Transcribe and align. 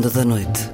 Ronda 0.00 0.08
da 0.08 0.24
Noite. 0.24 0.70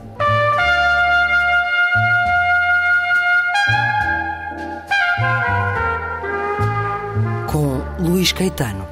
Com 7.51 8.05
Luís 8.09 8.31
Caetano. 8.31 8.87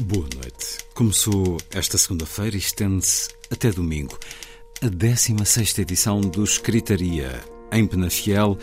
Boa 0.00 0.26
noite. 0.34 0.78
Começou 0.94 1.58
esta 1.72 1.98
segunda-feira 1.98 2.56
e 2.56 2.58
estende-se 2.58 3.28
até 3.50 3.70
domingo 3.70 4.18
a 4.82 4.86
16ª 4.86 5.80
edição 5.80 6.22
do 6.22 6.42
Escritaria, 6.42 7.44
em 7.70 7.86
Penafiel, 7.86 8.58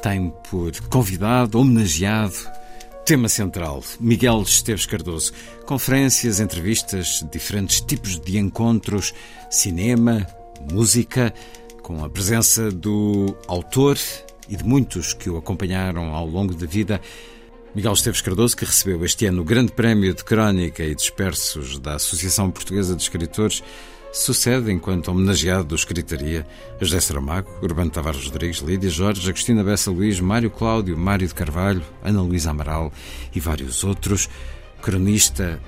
tem 0.00 0.32
por 0.50 0.72
convidado, 0.88 1.58
homenageado, 1.58 2.34
tema 3.04 3.28
central, 3.28 3.82
Miguel 3.98 4.42
Esteves 4.42 4.86
Cardoso. 4.86 5.32
Conferências, 5.66 6.40
entrevistas, 6.40 7.24
diferentes 7.32 7.80
tipos 7.80 8.18
de 8.18 8.38
encontros, 8.38 9.12
cinema, 9.50 10.26
música, 10.70 11.32
com 11.82 12.04
a 12.04 12.10
presença 12.10 12.70
do 12.70 13.36
autor 13.46 13.98
e 14.48 14.56
de 14.56 14.64
muitos 14.64 15.12
que 15.12 15.28
o 15.28 15.36
acompanharam 15.36 16.14
ao 16.14 16.26
longo 16.26 16.54
da 16.54 16.66
vida. 16.66 17.00
Miguel 17.74 17.92
Esteves 17.92 18.20
Cardoso, 18.20 18.56
que 18.56 18.64
recebeu 18.64 19.04
este 19.04 19.26
ano 19.26 19.42
o 19.42 19.44
Grande 19.44 19.72
Prémio 19.72 20.14
de 20.14 20.24
Crónica 20.24 20.82
e 20.82 20.94
Dispersos 20.94 21.78
da 21.78 21.94
Associação 21.94 22.50
Portuguesa 22.50 22.94
de 22.94 23.02
Escritores, 23.02 23.62
sucede 24.12 24.72
enquanto 24.72 25.08
homenageado 25.08 25.64
do 25.64 25.74
Escritaria 25.74 26.46
José 26.80 27.00
Saramago, 27.00 27.50
Urbano 27.62 27.90
Tavares 27.90 28.24
Rodrigues, 28.24 28.58
Lídia 28.58 28.90
Jorge, 28.90 29.28
Agostina 29.28 29.62
Bessa 29.62 29.90
Luís, 29.90 30.20
Mário 30.20 30.50
Cláudio, 30.50 30.96
Mário 30.96 31.26
de 31.26 31.34
Carvalho, 31.34 31.82
Ana 32.02 32.22
Luísa 32.22 32.50
Amaral 32.50 32.92
e 33.34 33.40
vários 33.40 33.84
outros, 33.84 34.28
cronista 34.82 35.60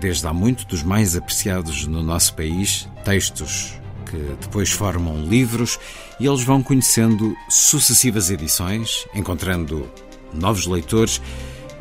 desde 0.00 0.26
há 0.26 0.32
muito 0.32 0.66
dos 0.66 0.82
mais 0.82 1.16
apreciados 1.16 1.86
no 1.86 2.02
nosso 2.02 2.34
país, 2.34 2.88
textos 3.04 3.74
que 4.10 4.16
depois 4.40 4.70
formam 4.70 5.24
livros 5.24 5.78
e 6.20 6.26
eles 6.26 6.42
vão 6.42 6.62
conhecendo 6.62 7.34
sucessivas 7.48 8.30
edições, 8.30 9.06
encontrando 9.14 9.90
novos 10.32 10.66
leitores. 10.66 11.20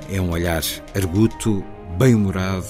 É 0.10 0.20
um 0.20 0.32
olhar 0.32 0.64
arguto, 0.96 1.64
bem-humorado, 1.98 2.66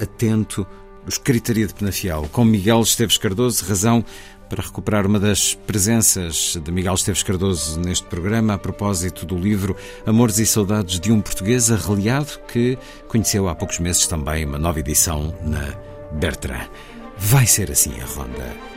atento 0.00 0.66
Escritaria 1.06 1.66
de 1.66 1.74
Penafiel, 1.74 2.28
com 2.32 2.44
Miguel 2.44 2.80
Esteves 2.80 3.18
Cardoso, 3.18 3.64
razão 3.64 4.04
para 4.48 4.62
recuperar 4.62 5.06
uma 5.06 5.18
das 5.18 5.54
presenças 5.54 6.58
de 6.62 6.70
Miguel 6.70 6.94
Esteves 6.94 7.22
Cardoso 7.22 7.80
neste 7.80 8.06
programa 8.06 8.54
a 8.54 8.58
propósito 8.58 9.24
do 9.24 9.36
livro 9.36 9.74
Amores 10.04 10.38
e 10.38 10.46
Saudades 10.46 11.00
de 11.00 11.10
um 11.10 11.20
Português 11.20 11.72
Arreliado, 11.72 12.38
que 12.46 12.78
conheceu 13.08 13.48
há 13.48 13.54
poucos 13.54 13.78
meses 13.78 14.06
também 14.06 14.44
uma 14.44 14.58
nova 14.58 14.78
edição 14.78 15.34
na 15.42 15.74
Bertrand. 16.12 16.68
Vai 17.16 17.46
ser 17.46 17.70
assim 17.70 17.98
a 18.00 18.04
ronda. 18.04 18.71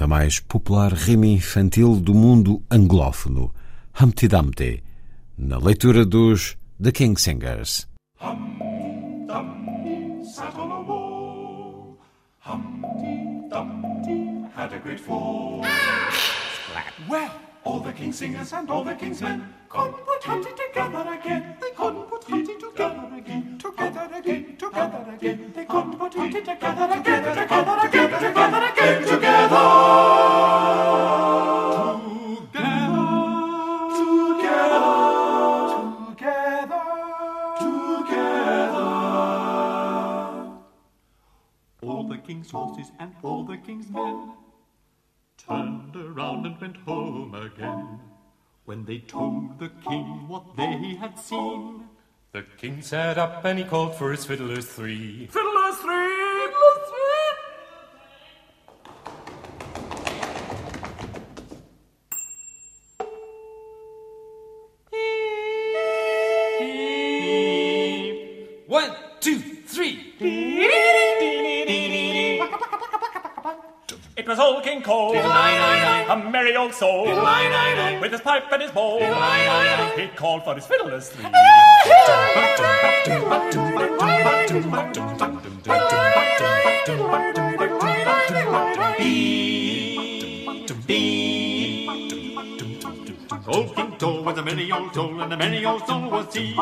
canta 0.00 0.06
mais 0.06 0.40
popular 0.40 0.94
rima 0.94 1.26
infantil 1.26 2.00
do 2.00 2.14
mundo 2.14 2.62
anglófono, 2.70 3.52
Humpty 4.00 4.28
Dumpty, 4.28 4.82
na 5.36 5.58
leitura 5.58 6.06
dos 6.06 6.56
The 6.82 6.90
King 6.90 7.20
Singers. 7.20 7.86
Hum, 8.18 9.26
dum, 9.26 10.24
sat 10.24 10.56
on 10.56 10.70
a 10.70 10.80
wall. 10.80 11.98
Humpty 12.38 13.48
Dumpty 13.50 14.48
had 14.56 14.72
a 14.72 14.78
great 14.78 15.00
fall. 15.00 15.60
Well, 17.06 17.32
all 17.64 17.80
the 17.80 17.92
king 17.92 18.12
singers 18.12 18.54
and 18.54 18.70
all 18.70 18.84
the 18.84 18.94
king's 18.94 19.20
men 19.20 19.42
couldn't 19.70 20.04
put 20.04 20.24
hunting 20.24 20.56
together 20.56 21.14
again. 21.14 21.56
They 21.60 21.70
couldn't 21.70 22.02
put 22.10 22.24
hunting 22.24 22.58
together 22.58 23.08
again. 23.16 23.58
Together 23.58 24.10
again, 24.12 24.56
together 24.58 25.14
again. 25.14 25.52
They 25.54 25.64
couldn't 25.64 25.96
put 25.96 26.14
hunting 26.14 26.44
together 26.44 26.88
again. 26.98 27.22
Together 27.22 27.78
again, 27.86 28.10
together 28.18 28.62
again, 28.66 29.02
together. 29.06 29.56
All 41.82 42.08
the 42.08 42.18
king's 42.18 42.50
horses 42.50 42.90
and 42.98 43.14
all 43.22 43.44
the 43.44 43.56
king's 43.56 43.88
men 43.88 44.32
turned 45.38 45.94
around 45.94 46.44
and 46.46 46.60
went 46.60 46.76
home 46.78 47.34
again. 47.36 48.09
When 48.70 48.84
they 48.84 48.98
told 48.98 49.58
the 49.58 49.68
king 49.82 50.28
what 50.28 50.56
they 50.56 50.94
had 50.94 51.18
seen, 51.18 51.88
the 52.30 52.44
king 52.56 52.82
sat 52.82 53.18
up 53.18 53.44
and 53.44 53.58
he 53.58 53.64
called 53.64 53.96
for 53.96 54.12
his 54.12 54.24
fiddlers 54.24 54.64
three. 54.64 55.26
Fiddlers 55.26 55.78
three! 55.78 56.09
old 74.40 74.64
King 74.64 74.82
Cole, 74.82 75.16
a 75.16 76.30
merry 76.30 76.56
old 76.56 76.74
soul, 76.74 77.06
with 78.00 78.12
his 78.12 78.20
pipe 78.20 78.44
and 78.50 78.62
his 78.62 78.70
bowl, 78.70 79.00
he 79.96 80.08
called 80.16 80.44
for 80.44 80.54
his 80.54 80.66
fiddlers 80.66 81.10
three. 81.10 81.28
Old 93.52 93.74
King 93.74 93.96
Toll 93.98 94.22
was 94.22 94.38
a 94.38 94.44
merry 94.44 94.70
old 94.70 94.94
soul, 94.94 95.20
and 95.20 95.32
a 95.32 95.36
merry 95.36 95.64
old 95.64 95.84
soul 95.86 96.08
was 96.08 96.32
he. 96.32 96.54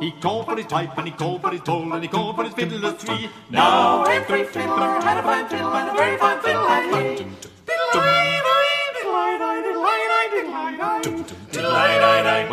He 0.00 0.10
called 0.20 0.44
for 0.44 0.56
his 0.56 0.66
pipe, 0.66 0.96
and 0.98 1.06
he 1.06 1.12
called 1.12 1.40
for 1.40 1.50
his 1.50 1.62
toll, 1.62 1.90
and 1.92 2.02
he 2.02 2.08
called 2.08 2.36
for 2.36 2.44
his 2.44 2.52
fiddler's 2.52 3.02
tree. 3.02 3.30
Now 3.48 4.04
every 4.04 4.44
fiddler 4.44 5.00
had 5.00 5.18
a 5.18 5.22
fine 5.22 5.48
fiddle, 5.48 5.74
and 5.74 5.88
a 5.88 5.94
very 5.94 6.18
fine 6.18 6.40
fiddle 6.42 6.68
had 6.68 7.18
he. 7.18 7.43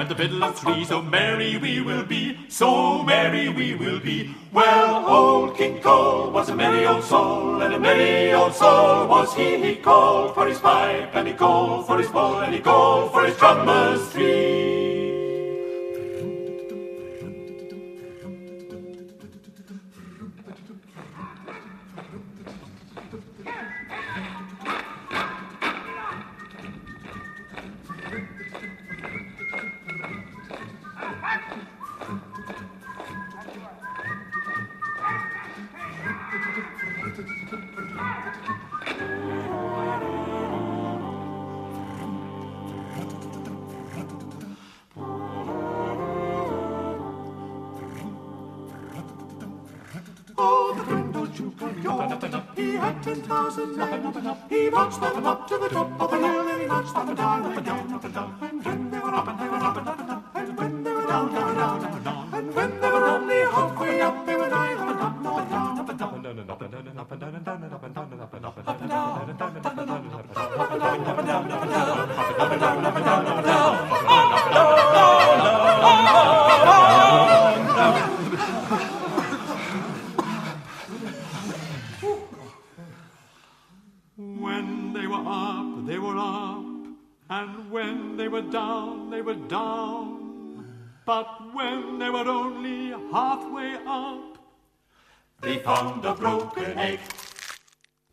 when 0.01 0.07
the 0.07 0.15
fiddle 0.15 0.43
of 0.43 0.57
three. 0.57 0.83
So 0.83 0.99
merry 0.99 1.57
we 1.57 1.79
will 1.81 2.03
be, 2.03 2.35
so 2.49 3.03
merry 3.03 3.49
we 3.49 3.75
will 3.75 3.99
be. 3.99 4.35
Well, 4.51 5.07
old 5.07 5.55
King 5.55 5.79
Cole 5.79 6.31
was 6.31 6.49
a 6.49 6.55
merry 6.55 6.87
old 6.87 7.03
soul, 7.03 7.61
and 7.61 7.71
a 7.75 7.79
merry 7.79 8.33
old 8.33 8.55
soul 8.55 9.07
was 9.07 9.31
he. 9.35 9.57
He 9.57 9.75
called 9.75 10.33
for 10.33 10.47
his 10.47 10.57
pipe, 10.57 11.13
and 11.13 11.27
he 11.27 11.35
called 11.35 11.85
for 11.85 11.99
his 11.99 12.09
bowl, 12.09 12.39
and 12.39 12.51
he 12.51 12.59
called 12.59 13.11
for 13.11 13.25
his 13.25 13.37
drummers 13.37 14.07
three. 14.09 14.80
Up 56.93 57.07
a 57.07 57.15
dum, 57.15 57.45
up 57.45 57.57
a 57.57 57.61
da, 57.61 57.95
up 57.95 58.03
a 58.03 58.09
dum. 58.09 58.50
Down, 88.51 89.09
they 89.09 89.21
were 89.21 89.39
down. 89.47 90.65
But 91.05 91.27
when 91.53 91.97
they 91.99 92.09
were 92.09 92.29
only 92.29 92.91
halfway 93.11 93.75
up, 93.87 94.31
They 95.41 95.57
found 95.57 96.05
a 96.05 96.13
broken 96.13 96.77
egg. 96.77 96.99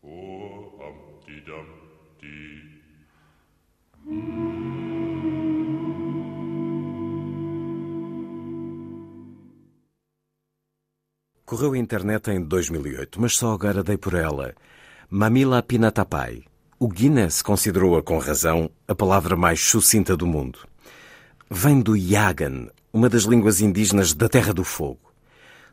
Poor 0.01 0.73
Humpty 0.81 1.41
Dumpty. 1.45 2.81
Correu 11.45 11.73
a 11.73 11.77
internet 11.77 12.31
em 12.31 12.43
2008, 12.43 13.21
mas 13.21 13.35
só 13.35 13.53
agora 13.53 13.83
dei 13.83 13.97
por 13.97 14.15
ela. 14.15 14.55
Mamila 15.11 15.61
Pinatapai. 15.61 16.45
O 16.81 16.87
Guinness 16.87 17.41
considerou-a 17.41 18.01
com 18.01 18.17
razão 18.19 18.69
a 18.87 18.95
palavra 18.95 19.35
mais 19.35 19.59
sucinta 19.59 20.15
do 20.15 20.25
mundo. 20.25 20.59
Vem 21.51 21.81
do 21.81 21.93
Yagan, 21.93 22.69
uma 22.93 23.09
das 23.09 23.23
línguas 23.23 23.59
indígenas 23.59 24.13
da 24.13 24.29
Terra 24.29 24.53
do 24.53 24.63
Fogo. 24.63 25.11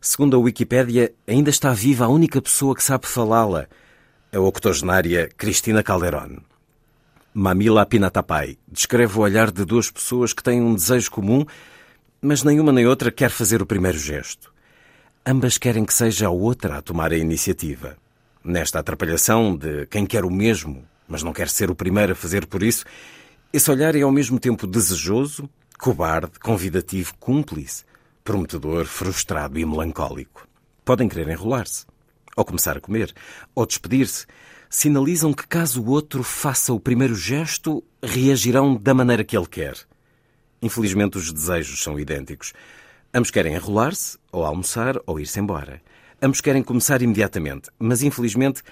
Segundo 0.00 0.36
a 0.36 0.40
Wikipédia, 0.40 1.14
ainda 1.24 1.48
está 1.48 1.72
viva 1.72 2.06
a 2.06 2.08
única 2.08 2.42
pessoa 2.42 2.74
que 2.74 2.82
sabe 2.82 3.06
falá-la, 3.06 3.68
a 4.34 4.40
octogenária 4.40 5.30
Cristina 5.36 5.80
Calderón. 5.80 6.38
Mamila 7.32 7.86
Pinatapai 7.86 8.58
descreve 8.66 9.16
o 9.16 9.22
olhar 9.22 9.52
de 9.52 9.64
duas 9.64 9.88
pessoas 9.88 10.32
que 10.32 10.42
têm 10.42 10.60
um 10.60 10.74
desejo 10.74 11.12
comum, 11.12 11.46
mas 12.20 12.42
nenhuma 12.42 12.72
nem 12.72 12.84
outra 12.84 13.12
quer 13.12 13.30
fazer 13.30 13.62
o 13.62 13.66
primeiro 13.66 13.96
gesto. 13.98 14.52
Ambas 15.24 15.56
querem 15.56 15.84
que 15.84 15.94
seja 15.94 16.26
a 16.26 16.30
outra 16.30 16.78
a 16.78 16.82
tomar 16.82 17.12
a 17.12 17.16
iniciativa. 17.16 17.96
Nesta 18.42 18.80
atrapalhação 18.80 19.56
de 19.56 19.86
quem 19.86 20.04
quer 20.04 20.24
o 20.24 20.30
mesmo, 20.30 20.84
mas 21.08 21.22
não 21.22 21.32
quer 21.32 21.48
ser 21.48 21.70
o 21.70 21.74
primeiro 21.74 22.12
a 22.12 22.16
fazer 22.16 22.46
por 22.46 22.62
isso, 22.62 22.84
esse 23.52 23.70
olhar 23.70 23.94
é 23.94 24.02
ao 24.02 24.12
mesmo 24.12 24.38
tempo 24.38 24.66
desejoso, 24.66 25.48
cobarde, 25.78 26.38
convidativo, 26.38 27.14
cúmplice, 27.18 27.84
prometedor, 28.22 28.86
frustrado 28.86 29.58
e 29.58 29.64
melancólico. 29.64 30.46
Podem 30.84 31.08
querer 31.08 31.28
enrolar-se, 31.28 31.86
ou 32.36 32.44
começar 32.44 32.76
a 32.76 32.80
comer, 32.80 33.14
ou 33.54 33.64
despedir-se. 33.64 34.26
Sinalizam 34.68 35.32
que 35.32 35.46
caso 35.46 35.82
o 35.82 35.90
outro 35.90 36.22
faça 36.22 36.72
o 36.72 36.80
primeiro 36.80 37.14
gesto, 37.14 37.82
reagirão 38.02 38.76
da 38.76 38.92
maneira 38.92 39.24
que 39.24 39.36
ele 39.36 39.46
quer. 39.46 39.76
Infelizmente, 40.60 41.16
os 41.16 41.32
desejos 41.32 41.82
são 41.82 41.98
idênticos. 41.98 42.52
Ambos 43.14 43.30
querem 43.30 43.54
enrolar-se, 43.54 44.18
ou 44.32 44.44
almoçar, 44.44 44.96
ou 45.06 45.20
ir-se 45.20 45.38
embora. 45.38 45.80
Ambos 46.20 46.40
querem 46.40 46.62
começar 46.62 47.00
imediatamente, 47.00 47.70
mas 47.78 48.02
infelizmente 48.02 48.62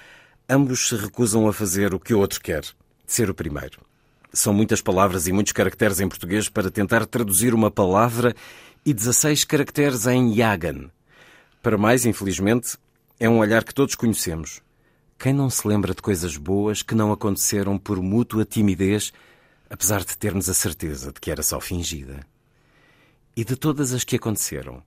ambos 0.49 0.87
se 0.87 0.95
recusam 0.95 1.47
a 1.47 1.53
fazer 1.53 1.93
o 1.93 1.99
que 1.99 2.13
o 2.13 2.19
outro 2.19 2.39
quer, 2.39 2.63
ser 3.05 3.29
o 3.29 3.33
primeiro. 3.33 3.79
São 4.31 4.53
muitas 4.53 4.81
palavras 4.81 5.27
e 5.27 5.31
muitos 5.31 5.53
caracteres 5.53 5.99
em 5.99 6.07
português 6.07 6.49
para 6.49 6.69
tentar 6.69 7.05
traduzir 7.05 7.53
uma 7.53 7.71
palavra 7.71 8.35
e 8.85 8.93
16 8.93 9.45
caracteres 9.45 10.05
em 10.05 10.33
Yagan. 10.33 10.91
Para 11.61 11.77
mais, 11.77 12.05
infelizmente, 12.05 12.77
é 13.19 13.27
um 13.27 13.39
olhar 13.39 13.63
que 13.63 13.73
todos 13.73 13.95
conhecemos. 13.95 14.61
Quem 15.17 15.33
não 15.33 15.49
se 15.49 15.67
lembra 15.67 15.95
de 15.95 16.01
coisas 16.01 16.37
boas 16.37 16.81
que 16.81 16.93
não 16.93 17.11
aconteceram 17.11 17.77
por 17.77 18.01
mútua 18.01 18.45
timidez, 18.45 19.13
apesar 19.69 20.03
de 20.03 20.17
termos 20.17 20.49
a 20.49 20.53
certeza 20.53 21.11
de 21.11 21.19
que 21.19 21.31
era 21.31 21.41
só 21.41 21.59
fingida? 21.59 22.19
E 23.35 23.43
de 23.43 23.55
todas 23.55 23.93
as 23.93 24.03
que 24.03 24.17
aconteceram, 24.17 24.83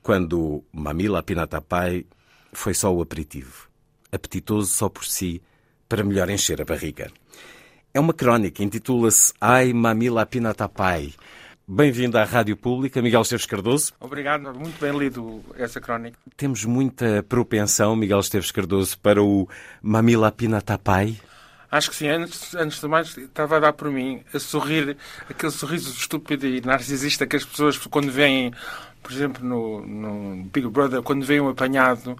quando 0.00 0.64
Mamila 0.72 1.22
Pinatapai 1.22 2.06
foi 2.52 2.72
só 2.72 2.94
o 2.94 3.02
aperitivo, 3.02 3.68
apetitoso 4.12 4.70
só 4.70 4.88
por 4.88 5.04
si, 5.04 5.42
para 5.88 6.04
melhor 6.04 6.28
encher 6.28 6.60
a 6.60 6.64
barriga. 6.64 7.10
É 7.94 7.98
uma 7.98 8.12
crónica, 8.12 8.62
intitula-se 8.62 9.32
Ai 9.40 9.72
Mamila 9.72 10.24
Pinatapai. 10.26 11.12
Bem-vindo 11.66 12.18
à 12.18 12.24
Rádio 12.24 12.56
Pública, 12.56 13.00
Miguel 13.00 13.22
Esteves 13.22 13.46
Cardoso. 13.46 13.92
Obrigado, 13.98 14.52
muito 14.54 14.78
bem 14.80 14.96
lido 14.98 15.42
essa 15.56 15.80
crónica. 15.80 16.18
Temos 16.36 16.64
muita 16.64 17.22
propensão, 17.22 17.96
Miguel 17.96 18.20
Esteves 18.20 18.50
Cardoso, 18.50 18.98
para 18.98 19.22
o 19.22 19.48
Mamila 19.80 20.30
Pinatapai. 20.30 21.16
Acho 21.70 21.88
que 21.88 21.96
sim, 21.96 22.08
antes, 22.08 22.54
antes 22.54 22.80
de 22.80 22.86
mais, 22.86 23.16
estava 23.16 23.56
a 23.56 23.60
dar 23.60 23.72
por 23.72 23.90
mim 23.90 24.22
a 24.34 24.38
sorrir, 24.38 24.94
aquele 25.30 25.52
sorriso 25.52 25.90
estúpido 25.90 26.46
e 26.46 26.60
narcisista 26.60 27.26
que 27.26 27.36
as 27.36 27.46
pessoas, 27.46 27.78
quando 27.78 28.12
veem, 28.12 28.52
por 29.02 29.12
exemplo, 29.12 29.44
no, 29.44 29.84
no 29.84 30.44
Big 30.44 30.66
Brother, 30.68 31.02
quando 31.02 31.24
veem 31.24 31.40
um 31.40 31.48
apanhado 31.48 32.16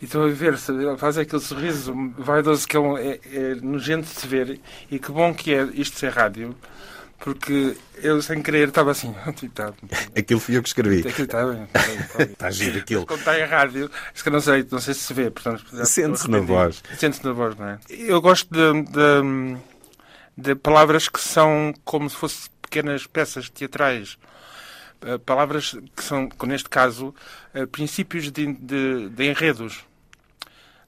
e 0.00 0.04
estão 0.06 0.24
a 0.24 0.28
ver, 0.28 0.56
faz 0.96 1.18
aquele 1.18 1.42
sorriso 1.42 1.94
vaidoso 2.18 2.66
que 2.66 2.76
é, 2.76 2.80
é, 2.80 3.20
é 3.32 3.54
nojento 3.56 4.08
de 4.08 4.20
se 4.20 4.26
ver 4.26 4.60
e 4.90 4.98
que 4.98 5.12
bom 5.12 5.34
que 5.34 5.54
é 5.54 5.62
isto 5.74 5.98
ser 5.98 6.10
rádio, 6.10 6.56
porque 7.22 7.76
eu, 8.02 8.20
sem 8.20 8.42
querer, 8.42 8.68
estava 8.68 8.90
assim, 8.90 9.14
tá, 9.54 9.72
Aquilo 10.16 10.40
fui 10.40 10.56
eu 10.56 10.62
que 10.62 10.68
escrevi. 10.68 11.06
aquilo 11.06 11.24
está 11.24 11.46
bem, 11.46 11.62
está 11.62 12.18
bem. 12.18 12.26
Está 12.32 12.50
giro 12.50 12.78
aquilo. 12.78 13.06
Quando 13.06 13.20
está 13.20 13.38
em 13.38 13.44
rádio, 13.44 13.90
acho 14.12 14.24
que 14.24 14.30
não 14.30 14.40
sei, 14.40 14.66
não 14.70 14.80
sei 14.80 14.94
se 14.94 15.00
se 15.00 15.14
vê. 15.14 15.32
Sente-se 15.84 16.28
na 16.28 16.40
voz. 16.40 16.82
Sente-se 16.98 17.24
na 17.24 17.32
voz, 17.32 17.56
não 17.56 17.68
é? 17.68 17.78
Eu 17.90 18.20
gosto 18.20 18.48
de, 18.52 18.82
de, 18.90 19.56
de 20.36 20.54
palavras 20.56 21.08
que 21.08 21.20
são 21.20 21.72
como 21.84 22.10
se 22.10 22.16
fossem 22.16 22.50
pequenas 22.60 23.06
peças 23.06 23.48
teatrais. 23.48 24.18
Eh, 25.04 25.18
Palavras 25.18 25.76
que 25.96 26.02
são, 26.02 26.28
neste 26.46 26.68
caso, 26.68 27.14
eh, 27.54 27.66
princípios 27.66 28.30
de, 28.30 28.52
de, 28.54 29.08
de 29.08 29.24
enredos. 29.30 29.84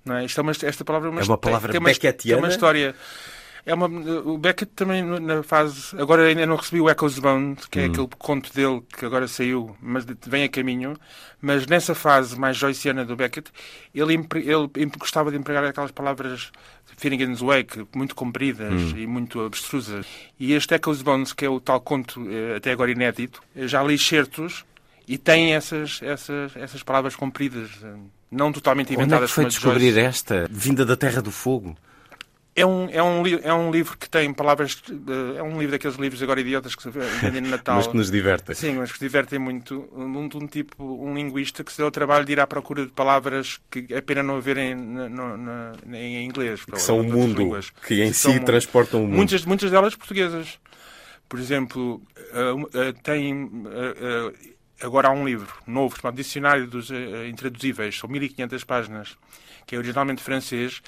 Não 0.04 0.16
é? 0.16 0.24
Isto 0.24 0.40
é 0.40 0.42
uma, 0.42 0.52
esta 0.52 0.84
palavra 0.84 1.08
é 1.08 1.12
uma, 1.12 1.20
É 1.20 1.24
uma 1.24 1.38
palavra 1.38 1.72
tem 1.72 1.80
tem 1.80 1.92
beckettiana? 1.92 2.42
uma 2.42 2.48
história. 2.48 2.94
É 3.66 3.72
uma, 3.72 3.86
o 3.86 4.36
Beckett 4.36 4.70
também 4.76 5.02
na 5.02 5.42
fase. 5.42 5.96
Agora 5.98 6.26
ainda 6.26 6.44
não 6.44 6.56
recebi 6.56 6.82
o 6.82 6.90
Echoes 6.90 7.18
Bound, 7.18 7.66
que 7.70 7.78
é 7.78 7.84
aquele 7.86 8.08
conto 8.18 8.52
dele 8.52 8.82
que 8.94 9.06
agora 9.06 9.26
saiu, 9.26 9.74
mas 9.80 10.04
vem 10.26 10.44
a 10.44 10.48
caminho. 10.50 10.94
Mas 11.40 11.66
nessa 11.66 11.94
fase 11.94 12.38
mais 12.38 12.58
joyciana 12.58 13.06
do 13.06 13.16
Beckett, 13.16 13.50
ele, 13.94 14.12
ele 14.16 14.70
em- 14.76 14.88
gostava 14.98 15.30
de 15.30 15.38
empregar 15.38 15.64
aquelas 15.64 15.90
palavras 15.92 16.52
Finnegan's 16.96 17.40
Wake, 17.40 17.86
muito 17.94 18.14
compridas 18.14 18.92
e 18.96 19.06
muito 19.06 19.40
abstrusas. 19.40 20.06
E 20.38 20.52
este 20.52 20.74
Echoes 20.74 21.02
Bones, 21.02 21.32
que 21.32 21.44
é 21.44 21.48
o 21.48 21.60
tal 21.60 21.80
conto 21.80 22.24
eh, 22.30 22.56
até 22.56 22.72
agora 22.72 22.90
inédito, 22.90 23.42
já 23.56 23.82
li 23.82 23.98
certos 23.98 24.64
e 25.06 25.18
tem 25.18 25.54
essas, 25.54 26.00
essas, 26.02 26.56
essas 26.56 26.82
palavras 26.82 27.14
compridas, 27.14 27.70
eh, 27.82 27.94
não 28.30 28.52
totalmente 28.52 28.88
Onde 28.88 29.00
é 29.00 29.02
inventadas. 29.02 29.30
que 29.30 29.34
foi 29.34 29.44
descobrir 29.46 29.92
Joyce. 29.92 30.00
esta, 30.00 30.48
vinda 30.50 30.84
da 30.84 30.96
Terra 30.96 31.20
do 31.20 31.30
Fogo? 31.30 31.76
É 32.56 32.64
um, 32.64 32.88
é, 32.88 33.02
um, 33.02 33.26
é 33.26 33.52
um 33.52 33.72
livro 33.72 33.98
que 33.98 34.08
tem 34.08 34.32
palavras. 34.32 34.80
eh, 34.88 35.38
É 35.38 35.42
um 35.42 35.58
livro 35.58 35.72
daqueles 35.72 35.96
livros 35.96 36.22
agora 36.22 36.40
idiotas 36.40 36.76
que 36.76 36.82
se 36.84 36.88
vendem 37.20 37.40
no 37.40 37.48
Natal. 37.48 37.74
Mas 37.76 37.86
que 37.88 37.96
nos 37.96 38.10
divertem. 38.12 38.54
Sim, 38.54 38.74
mas 38.74 38.92
que 38.92 38.98
se 38.98 39.04
divertem 39.04 39.40
muito. 39.40 39.88
Um, 39.92 40.16
um 40.34 40.46
tipo, 40.46 40.84
um 41.04 41.12
linguista 41.14 41.64
que 41.64 41.72
se 41.72 41.78
deu 41.78 41.88
o 41.88 41.90
trabalho 41.90 42.24
de 42.24 42.30
ir 42.32 42.38
à 42.38 42.46
procura 42.46 42.86
de 42.86 42.92
palavras 42.92 43.60
que 43.70 43.86
é 43.90 44.00
pena 44.00 44.22
não 44.22 44.36
haverem 44.36 44.72
em 45.92 46.24
inglês. 46.24 46.64
Que 46.64 46.78
são 46.78 47.00
o 47.00 47.02
mundo, 47.02 47.38
línguas. 47.40 47.70
que 47.70 48.02
em 48.02 48.08
Que 48.10 48.14
si 48.14 48.38
transportam 48.40 49.00
o 49.00 49.06
mundo. 49.06 49.16
Muitas, 49.16 49.44
muitas 49.44 49.70
delas 49.72 49.96
portuguesas. 49.96 50.58
Por 51.28 51.40
exemplo, 51.40 52.00
um- 52.54 52.66
eh, 52.78 52.92
tem. 53.02 53.50
eh, 53.66 54.32
agora 54.80 55.08
há 55.08 55.10
um 55.10 55.26
livro 55.26 55.48
novo 55.66 55.96
chamado 56.00 56.14
Dicionário 56.14 56.66
dos 56.68 56.90
Intraduzíveis, 57.28 57.98
são 57.98 58.08
1500 58.08 58.62
páginas, 58.62 59.16
que 59.66 59.74
é 59.74 59.78
originalmente 59.78 60.22
francês, 60.22 60.82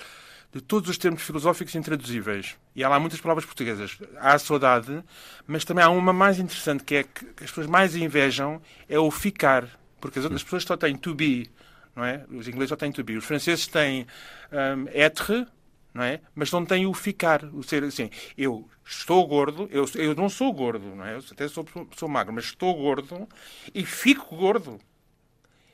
de 0.53 0.61
todos 0.61 0.89
os 0.89 0.99
termos 0.99 1.23
filosóficos 1.23 1.75
intraduzíveis. 1.75 2.57
E 2.75 2.83
há 2.83 2.89
lá 2.89 2.99
muitas 2.99 3.21
palavras 3.21 3.45
portuguesas. 3.45 3.99
Há 4.19 4.35
a 4.35 4.39
saudade, 4.39 5.03
mas 5.47 5.65
também 5.65 5.85
há 5.85 5.91
uma 5.91 6.13
mais 6.13 6.39
interessante, 6.39 6.85
que 6.85 6.97
é 6.97 7.03
que 7.03 7.27
as 7.45 7.51
pessoas 7.51 7.67
mais 7.67 7.95
invejam, 7.95 8.61
é 8.89 8.99
o 8.99 9.11
ficar. 9.11 9.69
Porque 10.01 10.19
as 10.19 10.25
outras 10.25 10.43
pessoas 10.43 10.63
só 10.65 10.77
têm 10.77 10.97
to 10.97 11.15
be, 11.15 11.51
não 11.95 12.05
é? 12.05 12.25
Os 12.31 12.47
ingleses 12.47 12.71
só 12.71 12.77
têm 12.77 12.93
to 12.93 13.03
be. 13.03 13.17
Os 13.17 13.25
franceses 13.25 13.67
têm 13.67 14.07
um, 14.53 14.89
être, 14.93 15.47
não 15.93 16.03
é? 16.03 16.21
Mas 16.35 16.51
não 16.53 16.65
têm 16.65 16.87
o 16.87 16.95
ficar, 16.95 17.45
o 17.45 17.63
ser 17.63 17.83
assim. 17.85 18.11
Eu 18.37 18.69
estou 18.85 19.27
gordo, 19.27 19.69
eu, 19.71 19.85
eu 19.95 20.15
não 20.15 20.29
sou 20.29 20.53
gordo, 20.53 20.95
não 20.95 21.05
é? 21.05 21.15
Eu 21.15 21.25
até 21.31 21.49
sou, 21.49 21.67
sou 21.97 22.09
magro, 22.09 22.33
mas 22.33 22.45
estou 22.45 22.75
gordo 22.75 23.29
e 23.75 23.85
fico 23.85 24.37
gordo. 24.37 24.79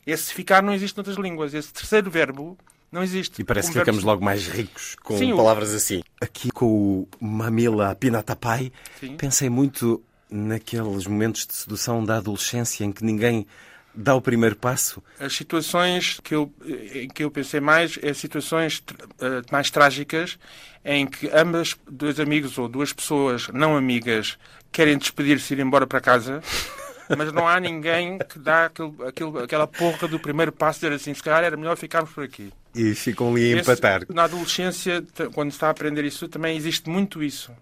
Esse 0.06 0.32
ficar 0.32 0.62
não 0.62 0.72
existe 0.72 0.96
noutras 0.96 1.16
línguas. 1.16 1.54
Esse 1.54 1.72
terceiro 1.72 2.10
verbo 2.10 2.58
não 2.92 3.02
existe. 3.02 3.40
E 3.40 3.44
parece 3.44 3.68
que 3.68 3.74
verbo 3.74 3.86
ficamos 3.86 4.04
logo 4.04 4.24
mais 4.24 4.46
ricos 4.46 4.94
com 5.02 5.16
Sim, 5.18 5.32
o- 5.32 5.36
palavras 5.36 5.72
assim. 5.74 6.02
Aqui 6.20 6.50
com 6.50 6.66
o 6.66 7.08
Mamila 7.24 7.94
Pinatapai, 7.96 8.70
Sim. 9.00 9.16
pensei 9.16 9.48
muito 9.50 10.02
naqueles 10.30 11.06
momentos 11.06 11.46
de 11.46 11.54
sedução 11.54 12.04
da 12.04 12.18
adolescência 12.18 12.84
em 12.84 12.92
que 12.92 13.04
ninguém 13.04 13.46
dá 13.94 14.14
o 14.14 14.20
primeiro 14.22 14.56
passo. 14.56 15.02
As 15.20 15.34
situações 15.34 16.18
que 16.22 16.34
eu, 16.34 16.50
em 16.94 17.08
que 17.08 17.22
eu 17.24 17.30
pensei 17.30 17.60
mais 17.60 17.98
é 18.02 18.14
situações 18.14 18.82
eh, 19.20 19.42
mais 19.50 19.70
trágicas 19.70 20.38
em 20.84 21.06
que 21.06 21.28
ambas, 21.28 21.76
dois 21.90 22.18
amigos 22.18 22.56
ou 22.56 22.68
duas 22.68 22.92
pessoas 22.92 23.48
não 23.48 23.76
amigas, 23.76 24.38
querem 24.72 24.96
despedir-se 24.96 25.52
e 25.52 25.58
ir 25.58 25.60
embora 25.60 25.86
para 25.86 26.00
casa, 26.00 26.40
mas 27.18 27.30
não 27.32 27.46
há 27.46 27.60
ninguém 27.60 28.18
que 28.18 28.38
dá 28.38 28.64
aquele, 28.66 28.94
aquele- 29.06 29.38
aquela 29.44 29.66
porra 29.66 30.08
do 30.08 30.18
primeiro 30.18 30.50
passo 30.52 30.80
de 30.80 30.86
dizer 30.86 30.96
assim, 30.96 31.12
se 31.12 31.22
calhar 31.22 31.44
era 31.44 31.56
melhor 31.58 31.76
ficarmos 31.76 32.10
por 32.12 32.24
aqui. 32.24 32.50
E 32.74 32.94
ficam 32.94 33.30
ali 33.32 33.52
a 33.54 33.56
Esse- 33.58 33.70
empatar. 33.70 34.02
na 34.08 34.24
adolescência, 34.24 35.04
quando 35.34 35.50
se 35.50 35.56
está 35.56 35.68
a 35.68 35.70
aprender 35.70 36.04
isso, 36.04 36.26
também 36.28 36.56
existe 36.56 36.88
muito 36.88 37.22
isso. 37.22 37.52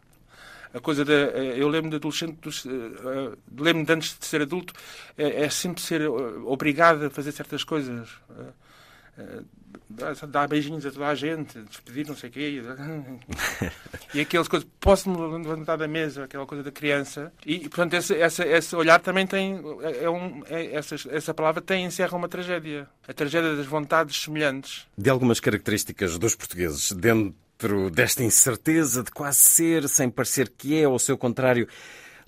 a 0.72 0.78
coisa 0.78 1.04
da. 1.04 1.12
Eu 1.12 1.68
lembro 1.68 1.90
de 1.90 1.96
adolescente, 1.96 2.38
dos, 2.40 2.64
lembro 3.58 3.84
de 3.84 3.92
antes 3.92 4.16
de 4.16 4.24
ser 4.24 4.42
adulto, 4.42 4.72
é, 5.18 5.42
é 5.42 5.50
sempre 5.50 5.82
ser 5.82 6.02
obrigado 6.08 7.06
a 7.06 7.10
fazer 7.10 7.32
certas 7.32 7.64
coisas. 7.64 8.08
Dar 10.28 10.48
beijinhos 10.48 10.86
a 10.86 10.90
toda 10.90 11.08
a 11.08 11.14
gente, 11.14 11.60
despedir, 11.62 12.06
não 12.06 12.16
sei 12.16 12.30
o 12.30 12.32
quê. 12.32 12.62
e 14.14 14.20
aquelas 14.22 14.48
coisas, 14.48 14.68
posso-me 14.78 15.16
levantar 15.16 15.76
da 15.76 15.88
mesa, 15.88 16.24
aquela 16.24 16.46
coisa 16.46 16.62
da 16.62 16.70
criança. 16.70 17.32
E, 17.44 17.68
portanto, 17.68 17.94
esse, 17.94 18.14
esse, 18.14 18.76
olhar 18.76 19.00
também 19.00 19.26
tem. 19.26 19.60
É 20.00 20.08
um, 20.08 20.42
é, 20.48 20.74
essa, 20.74 20.96
essa 21.10 21.34
palavra 21.34 21.60
tem, 21.60 21.84
encerra 21.84 22.16
uma 22.16 22.28
tragédia. 22.28 22.88
A 23.06 23.12
tragédia 23.12 23.56
das 23.56 23.66
vontades 23.66 24.22
semelhantes. 24.22 24.86
De 24.96 25.10
algumas 25.10 25.40
características 25.40 26.18
dos 26.18 26.34
portugueses, 26.34 26.92
dentro 26.92 27.90
desta 27.90 28.22
incerteza 28.22 29.02
de 29.02 29.10
quase 29.10 29.38
ser, 29.38 29.88
sem 29.88 30.08
parecer 30.08 30.52
que 30.56 30.80
é, 30.80 30.86
ou 30.86 30.94
ao 30.94 30.98
seu 30.98 31.18
contrário, 31.18 31.68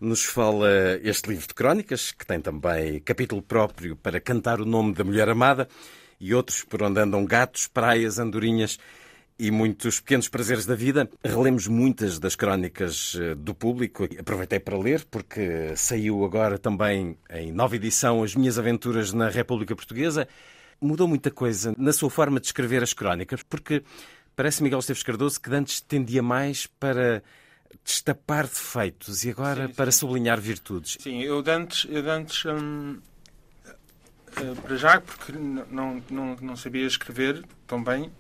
nos 0.00 0.24
fala 0.24 0.68
este 1.02 1.30
livro 1.30 1.46
de 1.46 1.54
crónicas, 1.54 2.10
que 2.10 2.26
tem 2.26 2.40
também 2.40 2.98
capítulo 3.00 3.40
próprio 3.40 3.94
para 3.94 4.20
cantar 4.20 4.60
o 4.60 4.64
nome 4.64 4.92
da 4.94 5.04
mulher 5.04 5.28
amada 5.28 5.68
e 6.22 6.32
outros 6.32 6.62
por 6.62 6.82
onde 6.84 7.00
andam 7.00 7.24
gatos, 7.24 7.66
praias, 7.66 8.20
andorinhas 8.20 8.78
e 9.38 9.50
muitos 9.50 9.98
pequenos 9.98 10.28
prazeres 10.28 10.64
da 10.64 10.76
vida. 10.76 11.10
Relemos 11.24 11.66
muitas 11.66 12.20
das 12.20 12.36
crónicas 12.36 13.18
eh, 13.20 13.34
do 13.34 13.52
público. 13.52 14.08
Aproveitei 14.16 14.60
para 14.60 14.78
ler, 14.78 15.04
porque 15.10 15.74
saiu 15.74 16.24
agora 16.24 16.58
também 16.58 17.18
em 17.28 17.50
nova 17.50 17.74
edição 17.74 18.22
As 18.22 18.36
Minhas 18.36 18.56
Aventuras 18.56 19.12
na 19.12 19.28
República 19.28 19.74
Portuguesa. 19.74 20.28
Mudou 20.80 21.08
muita 21.08 21.30
coisa 21.30 21.74
na 21.76 21.92
sua 21.92 22.08
forma 22.08 22.38
de 22.38 22.46
escrever 22.46 22.84
as 22.84 22.92
crónicas, 22.92 23.42
porque 23.42 23.82
parece 24.36 24.62
Miguel 24.62 24.78
Esteves 24.78 25.02
Cardoso 25.02 25.40
que 25.40 25.52
antes 25.52 25.80
tendia 25.80 26.22
mais 26.22 26.68
para 26.68 27.20
destapar 27.84 28.44
defeitos 28.44 29.24
e 29.24 29.30
agora 29.30 29.66
sim, 29.66 29.74
para 29.74 29.90
sublinhar 29.90 30.40
virtudes. 30.40 30.98
Sim, 31.00 31.22
eu 31.22 31.42
antes, 31.48 31.86
eu 31.90 32.04
hum, 32.54 32.98
para 34.62 34.76
já, 34.76 35.00
porque 35.00 35.32
não, 35.32 36.02
não, 36.10 36.36
não 36.40 36.56
sabia 36.56 36.86
escrever 36.86 37.44
tão 37.66 37.82
bem, 37.82 38.10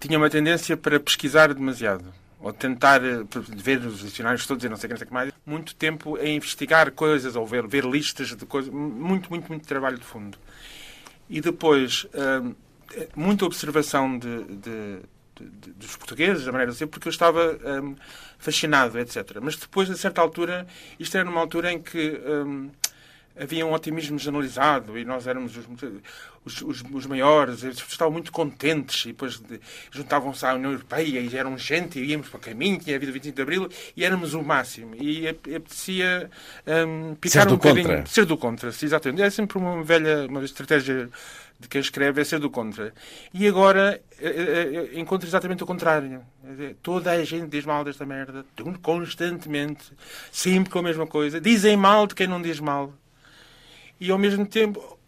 tinha 0.00 0.16
uma 0.16 0.30
tendência 0.30 0.76
para 0.76 0.98
pesquisar 0.98 1.52
demasiado. 1.52 2.04
Ou 2.40 2.54
tentar 2.54 3.04
eh, 3.04 3.22
ver 3.54 3.80
os 3.80 4.00
dicionários 4.00 4.46
todos 4.46 4.64
e 4.64 4.68
não 4.68 4.76
sei 4.76 4.90
o 4.90 4.96
que, 4.96 5.04
que 5.04 5.12
mais. 5.12 5.30
Muito 5.44 5.74
tempo 5.74 6.16
a 6.16 6.26
investigar 6.26 6.90
coisas 6.92 7.36
ou 7.36 7.46
ver, 7.46 7.66
ver 7.66 7.84
listas 7.84 8.34
de 8.34 8.46
coisas. 8.46 8.72
Muito, 8.72 9.28
muito, 9.28 9.46
muito 9.48 9.66
trabalho 9.66 9.98
de 9.98 10.04
fundo. 10.04 10.38
E 11.28 11.40
depois, 11.42 12.06
hum, 12.14 12.54
muita 13.14 13.44
observação 13.44 14.18
de, 14.18 14.44
de, 14.44 15.00
de, 15.38 15.70
dos 15.72 15.96
portugueses, 15.96 16.46
da 16.46 16.52
maneira 16.52 16.72
de 16.72 16.78
ser, 16.78 16.86
porque 16.86 17.08
eu 17.08 17.10
estava 17.10 17.58
hum, 17.82 17.94
fascinado, 18.38 18.98
etc. 18.98 19.38
Mas 19.42 19.56
depois, 19.56 19.90
a 19.90 19.96
certa 19.96 20.22
altura, 20.22 20.66
isto 20.98 21.14
era 21.14 21.26
numa 21.26 21.40
altura 21.40 21.70
em 21.72 21.80
que. 21.80 22.18
Hum, 22.26 22.70
havia 23.40 23.64
um 23.64 23.72
otimismo 23.72 24.18
generalizado 24.18 24.98
e 24.98 25.04
nós 25.04 25.26
éramos 25.26 25.56
os, 25.56 25.66
os, 26.44 26.62
os, 26.62 26.84
os 26.92 27.06
maiores, 27.06 27.64
eles 27.64 27.78
estavam 27.78 28.12
muito 28.12 28.30
contentes 28.30 29.06
e 29.06 29.08
depois 29.08 29.42
juntavam-se 29.90 30.44
à 30.44 30.54
União 30.54 30.72
Europeia 30.72 31.20
e 31.20 31.36
eram 31.36 31.56
gente 31.56 31.98
e 31.98 32.04
íamos 32.04 32.28
para 32.28 32.36
o 32.36 32.40
caminho, 32.40 32.78
tinha 32.78 32.96
havido 32.96 33.10
o 33.10 33.14
25 33.14 33.34
de 33.34 33.42
Abril 33.42 33.68
e 33.96 34.04
éramos 34.04 34.34
o 34.34 34.42
máximo. 34.42 34.94
E 34.94 35.26
apetecia 35.26 36.30
um, 36.86 37.14
picar 37.14 37.44
ser 37.44 37.48
um 37.48 37.56
bocadinho. 37.56 37.88
Contra. 37.88 38.06
Ser 38.06 38.24
do 38.26 38.36
contra, 38.36 38.68
exatamente. 38.68 39.22
É 39.22 39.30
sempre 39.30 39.56
uma 39.56 39.82
velha 39.82 40.26
uma 40.26 40.44
estratégia 40.44 41.08
de 41.58 41.68
quem 41.68 41.80
escreve 41.80 42.20
é 42.20 42.24
ser 42.24 42.38
do 42.38 42.50
contra. 42.50 42.92
E 43.32 43.46
agora 43.46 44.00
eh, 44.18 44.28
eh, 44.28 44.90
eh, 44.94 45.00
encontro 45.00 45.28
exatamente 45.28 45.62
o 45.62 45.66
contrário. 45.66 46.22
Toda 46.82 47.10
a 47.10 47.24
gente 47.24 47.48
diz 47.48 47.64
mal 47.64 47.84
desta 47.84 48.04
merda, 48.04 48.44
constantemente, 48.82 49.92
sempre 50.32 50.70
com 50.70 50.78
a 50.78 50.82
mesma 50.82 51.06
coisa. 51.06 51.40
Dizem 51.40 51.76
mal 51.76 52.06
de 52.06 52.14
quem 52.14 52.26
não 52.26 52.40
diz 52.40 52.60
mal 52.60 52.92
e 54.00 54.10
ao 54.10 54.18
mesmo 54.18 54.46
tempo 54.46 54.98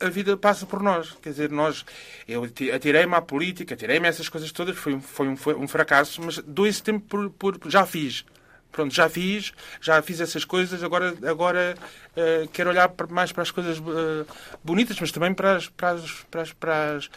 a 0.00 0.08
vida 0.08 0.36
passa 0.36 0.66
por 0.66 0.82
nós. 0.82 1.12
Quer 1.22 1.30
dizer, 1.30 1.50
nós. 1.50 1.84
Eu 2.26 2.42
atirei-me 2.74 3.14
à 3.14 3.20
política, 3.20 3.74
atirei-me 3.74 4.06
a 4.06 4.08
essas 4.08 4.28
coisas 4.28 4.50
todas, 4.50 4.76
foi, 4.76 4.94
um, 4.94 5.00
foi, 5.00 5.28
um, 5.28 5.36
foi 5.36 5.54
um 5.54 5.68
fracasso, 5.68 6.20
mas 6.22 6.38
dou 6.38 6.66
esse 6.66 6.82
tempo 6.82 7.06
por, 7.06 7.30
por, 7.30 7.70
Já 7.70 7.86
fiz. 7.86 8.24
Pronto, 8.72 8.94
já 8.94 9.08
fiz, 9.08 9.52
já 9.80 10.00
fiz 10.00 10.20
essas 10.20 10.44
coisas, 10.44 10.84
agora, 10.84 11.12
agora 11.26 11.76
uh, 12.12 12.48
quero 12.50 12.70
olhar 12.70 12.88
mais 13.08 13.32
para 13.32 13.42
as 13.42 13.50
coisas 13.50 13.78
uh, 13.78 14.24
bonitas, 14.62 14.96
mas 15.00 15.10
também 15.10 15.34
para 15.34 15.56
as, 15.56 15.68
para, 15.68 15.90
as, 15.90 16.10
para, 16.30 16.42
as, 16.42 16.52
para, 16.52 16.96
as, 16.96 17.10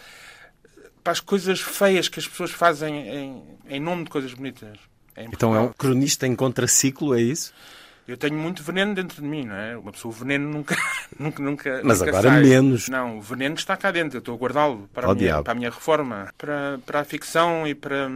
para 1.04 1.12
as 1.14 1.20
coisas 1.20 1.62
feias 1.62 2.08
que 2.08 2.20
as 2.20 2.28
pessoas 2.28 2.50
fazem 2.50 3.08
em, 3.08 3.44
em 3.70 3.80
nome 3.80 4.06
de 4.06 4.10
coisas 4.10 4.34
bonitas. 4.34 4.80
então 5.16 5.56
é 5.56 5.60
um 5.60 5.72
cronista 5.72 6.26
em 6.26 6.36
contraciclo, 6.36 7.14
é 7.14 7.22
isso? 7.22 7.54
Eu 8.06 8.18
tenho 8.18 8.38
muito 8.38 8.62
veneno 8.62 8.94
dentro 8.94 9.22
de 9.22 9.28
mim, 9.28 9.46
não 9.46 9.56
é? 9.56 9.78
Uma 9.78 9.92
pessoa, 9.92 10.14
o 10.14 10.18
veneno 10.18 10.50
nunca, 10.50 10.76
nunca, 11.18 11.42
nunca. 11.42 11.82
Mas 11.84 12.00
nunca 12.00 12.12
agora 12.12 12.30
sai. 12.30 12.44
menos. 12.44 12.90
Não, 12.90 13.18
o 13.18 13.22
veneno 13.22 13.56
está 13.56 13.78
cá 13.78 13.92
dentro. 13.92 14.18
Eu 14.18 14.20
estou 14.20 14.36
a 14.36 14.38
guardá-lo 14.38 14.90
para, 14.94 15.10
a 15.10 15.16
minha, 15.16 15.42
para 15.42 15.52
a 15.54 15.56
minha 15.56 15.70
reforma, 15.70 16.34
para, 16.38 16.80
para 16.86 17.00
a 17.00 17.06
ficção 17.06 17.66
e 17.66 17.74
para, 17.74 18.10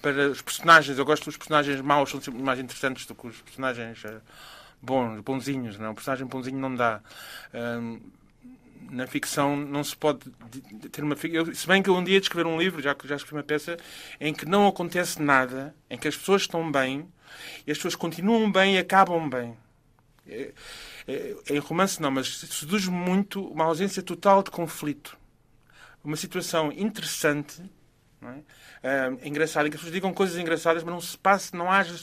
para 0.00 0.28
os 0.28 0.40
personagens. 0.40 0.96
Eu 0.96 1.04
gosto 1.04 1.24
dos 1.24 1.36
personagens 1.36 1.80
maus, 1.80 2.10
são 2.10 2.20
sempre 2.20 2.40
mais 2.40 2.60
interessantes 2.60 3.06
do 3.06 3.14
que 3.14 3.26
os 3.26 3.40
personagens 3.42 4.04
eh, 4.04 4.18
bons, 4.80 5.20
bonzinhos. 5.20 5.76
Não? 5.76 5.86
É? 5.86 5.90
O 5.90 5.94
personagem 5.94 6.26
bonzinho 6.26 6.58
não 6.60 6.72
dá. 6.76 7.00
Na 8.88 9.06
ficção 9.08 9.56
não 9.56 9.82
se 9.82 9.96
pode 9.96 10.20
ter 10.92 11.02
uma 11.02 11.14
eu, 11.24 11.54
se 11.54 11.66
bem 11.66 11.82
que 11.82 11.90
eu 11.90 11.96
um 11.96 12.02
dia 12.02 12.16
escrever 12.16 12.48
um 12.48 12.58
livro 12.58 12.80
já 12.80 12.96
já 13.04 13.16
escrevi 13.16 13.36
uma 13.36 13.42
peça 13.42 13.76
em 14.18 14.32
que 14.32 14.46
não 14.46 14.66
acontece 14.66 15.20
nada 15.20 15.74
em 15.90 15.98
que 15.98 16.08
as 16.08 16.16
pessoas 16.16 16.42
estão 16.42 16.72
bem 16.72 17.06
e 17.66 17.70
as 17.70 17.78
pessoas 17.78 17.94
continuam 17.94 18.50
bem 18.50 18.76
e 18.76 18.78
acabam 18.78 19.28
bem. 19.28 19.56
É, 20.26 20.52
é, 21.06 21.34
em 21.50 21.58
romance 21.58 22.00
não, 22.02 22.10
mas 22.10 22.38
seduz 22.38 22.86
muito 22.86 23.46
uma 23.48 23.64
ausência 23.64 24.02
total 24.02 24.42
de 24.42 24.50
conflito. 24.50 25.16
Uma 26.04 26.16
situação 26.16 26.70
interessante, 26.72 27.62
é? 28.22 29.10
Uh, 29.10 29.26
engraçada, 29.26 29.68
que 29.68 29.76
as 29.76 29.80
pessoas 29.80 29.94
digam 29.94 30.12
coisas 30.12 30.36
engraçadas, 30.38 30.82
mas 30.82 30.92
não 30.92 31.00
se 31.00 31.16
passe, 31.16 31.54
não 31.54 31.70
haja 31.70 31.94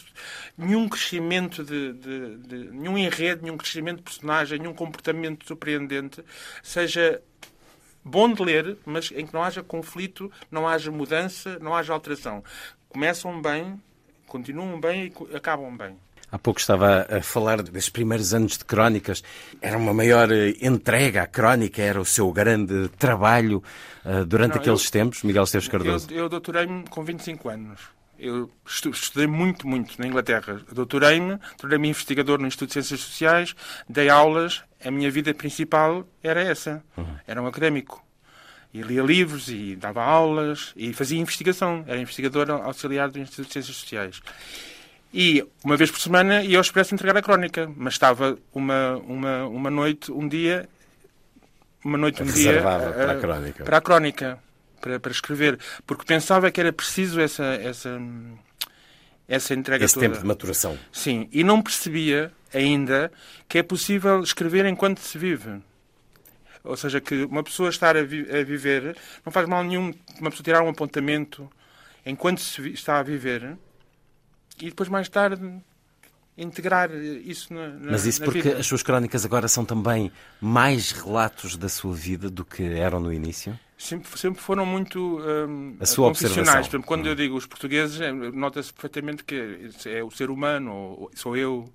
nenhum 0.58 0.88
crescimento 0.88 1.64
de, 1.64 1.94
de, 1.94 2.38
de 2.38 2.56
nenhum 2.72 2.98
enredo, 2.98 3.44
nenhum 3.44 3.58
crescimento 3.58 3.98
de 3.98 4.04
personagem, 4.04 4.60
nenhum 4.60 4.74
comportamento 4.74 5.46
surpreendente, 5.46 6.24
seja 6.64 7.22
bom 8.04 8.32
de 8.32 8.42
ler, 8.42 8.78
mas 8.86 9.12
em 9.12 9.26
que 9.26 9.34
não 9.34 9.44
haja 9.44 9.64
conflito, 9.64 10.32
não 10.50 10.68
haja 10.68 10.92
mudança, 10.92 11.60
não 11.60 11.76
haja 11.76 11.94
alteração. 11.94 12.44
Começam 12.88 13.42
bem, 13.42 13.82
continuam 14.28 14.80
bem 14.80 15.12
e 15.32 15.36
acabam 15.36 15.76
bem. 15.76 15.98
Há 16.32 16.40
pouco 16.40 16.60
estava 16.60 17.08
a 17.10 17.22
falar 17.22 17.62
desses 17.62 17.90
primeiros 17.90 18.34
anos 18.34 18.58
de 18.58 18.66
crónicas. 18.66 19.24
Era 19.62 19.78
uma 19.78 19.94
maior 19.94 20.32
eh, 20.32 20.56
entrega 20.62 21.24
à 21.24 21.28
crónica, 21.28 21.82
era 21.82 22.02
o 22.02 22.06
seu 22.06 22.32
grande 22.32 22.90
trabalho 22.98 23.64
uh, 24.04 24.26
durante 24.26 24.56
Não, 24.56 24.62
aqueles 24.62 24.86
eu, 24.86 24.92
tempos, 24.92 25.24
Miguel 25.24 25.44
Esteves 25.44 25.68
Cardoso? 25.68 26.08
Eu, 26.12 26.24
eu 26.24 26.30
doutorei-me 26.30 26.84
com 26.90 27.04
25 27.04 27.48
anos. 27.48 27.80
Eu 28.18 28.50
estudei 28.66 29.28
muito, 29.28 29.68
muito 29.68 30.00
na 30.00 30.08
Inglaterra. 30.08 30.62
Doutorei-me, 30.72 31.38
tornei-me 31.58 31.90
investigador 31.90 32.40
no 32.40 32.48
Instituto 32.48 32.68
de 32.70 32.74
Ciências 32.74 33.02
Sociais, 33.02 33.56
dei 33.88 34.10
aulas. 34.10 34.64
A 34.84 34.92
minha 34.92 35.10
vida 35.12 35.34
principal 35.34 36.06
era 36.24 36.42
essa. 36.42 36.84
Uhum. 36.98 37.16
Era 37.28 37.42
um 37.42 37.48
académico. 37.48 38.05
E 38.76 38.82
lia 38.82 39.02
livros 39.02 39.48
e 39.48 39.74
dava 39.74 40.04
aulas 40.04 40.74
e 40.76 40.92
fazia 40.92 41.18
investigação. 41.18 41.86
Era 41.88 41.98
investigador 41.98 42.52
auxiliar 42.52 43.10
do 43.10 43.18
Instituto 43.18 43.48
de 43.48 43.54
Ciências 43.54 43.78
Sociais. 43.78 44.22
E 45.14 45.48
uma 45.64 45.78
vez 45.78 45.90
por 45.90 46.02
semana 46.02 46.44
ia 46.44 46.58
ao 46.58 46.62
Expresso 46.62 46.94
entregar 46.94 47.16
a 47.16 47.22
crónica. 47.22 47.72
Mas 47.78 47.94
estava 47.94 48.38
uma, 48.54 48.98
uma, 49.08 49.46
uma 49.46 49.70
noite, 49.70 50.12
um 50.12 50.28
dia. 50.28 50.68
Uma 51.86 51.98
noite, 51.98 52.22
um 52.22 52.26
dia. 52.26 52.62
para 52.62 53.12
a 53.14 53.16
crónica. 53.18 53.64
Para 53.64 53.78
a 53.78 53.82
crónica. 53.82 54.40
Para, 54.82 55.00
para 55.00 55.12
escrever. 55.14 55.58
Porque 55.88 56.04
pensava 56.04 56.52
que 56.52 56.60
era 56.60 56.74
preciso 56.74 57.22
essa. 57.22 57.46
essa 57.46 57.98
essa 59.26 59.54
entrega 59.54 59.86
Esse 59.86 59.94
toda. 59.94 60.08
tempo 60.08 60.20
de 60.20 60.26
maturação. 60.26 60.78
Sim, 60.92 61.28
e 61.32 61.44
não 61.44 61.60
percebia 61.60 62.32
ainda 62.54 63.12
que 63.48 63.58
é 63.58 63.64
possível 63.64 64.22
escrever 64.22 64.66
enquanto 64.66 65.00
se 65.00 65.18
vive. 65.18 65.62
Ou 66.66 66.76
seja, 66.76 67.00
que 67.00 67.24
uma 67.26 67.44
pessoa 67.44 67.70
estar 67.70 67.96
a, 67.96 68.04
vi 68.04 68.30
a 68.30 68.44
viver 68.44 68.98
não 69.26 69.32
faz 69.32 69.48
mal 69.48 69.64
nenhum 69.64 69.94
uma 70.20 70.30
pessoa 70.30 70.44
tirar 70.44 70.62
um 70.64 70.70
apontamento 70.70 71.50
enquanto 72.06 72.42
se 72.42 72.70
está 72.70 73.00
a 73.00 73.04
viver 73.04 73.58
e 74.60 74.66
depois 74.66 74.90
mais 74.90 75.10
tarde 75.10 75.62
integrar 76.38 76.92
isso 76.92 77.54
na, 77.54 77.68
na 77.70 77.92
Mas 77.92 78.06
isso 78.06 78.22
porque 78.22 78.42
vida. 78.42 78.58
as 78.58 78.68
suas 78.68 78.84
crónicas 78.84 79.26
agora 79.26 79.48
são 79.48 79.64
também 79.64 80.12
mais 80.42 80.92
relatos 80.92 81.56
da 81.56 81.70
sua 81.70 81.94
vida 81.94 82.30
do 82.30 82.44
que 82.44 82.64
eram 82.64 83.00
no 83.00 83.14
início? 83.14 83.58
Sempre, 83.78 84.18
sempre 84.18 84.42
foram 84.42 84.66
muito 84.66 85.20
um, 85.20 85.76
a 85.80 85.86
sua 85.86 86.08
observação. 86.08 86.60
Exemplo, 86.60 86.84
quando 86.84 87.06
hum. 87.06 87.10
eu 87.10 87.16
digo 87.16 87.36
os 87.36 87.46
portugueses, 87.46 88.00
é, 88.00 88.12
nota-se 88.12 88.74
perfeitamente 88.74 89.24
que 89.24 89.70
é 89.86 90.04
o 90.04 90.10
ser 90.10 90.30
humano, 90.30 90.72
ou 90.72 91.12
sou 91.14 91.36
eu. 91.36 91.72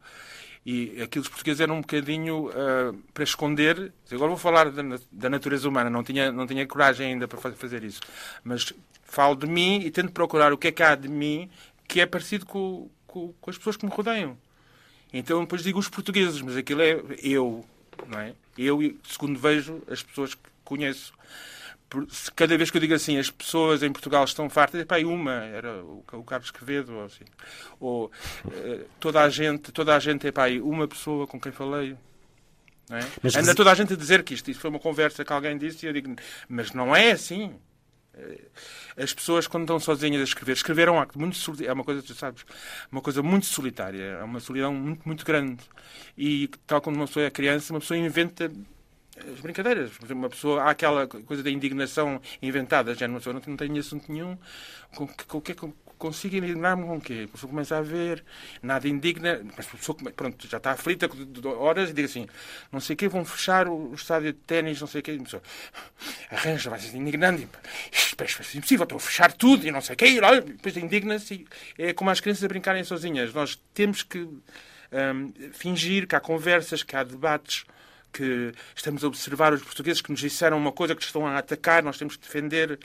E 0.64 1.00
aquilo 1.02 1.22
dos 1.22 1.30
portugueses 1.30 1.60
era 1.60 1.72
um 1.72 1.80
bocadinho 1.80 2.48
uh, 2.48 2.92
para 3.14 3.24
esconder. 3.24 3.92
Agora 4.12 4.28
vou 4.28 4.36
falar 4.36 4.70
da, 4.70 4.82
da, 5.10 5.30
natureza 5.30 5.68
humana, 5.68 5.88
não 5.88 6.04
tinha, 6.04 6.30
não 6.30 6.46
tinha 6.46 6.66
coragem 6.66 7.12
ainda 7.12 7.26
para 7.26 7.38
fazer 7.52 7.82
isso. 7.82 8.00
Mas 8.44 8.72
falo 9.04 9.34
de 9.34 9.46
mim 9.46 9.80
e 9.80 9.90
tento 9.90 10.12
procurar 10.12 10.52
o 10.52 10.58
que 10.58 10.68
é 10.68 10.72
que 10.72 10.82
há 10.82 10.94
de 10.94 11.08
mim 11.08 11.50
que 11.88 12.00
é 12.00 12.06
parecido 12.06 12.46
com, 12.46 12.88
com, 13.06 13.32
com 13.40 13.50
as 13.50 13.56
pessoas 13.56 13.76
que 13.76 13.86
me 13.86 13.92
rodeiam. 13.92 14.36
Então 15.12 15.40
depois 15.40 15.62
digo 15.62 15.78
os 15.78 15.88
portugueses, 15.88 16.40
mas 16.40 16.56
aquilo 16.56 16.82
é 16.82 17.00
eu, 17.22 17.64
não 18.06 18.20
é? 18.20 18.34
Eu, 18.56 18.78
segundo 19.04 19.38
vejo, 19.38 19.82
as 19.90 20.02
pessoas 20.02 20.34
que 20.34 20.42
conheço. 20.64 21.12
Cada 22.36 22.56
vez 22.56 22.70
que 22.70 22.76
eu 22.76 22.80
digo 22.80 22.94
assim, 22.94 23.18
as 23.18 23.30
pessoas 23.30 23.82
em 23.82 23.90
Portugal 23.90 24.24
estão 24.24 24.48
fartas, 24.48 24.84
pá, 24.84 24.98
uma, 24.98 25.44
era 25.44 25.82
o, 25.82 26.24
Carlos 26.24 26.50
Quevedo, 26.50 26.94
ou 26.94 27.04
assim. 27.04 27.24
Ou 27.80 28.06
uh, 28.44 28.84
toda 29.00 29.20
a 29.20 29.28
gente, 29.28 29.72
toda 29.72 29.96
a 29.96 29.98
gente 29.98 30.26
é 30.26 30.32
pá, 30.32 30.48
uma 30.62 30.86
pessoa 30.86 31.26
com 31.26 31.40
quem 31.40 31.50
falei. 31.50 31.96
Não 32.88 32.96
é? 32.96 33.06
Mas, 33.22 33.36
Anda 33.36 33.54
toda 33.54 33.70
a 33.70 33.74
gente 33.74 33.92
a 33.92 33.96
dizer 33.96 34.22
que 34.22 34.34
isto, 34.34 34.50
isto 34.50 34.60
foi 34.60 34.70
uma 34.70 34.78
conversa 34.78 35.24
que 35.24 35.32
alguém 35.32 35.58
disse 35.58 35.84
e 35.84 35.88
eu 35.88 35.92
digo, 35.92 36.14
mas 36.48 36.72
não 36.72 36.94
é 36.94 37.12
assim. 37.12 37.54
Eh, 38.14 38.40
as 38.96 39.14
pessoas, 39.14 39.46
quando 39.46 39.62
estão 39.62 39.78
sozinhas 39.78 40.20
a 40.20 40.24
escrever, 40.24 40.52
escrever 40.52 40.88
é 40.88 40.90
um 40.90 41.00
acto 41.00 41.18
muito 41.18 41.36
solitário, 41.36 41.70
é 41.70 41.72
uma 41.72 41.84
coisa, 41.84 42.02
tu 42.02 42.14
sabes, 42.14 42.44
uma 42.90 43.00
coisa 43.00 43.22
muito 43.22 43.46
solitária, 43.46 44.02
é 44.02 44.22
uma 44.22 44.40
solidão 44.40 44.74
muito, 44.74 45.02
muito 45.06 45.24
grande. 45.24 45.62
E 46.16 46.48
tal 46.66 46.80
como 46.80 46.96
uma 46.96 47.06
pessoa 47.06 47.26
é 47.26 47.30
criança, 47.30 47.72
uma 47.72 47.80
pessoa 47.80 47.98
inventa 47.98 48.50
as 49.32 49.40
brincadeiras. 49.40 49.92
Uma 50.08 50.28
pessoa, 50.28 50.62
há 50.62 50.70
aquela 50.70 51.06
coisa 51.06 51.42
da 51.42 51.50
indignação 51.50 52.20
inventada, 52.40 52.94
já 52.94 53.06
não, 53.08 53.20
não 53.46 53.56
tem 53.56 53.78
assunto 53.78 54.10
nenhum, 54.10 54.36
com, 54.94 55.06
com, 55.06 55.40
com, 55.40 55.72
consigo 56.00 56.36
indignar-me 56.36 56.84
com 56.84 56.96
o 56.96 57.00
quê? 57.00 57.26
A 57.28 57.32
pessoa 57.32 57.50
começa 57.50 57.76
a 57.76 57.82
ver, 57.82 58.24
nada 58.62 58.88
indigna, 58.88 59.40
mas 59.56 59.68
a 59.68 59.76
pessoa 59.76 59.96
pronto, 60.16 60.48
já 60.48 60.56
está 60.56 60.72
aflita 60.72 61.08
horas 61.58 61.90
e 61.90 61.92
diz 61.92 62.10
assim, 62.10 62.26
não 62.72 62.80
sei 62.80 62.94
o 62.94 62.96
quê, 62.96 63.06
vão 63.06 63.24
fechar 63.24 63.68
o, 63.68 63.92
estádio 63.94 64.32
de 64.32 64.38
ténis, 64.38 64.80
não 64.80 64.88
sei 64.88 65.00
o 65.00 65.04
quê, 65.04 65.18
a 65.20 65.22
pessoa 65.22 65.42
arranja, 66.30 66.70
vai 66.70 66.80
se 66.80 66.96
indignando, 66.96 67.46
isto 67.92 68.22
é 68.22 68.56
impossível, 68.56 68.84
estou 68.84 68.96
a 68.96 69.00
fechar 69.00 69.32
tudo 69.32 69.66
e 69.66 69.70
não 69.70 69.82
sei 69.82 69.94
o 69.94 69.96
quê, 69.96 70.06
e 70.06 70.40
depois 70.40 70.76
indigna-se, 70.76 71.46
é 71.78 71.92
como 71.92 72.08
as 72.10 72.18
crianças 72.18 72.44
a 72.44 72.48
brincarem 72.48 72.82
sozinhas. 72.82 73.34
Nós 73.34 73.60
temos 73.74 74.02
que 74.02 74.20
um, 74.20 75.52
fingir 75.52 76.06
que 76.06 76.16
há 76.16 76.20
conversas, 76.20 76.82
que 76.82 76.96
há 76.96 77.04
debates, 77.04 77.64
que 78.12 78.52
estamos 78.74 79.04
a 79.04 79.06
observar 79.06 79.52
os 79.52 79.62
portugueses 79.62 80.00
que 80.00 80.10
nos 80.10 80.20
disseram 80.20 80.58
uma 80.58 80.72
coisa 80.72 80.94
que 80.94 81.02
estão 81.02 81.26
a 81.26 81.38
atacar, 81.38 81.82
nós 81.82 81.98
temos 81.98 82.16
que 82.16 82.22
defender 82.22 82.78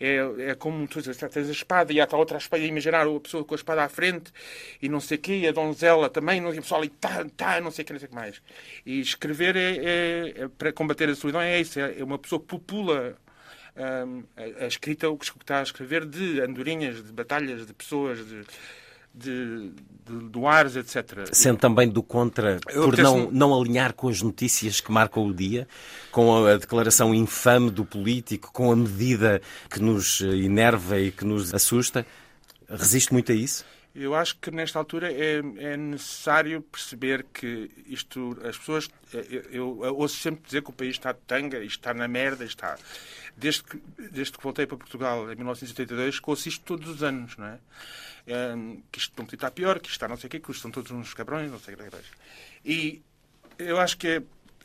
é, 0.00 0.50
é 0.50 0.54
como 0.54 0.88
tu 0.88 1.00
dizes, 1.00 1.18
tens 1.18 1.48
a 1.48 1.52
espada 1.52 1.92
e 1.92 2.00
há 2.00 2.08
a 2.10 2.16
outra 2.16 2.38
espada, 2.38 2.64
imaginar 2.64 3.06
a 3.06 3.20
pessoa 3.20 3.44
com 3.44 3.54
a 3.54 3.56
espada 3.56 3.84
à 3.84 3.88
frente 3.88 4.32
e 4.80 4.88
não 4.88 4.98
sei 4.98 5.18
o 5.18 5.20
quê, 5.20 5.40
e 5.40 5.46
a 5.46 5.52
donzela 5.52 6.08
também, 6.08 6.40
não, 6.40 6.54
e 6.54 6.58
o 6.58 6.62
pessoal 6.62 6.80
ali 6.80 6.88
tá, 6.88 7.26
tá, 7.36 7.60
não 7.60 7.70
sei 7.70 7.82
o 7.82 7.86
que, 7.86 7.92
não 7.92 8.00
sei 8.00 8.06
o 8.06 8.08
que 8.08 8.14
mais. 8.14 8.40
E 8.86 8.98
escrever 9.00 9.56
é, 9.56 9.76
é, 9.76 10.42
é, 10.44 10.48
para 10.48 10.72
combater 10.72 11.08
a 11.10 11.14
solidão 11.14 11.40
é 11.42 11.60
isso, 11.60 11.78
é, 11.78 12.00
é 12.00 12.02
uma 12.02 12.18
pessoa 12.18 12.40
popula 12.40 13.14
hum, 13.76 14.24
a, 14.36 14.64
a, 14.64 14.66
escrita, 14.66 15.10
o 15.10 15.18
que 15.18 15.26
está 15.26 15.60
a 15.60 15.62
escrever 15.62 16.06
de 16.06 16.40
andorinhas, 16.40 17.04
de 17.04 17.12
batalhas, 17.12 17.66
de 17.66 17.74
pessoas, 17.74 18.26
de 18.26 18.42
de, 19.14 19.70
de 20.06 20.28
doares, 20.28 20.76
etc. 20.76 21.28
Sendo 21.32 21.58
também 21.58 21.88
do 21.88 22.02
contra 22.02 22.58
por 22.60 22.96
não, 22.96 23.30
não 23.30 23.58
alinhar 23.58 23.92
com 23.92 24.08
as 24.08 24.22
notícias 24.22 24.80
que 24.80 24.90
marcam 24.90 25.26
o 25.26 25.34
dia, 25.34 25.68
com 26.10 26.46
a 26.46 26.56
declaração 26.56 27.14
infame 27.14 27.70
do 27.70 27.84
político, 27.84 28.52
com 28.52 28.70
a 28.72 28.76
medida 28.76 29.40
que 29.68 29.80
nos 29.80 30.20
enerva 30.20 30.98
e 30.98 31.10
que 31.10 31.24
nos 31.24 31.52
assusta. 31.54 32.06
Resiste 32.68 33.12
muito 33.12 33.32
a 33.32 33.34
isso? 33.34 33.64
Eu 33.92 34.14
acho 34.14 34.38
que 34.38 34.52
nesta 34.52 34.78
altura 34.78 35.12
é, 35.12 35.38
é 35.58 35.76
necessário 35.76 36.62
perceber 36.62 37.26
que 37.34 37.68
isto, 37.88 38.38
as 38.44 38.56
pessoas, 38.56 38.88
eu, 39.12 39.84
eu, 39.84 39.96
ouço 39.96 40.16
sempre 40.16 40.44
dizer 40.44 40.62
que 40.62 40.70
o 40.70 40.72
país 40.72 40.92
está 40.92 41.10
de 41.10 41.18
tanga, 41.26 41.58
está 41.64 41.92
na 41.92 42.06
merda, 42.06 42.44
está. 42.44 42.78
Desde 43.36 43.64
que, 43.64 43.82
desde 44.12 44.32
que 44.32 44.42
voltei 44.42 44.64
para 44.64 44.76
Portugal 44.76 45.24
em 45.32 45.34
1982, 45.34 46.20
ouço 46.24 46.48
isto 46.48 46.64
todos 46.64 46.88
os 46.88 47.02
anos, 47.02 47.36
não 47.36 47.46
é? 47.46 47.58
Que 48.90 48.98
isto 48.98 49.14
não 49.16 49.26
podia 49.26 49.50
pior, 49.50 49.78
que 49.80 49.86
isto 49.86 49.96
está 49.96 50.08
não 50.08 50.16
sei 50.16 50.28
o 50.28 50.30
quê, 50.30 50.40
que 50.40 50.50
estão 50.50 50.70
todos 50.70 50.90
uns 50.90 51.14
cabrões, 51.14 51.50
não 51.50 51.58
sei 51.58 51.74
o 51.74 51.78
que. 51.78 51.84
E 52.64 53.02
eu 53.58 53.78
acho 53.78 53.96
que 53.96 54.22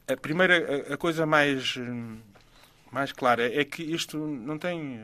a 0.07 0.17
primeira, 0.17 0.93
a, 0.93 0.97
coisa 0.97 1.25
mais, 1.25 1.75
mais 2.91 3.11
clara 3.11 3.53
é 3.53 3.63
que 3.65 3.83
isto 3.83 4.17
não 4.17 4.57
tem. 4.57 4.99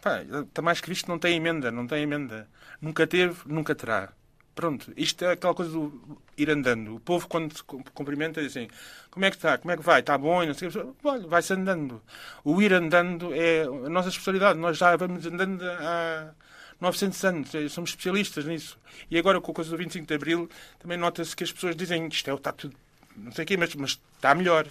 Pá, 0.00 0.22
está 0.22 0.62
mais 0.62 0.80
que 0.80 0.88
visto, 0.88 1.08
não 1.08 1.18
tem 1.18 1.36
emenda, 1.36 1.70
não 1.70 1.86
tem 1.86 2.02
emenda. 2.02 2.48
Nunca 2.80 3.06
teve, 3.06 3.36
nunca 3.46 3.74
terá. 3.74 4.12
Pronto, 4.54 4.90
isto 4.96 5.22
é 5.22 5.32
aquela 5.32 5.54
coisa 5.54 5.70
do 5.70 6.18
ir 6.38 6.48
andando. 6.50 6.96
O 6.96 7.00
povo, 7.00 7.28
quando 7.28 7.54
se 7.54 7.62
cumprimenta, 7.62 8.40
diz 8.40 8.56
assim: 8.56 8.68
como 9.10 9.24
é 9.26 9.30
que 9.30 9.36
está? 9.36 9.58
Como 9.58 9.70
é 9.70 9.76
que 9.76 9.82
vai? 9.82 10.00
Está 10.00 10.16
bom? 10.16 10.44
não 10.46 10.54
sei 10.54 10.70
Olha, 11.04 11.26
vai-se 11.26 11.52
andando. 11.52 12.02
O 12.42 12.62
ir 12.62 12.72
andando 12.72 13.34
é 13.34 13.64
a 13.64 13.90
nossa 13.90 14.08
especialidade. 14.08 14.58
Nós 14.58 14.78
já 14.78 14.96
vamos 14.96 15.26
andando 15.26 15.62
há 15.62 16.32
900 16.80 17.24
anos, 17.24 17.54
eh, 17.54 17.68
somos 17.68 17.90
especialistas 17.90 18.44
nisso. 18.44 18.78
E 19.10 19.18
agora, 19.18 19.40
com 19.40 19.50
a 19.50 19.54
coisa 19.54 19.70
do 19.70 19.76
25 19.76 20.06
de 20.06 20.14
Abril, 20.14 20.50
também 20.78 20.98
nota-se 20.98 21.34
que 21.34 21.44
as 21.44 21.52
pessoas 21.52 21.74
dizem 21.74 22.08
que 22.08 22.16
isto 22.16 22.30
é, 22.30 22.34
está 22.34 22.52
tudo, 22.52 22.76
não 23.16 23.32
sei 23.32 23.44
o 23.44 23.46
quê, 23.46 23.56
mas, 23.56 23.74
mas 23.74 23.98
está 24.14 24.34
melhor. 24.34 24.66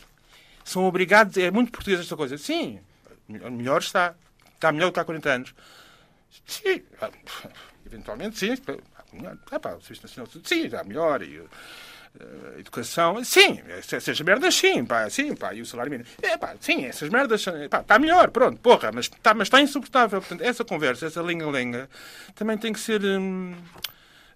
São 0.63 0.85
obrigados, 0.85 1.37
é 1.37 1.51
muito 1.51 1.71
português 1.71 1.99
esta 1.99 2.15
coisa. 2.15 2.37
Sim, 2.37 2.79
melhor 3.27 3.81
está. 3.81 4.15
Está 4.53 4.71
melhor 4.71 4.87
do 4.87 4.93
que 4.93 4.99
há 4.99 5.05
40 5.05 5.29
anos. 5.29 5.55
Sim, 6.45 6.81
ah, 7.01 7.09
eventualmente 7.85 8.37
sim. 8.37 8.55
Ah, 9.51 9.59
pá, 9.59 9.75
o 9.75 9.81
Serviço 9.81 10.03
Nacional 10.03 10.31
sim, 10.43 10.65
está 10.65 10.83
melhor. 10.83 11.21
E, 11.21 11.41
Uh, 12.15 12.59
educação, 12.59 13.21
sim, 13.25 13.59
essas 13.91 14.21
merdas 14.21 14.55
sim, 14.55 14.85
pá, 14.85 15.09
sim, 15.09 15.35
pá, 15.35 15.53
e 15.53 15.61
o 15.61 15.65
salário 15.65 15.91
mínimo. 15.91 16.09
É, 16.21 16.37
pá, 16.37 16.55
sim, 16.61 16.85
essas 16.85 17.09
merdas, 17.09 17.43
pá, 17.69 17.81
está 17.81 17.99
melhor, 17.99 18.31
pronto, 18.31 18.57
porra, 18.61 18.89
mas 18.93 19.05
está 19.07 19.33
mas 19.33 19.49
tá 19.49 19.59
insuportável. 19.59 20.21
Portanto, 20.21 20.41
essa 20.41 20.63
conversa, 20.63 21.07
essa 21.07 21.21
lenga-lenga, 21.21 21.89
também 22.33 22.57
tem 22.57 22.71
que 22.71 22.79
ser 22.79 23.03
hum, 23.03 23.53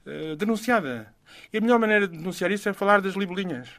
uh, 0.05 0.35
denunciada. 0.35 1.13
E 1.53 1.57
a 1.57 1.61
melhor 1.61 1.79
maneira 1.79 2.05
de 2.05 2.17
denunciar 2.17 2.51
isso 2.51 2.67
é 2.67 2.73
falar 2.73 2.99
das 2.99 3.13
libelinhas. 3.13 3.69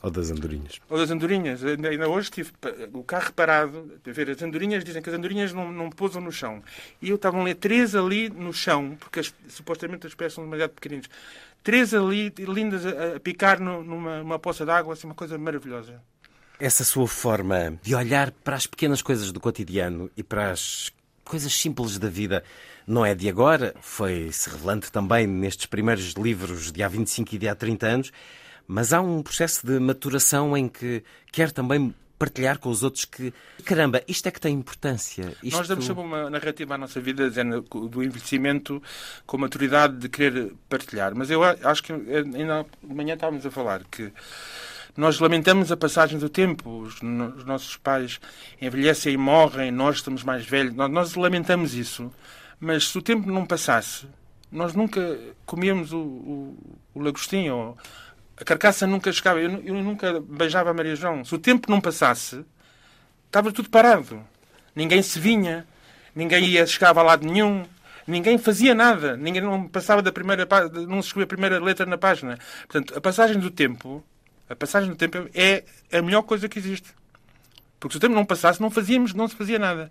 Ou 0.00 0.10
das 0.10 0.30
andorinhas. 0.30 0.80
Ou 0.88 0.98
das 0.98 1.10
andorinhas. 1.10 1.64
Ainda 1.64 2.08
hoje 2.08 2.30
tive 2.30 2.52
o 2.92 3.02
carro 3.02 3.32
parado 3.32 3.98
a 4.06 4.10
ver 4.12 4.30
as 4.30 4.40
andorinhas. 4.42 4.84
Dizem 4.84 5.02
que 5.02 5.10
as 5.10 5.16
andorinhas 5.16 5.52
não, 5.52 5.72
não 5.72 5.90
pousam 5.90 6.22
no 6.22 6.30
chão. 6.30 6.62
E 7.02 7.08
eu 7.10 7.16
estava 7.16 7.38
a 7.38 7.42
ler 7.42 7.56
três 7.56 7.96
ali 7.96 8.28
no 8.28 8.52
chão, 8.52 8.96
porque 9.00 9.20
as, 9.20 9.34
supostamente 9.48 10.06
as 10.06 10.14
peças 10.14 10.34
são 10.34 10.44
demasiado 10.44 10.70
pequeninas 10.70 11.08
três 11.62 11.94
ali 11.94 12.32
lindas 12.38 12.84
a, 12.86 13.20
picar 13.20 13.60
no, 13.60 13.82
numa, 13.82 14.18
numa 14.18 14.38
poça 14.38 14.64
d'água, 14.64 14.94
assim, 14.94 15.06
uma 15.06 15.14
coisa 15.14 15.36
maravilhosa. 15.38 16.02
Essa 16.60 16.84
sua 16.84 17.06
forma 17.06 17.78
de 17.82 17.94
olhar 17.94 18.30
para 18.30 18.56
as 18.56 18.66
pequenas 18.66 19.00
coisas 19.00 19.30
do 19.30 19.38
cotidiano 19.38 20.10
e 20.16 20.22
para 20.22 20.50
as 20.50 20.90
coisas 21.24 21.52
simples 21.52 21.98
da 21.98 22.08
vida 22.08 22.42
não 22.86 23.04
é 23.04 23.14
de 23.14 23.28
agora, 23.28 23.74
foi-se 23.80 24.48
revelando 24.48 24.90
também 24.90 25.26
nestes 25.26 25.66
primeiros 25.66 26.14
livros 26.14 26.72
de 26.72 26.82
há 26.82 26.88
25 26.88 27.34
e 27.34 27.38
de 27.38 27.48
há 27.48 27.54
30 27.54 27.86
anos, 27.86 28.12
mas 28.66 28.92
há 28.92 29.00
um 29.00 29.22
processo 29.22 29.66
de 29.66 29.78
maturação 29.78 30.56
em 30.56 30.68
que 30.68 31.04
quer 31.30 31.52
também 31.52 31.94
partilhar 32.18 32.58
com 32.58 32.68
os 32.68 32.82
outros 32.82 33.04
que, 33.04 33.32
caramba, 33.64 34.02
isto 34.08 34.26
é 34.26 34.30
que 34.30 34.40
tem 34.40 34.54
importância. 34.54 35.36
Isto... 35.42 35.56
Nós 35.56 35.68
damos 35.68 35.84
sempre 35.84 36.02
uma 36.02 36.28
narrativa 36.28 36.74
à 36.74 36.78
nossa 36.78 37.00
vida 37.00 37.28
dizendo, 37.28 37.60
do 37.60 38.02
envelhecimento 38.02 38.82
com 39.26 39.36
a 39.36 39.40
maturidade 39.40 39.96
de 39.96 40.08
querer 40.08 40.52
partilhar. 40.68 41.14
Mas 41.14 41.30
eu 41.30 41.42
acho 41.44 41.82
que 41.82 41.92
ainda 41.92 42.66
de 42.82 42.94
manhã 42.94 43.14
estávamos 43.14 43.46
a 43.46 43.50
falar 43.50 43.82
que 43.84 44.12
nós 44.96 45.20
lamentamos 45.20 45.70
a 45.70 45.76
passagem 45.76 46.18
do 46.18 46.28
tempo. 46.28 46.80
Os, 46.80 46.94
os 46.96 47.44
nossos 47.44 47.76
pais 47.76 48.20
envelhecem 48.60 49.14
e 49.14 49.16
morrem, 49.16 49.70
nós 49.70 49.96
estamos 49.96 50.24
mais 50.24 50.44
velhos. 50.44 50.74
Nós, 50.74 50.90
nós 50.90 51.14
lamentamos 51.14 51.74
isso. 51.74 52.12
Mas 52.58 52.88
se 52.88 52.98
o 52.98 53.02
tempo 53.02 53.30
não 53.30 53.46
passasse, 53.46 54.08
nós 54.50 54.74
nunca 54.74 55.16
comíamos 55.46 55.92
o, 55.92 55.98
o, 55.98 56.78
o 56.94 57.00
lagostim 57.00 57.48
ou 57.48 57.76
a 58.40 58.44
carcaça 58.44 58.86
nunca 58.86 59.12
chegava. 59.12 59.40
Eu, 59.40 59.62
eu, 59.64 59.74
nunca 59.74 60.20
beijava 60.20 60.70
a 60.70 60.74
Maria 60.74 60.94
João. 60.94 61.24
Se 61.24 61.34
o 61.34 61.38
tempo 61.38 61.70
não 61.70 61.80
passasse, 61.80 62.44
estava 63.26 63.52
tudo 63.52 63.68
parado. 63.68 64.24
Ninguém 64.74 65.02
se 65.02 65.18
vinha, 65.18 65.66
ninguém 66.14 66.44
ia, 66.44 66.66
chegava 66.66 67.00
a 67.00 67.02
lado 67.02 67.26
nenhum, 67.26 67.64
ninguém 68.06 68.38
fazia 68.38 68.74
nada, 68.74 69.16
ninguém 69.16 69.42
não 69.42 69.66
passava 69.66 70.00
da 70.00 70.12
primeira 70.12 70.46
não 70.86 71.02
se 71.02 71.08
escrevia 71.08 71.24
a 71.24 71.26
primeira 71.26 71.60
letra 71.60 71.84
na 71.84 71.98
página. 71.98 72.38
Portanto, 72.68 72.96
a 72.96 73.00
passagem 73.00 73.40
do 73.40 73.50
tempo, 73.50 74.04
a 74.48 74.54
passagem 74.54 74.88
do 74.88 74.96
tempo 74.96 75.28
é 75.34 75.64
a 75.92 76.00
melhor 76.00 76.22
coisa 76.22 76.48
que 76.48 76.58
existe. 76.58 76.96
Porque 77.80 77.94
se 77.94 77.98
o 77.98 78.00
tempo 78.00 78.14
não 78.14 78.24
passasse, 78.24 78.60
não 78.60 78.70
fazíamos, 78.70 79.14
não 79.14 79.28
se 79.28 79.36
fazia 79.36 79.58
nada. 79.58 79.90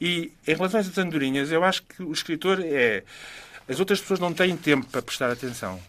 E 0.00 0.32
em 0.46 0.54
relação 0.54 0.78
a 0.78 0.80
essas 0.80 0.96
andorinhas, 0.98 1.50
eu 1.50 1.64
acho 1.64 1.82
que 1.82 2.02
o 2.02 2.12
escritor 2.12 2.60
é. 2.62 3.04
As 3.68 3.80
outras 3.80 4.00
pessoas 4.00 4.20
não 4.20 4.32
têm 4.32 4.56
tempo 4.56 4.86
para 4.86 5.02
prestar 5.02 5.30
atenção. 5.30 5.80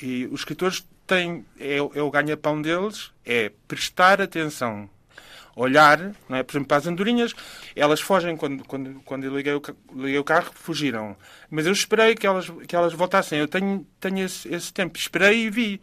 E 0.00 0.26
os 0.26 0.40
escritores 0.40 0.84
têm, 1.08 1.44
é, 1.58 1.78
é 1.78 2.02
o 2.02 2.10
ganha-pão 2.10 2.62
deles, 2.62 3.10
é 3.24 3.50
prestar 3.66 4.20
atenção 4.20 4.88
olhar, 5.58 6.14
não 6.28 6.36
é? 6.36 6.42
por 6.42 6.52
exemplo, 6.52 6.68
para 6.68 6.76
as 6.76 6.86
andorinhas, 6.86 7.34
elas 7.74 8.00
fogem 8.00 8.36
quando, 8.36 8.64
quando, 8.64 9.00
quando 9.04 9.24
eu 9.24 9.36
liguei 9.36 9.54
o, 9.54 9.62
liguei 9.92 10.18
o 10.18 10.24
carro, 10.24 10.52
fugiram. 10.54 11.16
Mas 11.50 11.66
eu 11.66 11.72
esperei 11.72 12.14
que 12.14 12.26
elas, 12.26 12.48
que 12.66 12.76
elas 12.76 12.92
voltassem. 12.92 13.40
Eu 13.40 13.48
tenho, 13.48 13.84
tenho 13.98 14.24
esse, 14.24 14.48
esse 14.54 14.72
tempo. 14.72 14.96
Esperei 14.96 15.46
e 15.46 15.50
vi. 15.50 15.80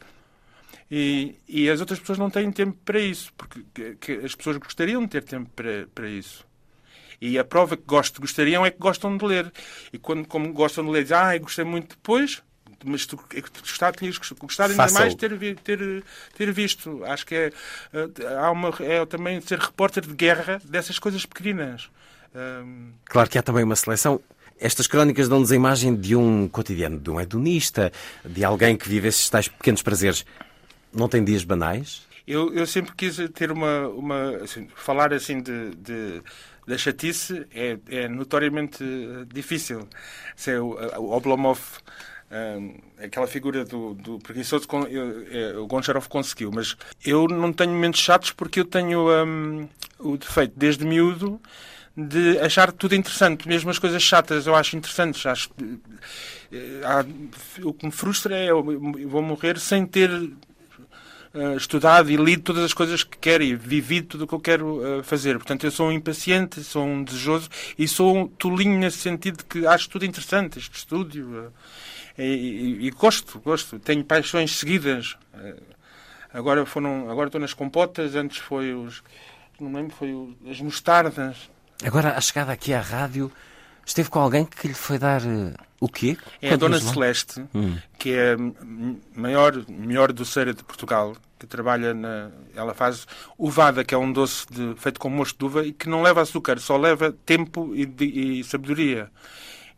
E, 0.89 1.35
e 1.47 1.69
as 1.69 1.81
outras 1.81 1.99
pessoas 1.99 2.17
não 2.17 2.29
têm 2.29 2.51
tempo 2.51 2.77
para 2.85 2.99
isso, 2.99 3.33
porque 3.33 3.97
que, 3.99 4.11
as 4.25 4.35
pessoas 4.35 4.57
gostariam 4.57 5.01
de 5.01 5.09
ter 5.09 5.23
tempo 5.23 5.49
para, 5.55 5.87
para 5.93 6.07
isso. 6.07 6.45
E 7.19 7.39
a 7.39 7.43
prova 7.43 7.75
que 7.75 7.83
gosto, 7.85 8.21
gostariam 8.21 8.65
é 8.65 8.71
que 8.71 8.77
gostam 8.77 9.17
de 9.17 9.25
ler. 9.25 9.51
E 9.91 9.97
quando 9.97 10.27
como 10.27 10.53
gostam 10.53 10.85
de 10.85 10.91
ler, 10.91 11.03
dizem, 11.03 11.17
ah, 11.17 11.37
gostei 11.37 11.65
muito 11.65 11.95
depois, 11.95 12.41
mas 12.83 13.05
tu 13.05 13.19
é 13.33 13.41
gostado, 13.41 13.97
tinhas 13.97 14.17
gostado 14.17 14.71
ainda 14.71 14.91
mais 14.91 15.15
de 15.15 15.17
ter, 15.17 15.55
ter, 15.57 16.03
ter 16.37 16.51
visto. 16.51 17.03
Acho 17.05 17.25
que 17.25 17.35
é, 17.35 17.51
eh, 17.93 18.09
há 18.39 18.51
uma, 18.51 18.73
é 18.79 19.05
também 19.05 19.39
ser 19.41 19.59
repórter 19.59 20.05
de 20.05 20.13
guerra 20.13 20.61
dessas 20.63 20.99
coisas 20.99 21.25
pequeninas. 21.25 21.89
Claro 23.05 23.29
que 23.29 23.37
há 23.37 23.41
também 23.41 23.63
uma 23.63 23.75
seleção. 23.75 24.19
Estas 24.59 24.87
crónicas 24.87 25.27
dão-nos 25.27 25.51
a 25.51 25.55
imagem 25.55 25.95
de 25.95 26.15
um 26.15 26.47
cotidiano, 26.47 26.99
de 26.99 27.09
um 27.09 27.19
hedonista, 27.19 27.91
de 28.23 28.43
alguém 28.43 28.77
que 28.77 28.87
vive 28.87 29.07
esses 29.07 29.29
tais 29.29 29.47
pequenos 29.47 29.81
prazeres. 29.81 30.25
Não 30.93 31.09
tem 31.09 31.23
dias 31.23 31.43
banais? 31.43 32.03
Eu, 32.27 32.53
eu 32.53 32.65
sempre 32.65 32.93
quis 32.95 33.17
ter 33.33 33.51
uma. 33.51 33.87
uma 33.89 34.37
assim, 34.37 34.67
falar 34.75 35.13
assim 35.13 35.41
de, 35.41 35.75
de- 35.75 36.21
da 36.67 36.77
chatice 36.79 37.45
é, 37.53 37.77
é 37.89 38.07
notoriamente 38.07 38.83
difícil. 39.31 39.87
Se 40.35 40.51
é 40.51 40.59
o, 40.59 40.69
o 40.97 41.15
Oblomov, 41.15 41.59
aquela 42.97 43.27
figura 43.27 43.63
do, 43.63 43.93
do 43.93 44.19
preguiçoso, 44.19 44.67
é, 45.31 45.57
o 45.57 45.67
Goncharov 45.67 46.07
conseguiu. 46.07 46.51
Mas 46.53 46.75
eu 47.05 47.27
não 47.27 47.53
tenho 47.53 47.71
momentos 47.71 47.99
chatos 48.01 48.31
porque 48.31 48.59
eu 48.59 48.65
tenho 48.65 49.07
hum, 49.25 49.67
o 49.99 50.17
defeito, 50.17 50.53
desde 50.57 50.85
miúdo, 50.85 51.39
de 51.95 52.37
achar 52.39 52.71
tudo 52.71 52.95
interessante. 52.95 53.47
Mesmo 53.47 53.69
as 53.69 53.79
coisas 53.79 54.01
chatas 54.01 54.47
eu 54.47 54.55
acho 54.55 54.75
interessantes. 54.75 55.25
Acho, 55.25 55.49
eh, 56.51 56.81
há- 56.83 57.05
o 57.63 57.73
que 57.73 57.85
me 57.85 57.91
frustra 57.91 58.35
é 58.35 58.49
eu 58.51 58.63
vou 59.07 59.21
morrer 59.21 59.59
sem 59.59 59.85
ter 59.85 60.09
eh, 61.35 61.55
estudado 61.57 62.09
e 62.09 62.15
lido 62.15 62.41
todas 62.43 62.63
as 62.63 62.73
coisas 62.73 63.03
que 63.03 63.17
quero 63.17 63.43
e 63.43 63.55
vivido 63.55 64.07
tudo 64.07 64.23
o 64.23 64.27
que 64.27 64.33
eu 64.33 64.39
quero 64.39 64.99
eh, 64.99 65.03
fazer. 65.03 65.35
Portanto, 65.37 65.65
eu 65.65 65.71
sou 65.71 65.89
um 65.89 65.91
impaciente, 65.91 66.63
sou 66.63 66.83
um 66.85 67.03
desejoso 67.03 67.49
e 67.77 67.87
sou 67.87 68.15
um 68.17 68.27
tolinho 68.27 68.79
nesse 68.79 68.97
sentido 68.99 69.37
de 69.39 69.43
que 69.45 69.67
acho 69.67 69.89
tudo 69.89 70.05
interessante, 70.05 70.57
este 70.59 70.77
estúdio. 70.77 71.51
eh, 72.17 72.23
e, 72.23 72.23
e- 72.23 72.87
e 72.87 72.91
gosto, 72.91 73.39
gosto. 73.41 73.77
Tenho 73.79 74.03
paixões 74.03 74.57
seguidas. 74.57 75.17
Agora 76.33 76.65
foram, 76.65 77.09
agora 77.09 77.27
estou 77.27 77.39
nas 77.39 77.53
compotas, 77.53 78.15
antes 78.15 78.37
foi 78.37 78.73
os, 78.73 79.01
não 79.59 79.69
me 79.69 79.75
lembro, 79.77 79.95
foi 79.95 80.35
as 80.49 80.59
mostardas. 80.59 81.37
Agora, 81.83 82.17
a 82.17 82.21
chegada 82.21 82.51
aqui 82.51 82.73
à 82.73 82.81
rádio, 82.81 83.31
esteve 83.85 84.09
com 84.09 84.19
alguém 84.19 84.45
que 84.45 84.67
lhe 84.67 84.73
foi 84.73 84.97
dar 84.97 85.21
eh, 85.21 85.53
o 85.79 85.87
quê? 85.87 86.17
É 86.41 86.53
a 86.53 86.57
Dona 86.57 86.75
Conte-nos 86.79 86.95
lá. 86.95 87.07
Que 88.05 88.13
é 88.13 88.33
a 88.33 89.19
maior, 89.19 89.65
melhor 89.67 90.13
doceira 90.13 90.53
de 90.53 90.63
Portugal, 90.63 91.15
que 91.39 91.47
trabalha 91.47 91.91
na. 91.91 92.29
Ela 92.55 92.75
faz 92.75 93.07
uvada, 93.35 93.83
que 93.83 93.95
é 93.95 93.97
um 93.97 94.11
doce 94.13 94.45
de- 94.47 94.75
feito 94.79 94.99
com 94.99 95.09
mosto 95.09 95.39
de 95.39 95.45
uva 95.45 95.65
e 95.65 95.73
que 95.73 95.89
não 95.89 96.03
leva 96.03 96.21
açúcar, 96.21 96.59
só 96.59 96.77
leva 96.77 97.11
tempo 97.25 97.71
e, 97.73 97.83
de- 97.83 98.05
e 98.39 98.43
sabedoria. 98.43 99.09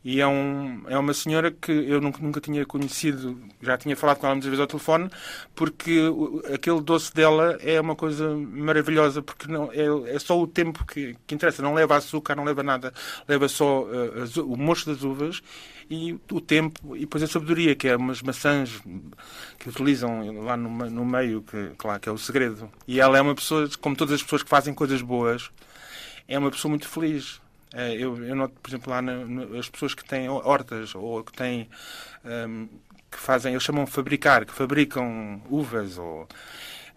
E 0.03 0.21
é, 0.21 0.27
um, 0.27 0.83
é 0.87 0.97
uma 0.97 1.13
senhora 1.13 1.51
que 1.51 1.71
eu 1.71 1.99
nunca, 1.99 2.21
nunca 2.21 2.39
tinha 2.39 2.65
conhecido, 2.65 3.37
já 3.61 3.77
tinha 3.77 3.95
falado 3.95 4.19
com 4.19 4.25
ela 4.25 4.35
muitas 4.35 4.49
vezes 4.49 4.61
ao 4.61 4.67
telefone, 4.67 5.09
porque 5.53 5.99
aquele 6.53 6.79
doce 6.79 7.13
dela 7.13 7.57
é 7.59 7.81
uma 7.81 7.95
coisa 7.95 8.35
maravilhosa, 8.37 9.21
porque 9.21 9.51
não, 9.51 9.69
é, 9.73 10.15
é 10.15 10.19
só 10.19 10.39
o 10.39 10.47
tempo 10.47 10.85
que, 10.85 11.15
que 11.25 11.35
interessa, 11.35 11.61
não 11.61 11.73
leva 11.73 11.97
açúcar, 11.97 12.35
não 12.35 12.45
leva 12.45 12.63
nada, 12.63 12.93
leva 13.27 13.49
só 13.49 13.85
eh, 13.91 14.21
as 14.21 14.37
o 14.37 14.55
mosto 14.55 14.93
das 14.93 15.03
uvas 15.03 15.41
e 15.89 16.17
o 16.31 16.39
tempo, 16.39 16.95
e 16.95 17.01
depois 17.01 17.23
a 17.23 17.27
sabedoria, 17.27 17.75
que 17.75 17.87
é 17.87 17.95
umas 17.95 18.21
maçãs 18.21 18.81
que 19.57 19.69
utilizam 19.69 20.43
lá 20.43 20.55
no, 20.55 20.69
no 20.69 21.05
meio, 21.05 21.41
que, 21.41 21.71
claro, 21.77 21.99
que 21.99 22.07
é 22.07 22.11
o 22.11 22.17
segredo. 22.17 22.69
E 22.87 22.99
ela 22.99 23.17
é 23.17 23.21
uma 23.21 23.35
pessoa, 23.35 23.69
como 23.81 23.95
todas 23.95 24.15
as 24.15 24.23
pessoas 24.23 24.43
que 24.43 24.49
fazem 24.49 24.73
coisas 24.73 25.01
boas, 25.01 25.49
é 26.27 26.37
uma 26.37 26.51
pessoa 26.51 26.69
muito 26.69 26.87
feliz. 26.87 27.41
Eh, 27.77 27.93
Eu, 28.03 28.17
eu 28.25 28.35
noto, 28.35 28.55
por 28.61 28.69
exemplo, 28.69 28.91
lá 28.91 28.99
as 29.59 29.69
pessoas 29.69 29.93
que 29.93 30.03
têm 30.03 30.27
hortas 30.29 30.95
ou 30.95 31.23
que 31.23 31.31
têm 31.31 31.69
ehm, 32.25 32.65
que 33.11 33.17
fazem, 33.19 33.53
eles 33.53 33.63
chamam 33.63 33.85
fabricar, 33.87 34.45
que 34.45 34.53
fabricam 34.53 35.41
uvas 35.49 35.97
ou 35.97 36.27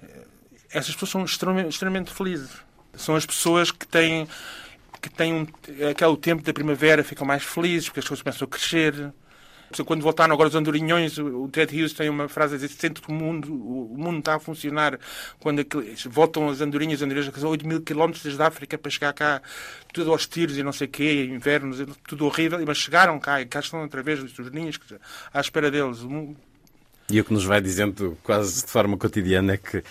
eh, 0.03 0.27
essas 0.73 0.95
pessoas 0.95 1.11
são 1.11 1.25
extremamente, 1.25 1.71
extremamente 1.71 2.12
felizes. 2.12 2.51
São 2.95 3.14
as 3.16 3.27
pessoas 3.27 3.71
que 3.71 3.87
têm 3.87 4.27
que 5.03 5.11
têm 5.11 5.35
um, 5.35 5.47
aquele 5.90 6.16
tempo 6.19 6.43
da 6.43 6.53
primavera, 6.53 7.05
ficam 7.05 7.27
mais 7.27 7.43
felizes 7.43 7.88
porque 7.88 8.01
as 8.01 8.09
coisas 8.09 8.23
começam 8.23 8.47
a 8.47 8.51
crescer. 8.51 9.12
Quando 9.87 10.02
voltaram 10.02 10.35
agora 10.35 10.48
os 10.48 10.54
andorinhões, 10.54 11.16
o 11.18 11.48
Ted 11.48 11.74
Hughes 11.74 11.92
tem 11.92 12.09
uma 12.09 12.28
frase 12.28 12.54
a 12.54 12.59
dizer: 12.59 12.68
sente 12.68 13.00
que 13.00 13.09
o 13.09 13.14
mundo, 13.14 13.52
o 13.52 13.96
mundo 13.96 14.18
está 14.18 14.35
a 14.35 14.40
funcionar 14.40 14.98
quando 15.38 15.61
aqueles- 15.61 16.04
voltam 16.04 16.48
as 16.48 16.61
andorinhas, 16.61 17.00
as 17.00 17.06
andorinhas 17.06 17.33
são 17.35 17.50
8 17.50 17.66
mil 17.66 17.80
quilómetros 17.80 18.22
desde 18.24 18.42
a 18.42 18.46
África 18.48 18.76
para 18.76 18.90
chegar 18.90 19.12
cá, 19.12 19.40
tudo 19.92 20.11
aos 20.11 20.26
tiros 20.26 20.59
e 20.59 20.62
não 20.62 20.72
sei 20.72 20.87
o 20.88 20.90
quê, 20.90 21.24
invernos, 21.24 21.78
tudo 22.09 22.26
horrível, 22.26 22.59
mas 22.66 22.78
chegaram 22.78 23.18
cá 23.20 23.40
e 23.40 23.46
cá 23.46 23.61
estão 23.61 23.80
outra 23.83 24.02
vez 24.02 24.20
os 24.20 24.50
ninhos 24.50 24.78
à 25.33 25.40
espera 25.40 25.70
deles. 25.70 25.98
E 27.09 27.20
o 27.20 27.24
que 27.24 27.33
nos 27.33 27.44
vai 27.44 27.61
dizendo 27.61 28.16
quase 28.22 28.64
de 28.64 28.70
forma 28.70 28.96
cotidiana 28.96 29.54
é 29.54 29.56
que 29.56 29.83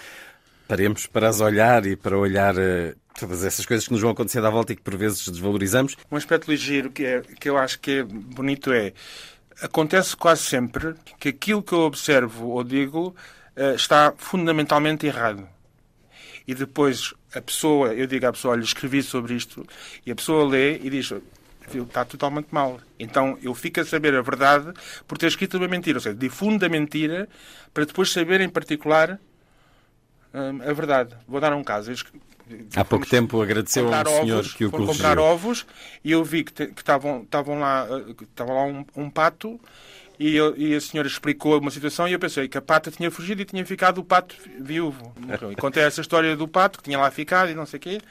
paremos 0.68 1.06
para 1.06 1.28
as 1.30 1.42
olhar 1.42 1.86
e 1.86 1.96
para 1.96 2.18
olhar 2.18 2.56
eh, 2.58 2.96
todas 3.20 3.44
essas 3.44 3.66
coisas 3.66 3.86
que 3.86 3.92
nos 3.92 4.02
vão 4.02 4.12
acontecendo 4.12 4.48
à 4.48 4.50
volta 4.50 4.72
e 4.72 4.76
que 4.76 4.82
por 4.82 4.96
vezes 4.96 5.28
desvalorizamos. 5.28 5.98
Um 6.12 6.16
aspecto 6.16 6.50
ligeiro 6.50 6.90
que, 6.92 7.04
é, 7.06 7.22
que 7.22 7.50
eu 7.50 7.58
acho 7.58 7.80
que 7.80 7.92
é 7.92 8.04
bonito 8.04 8.72
é 8.72 8.94
acontece 9.62 10.16
quase 10.16 10.44
sempre 10.44 10.96
que 11.20 11.30
aquilo 11.30 11.64
que 11.64 11.74
eu 11.74 11.82
observo 11.82 12.48
ou 12.50 12.64
digo 12.64 13.16
eh, 13.56 13.76
está 13.76 14.14
fundamentalmente 14.18 15.06
errado. 15.06 15.48
E 16.48 16.56
depois 16.56 17.14
a 17.34 17.42
pessoa, 17.42 17.94
eu 17.94 18.08
digo 18.08 18.26
à 18.26 18.32
pessoa, 18.32 18.54
olha, 18.54 18.64
escrevi 18.64 19.04
sobre 19.04 19.36
isto, 19.36 19.66
e 20.06 20.12
a 20.12 20.16
pessoa 20.16 20.48
lê 20.48 20.78
e 20.78 20.90
diz, 20.90 21.14
está 21.78 22.04
totalmente 22.04 22.48
mal. 22.52 22.80
Então 22.98 23.38
eu 23.42 23.54
fico 23.54 23.80
a 23.80 23.86
saber 23.86 24.16
a 24.16 24.22
verdade 24.22 24.74
por 25.08 25.18
ter 25.18 25.28
escrito 25.28 25.58
uma 25.58 25.68
mentira. 25.68 25.98
Ou 25.98 26.02
seja, 26.02 26.16
difundo 26.16 26.66
a 26.66 26.70
mentira 26.70 27.30
para 27.74 27.86
depois 27.86 28.12
saber 28.12 28.42
em 28.42 28.50
particular 28.50 29.20
hum, 30.34 30.62
a 30.68 30.74
verdade. 30.74 31.16
Vou 31.28 31.40
dar 31.40 31.54
um 31.54 31.64
caso. 31.64 31.92
Há 32.76 32.84
pouco 32.86 33.06
tempo 33.08 33.42
agradeceu 33.42 33.84
a 33.84 33.98
comprar 33.98 34.08
senhor 34.08 34.38
ovos, 34.40 34.54
que 34.54 34.66
o 34.66 34.72
corrigiu. 34.72 34.94
comprar 34.94 35.20
ovos 35.20 35.66
e 36.04 36.12
eu 36.12 36.24
vi 36.24 36.44
que 36.44 36.64
estavam 36.64 37.28
lá 37.60 37.88
eh, 37.90 38.14
estava 38.24 38.54
lá 38.54 38.64
um, 38.64 38.86
um 38.96 39.10
pato 39.10 39.60
e, 40.20 40.36
eu- 40.36 40.56
e 40.58 40.76
a 40.76 40.82
senhora 40.82 41.08
explicou 41.08 41.60
uma 41.60 41.72
situação 41.72 42.08
e 42.08 42.14
eu 42.14 42.20
pensei 42.20 42.48
que 42.48 42.58
a 42.58 42.62
pata 42.62 42.92
tinha 42.92 43.10
fugido 43.12 43.42
e 43.42 43.46
tinha 43.46 43.66
ficado 43.66 44.00
o 44.00 44.04
pato 44.04 44.36
viúvo. 44.60 45.14
Morreu. 45.20 45.52
E 45.52 45.56
contei 45.56 45.84
essa 45.84 46.02
história 46.02 46.36
do 46.36 46.48
pato 46.48 46.80
que 46.80 46.84
tinha 46.86 46.98
lá 47.00 47.10
ficado 47.12 47.50
e 47.52 47.56
não 47.56 47.66
sei 47.66 47.78
o 47.78 47.82
quê. 47.82 48.02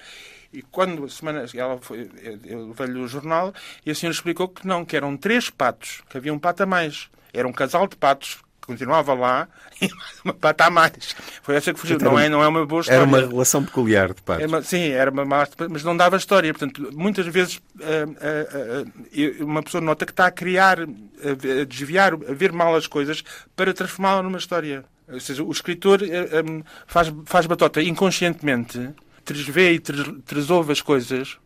E 0.52 0.62
quando 0.62 1.04
a 1.04 1.08
semana 1.10 1.44
ela 1.54 1.76
foi, 1.78 2.08
eu- 2.44 2.68
levei-lhe 2.68 2.98
o 2.98 3.06
jornal 3.06 3.52
e 3.84 3.90
a 3.90 3.94
senhora 3.94 4.14
explicou 4.14 4.48
que 4.48 4.66
não, 4.66 4.84
que 4.84 4.96
eram 4.96 5.14
três 5.16 5.50
patos, 5.50 6.00
que 6.08 6.16
havia 6.16 6.32
um 6.32 6.38
pato 6.38 6.62
a 6.62 6.66
mais. 6.66 7.08
Era 7.34 7.46
um 7.46 7.52
casal 7.52 7.86
de 7.86 7.96
patos 7.96 8.38
continuava 8.68 9.12
lá 9.14 9.48
e 9.82 9.88
uma 10.24 10.32
pata 10.34 10.66
a 10.66 10.70
mais. 10.70 11.16
Foi 11.42 11.56
essa 11.56 11.72
que 11.74 11.80
fugiu. 11.80 11.96
Portanto, 11.96 12.12
Não 12.12 12.18
era 12.18 12.26
é, 12.28 12.30
não 12.30 12.42
é 12.42 12.46
uma 12.48 12.64
boa 12.64 12.80
história. 12.82 12.98
Era 13.00 13.06
uma 13.08 13.18
relação 13.18 13.64
peculiar 13.64 14.12
de 14.14 14.22
patos. 14.22 14.44
uma- 14.46 14.62
sim, 14.62 14.90
era 14.90 15.10
uma 15.10 15.24
má, 15.24 15.46
mas 15.70 15.82
não 15.82 15.96
dava 15.96 16.16
história. 16.16 16.52
Portanto, 16.52 16.90
muitas 16.94 17.26
vezes 17.26 17.60
ah, 17.80 17.84
ah, 18.20 18.84
eu- 19.12 19.44
uma 19.46 19.62
pessoa 19.62 19.80
nota 19.80 20.06
que 20.06 20.12
está 20.12 20.26
a 20.26 20.30
criar, 20.30 20.78
a, 20.80 21.64
desviar, 21.66 22.14
a 22.14 22.32
ver 22.32 22.52
mal 22.52 22.76
as 22.76 22.86
coisas 22.86 23.24
para 23.56 23.74
transformá-la 23.74 24.22
numa 24.22 24.38
história. 24.38 24.84
Ou 25.10 25.18
seja, 25.20 25.42
o 25.42 25.50
escritor 25.50 26.00
ah, 26.02 26.06
ah, 26.06 26.64
faz, 26.86 27.12
faz 27.24 27.46
batota 27.46 27.82
inconscientemente, 27.82 28.90
tresvê 29.24 29.72
e 29.72 29.78
tres- 29.80 30.12
tresouve 30.26 30.72
as 30.72 30.80
coisas 30.82 31.38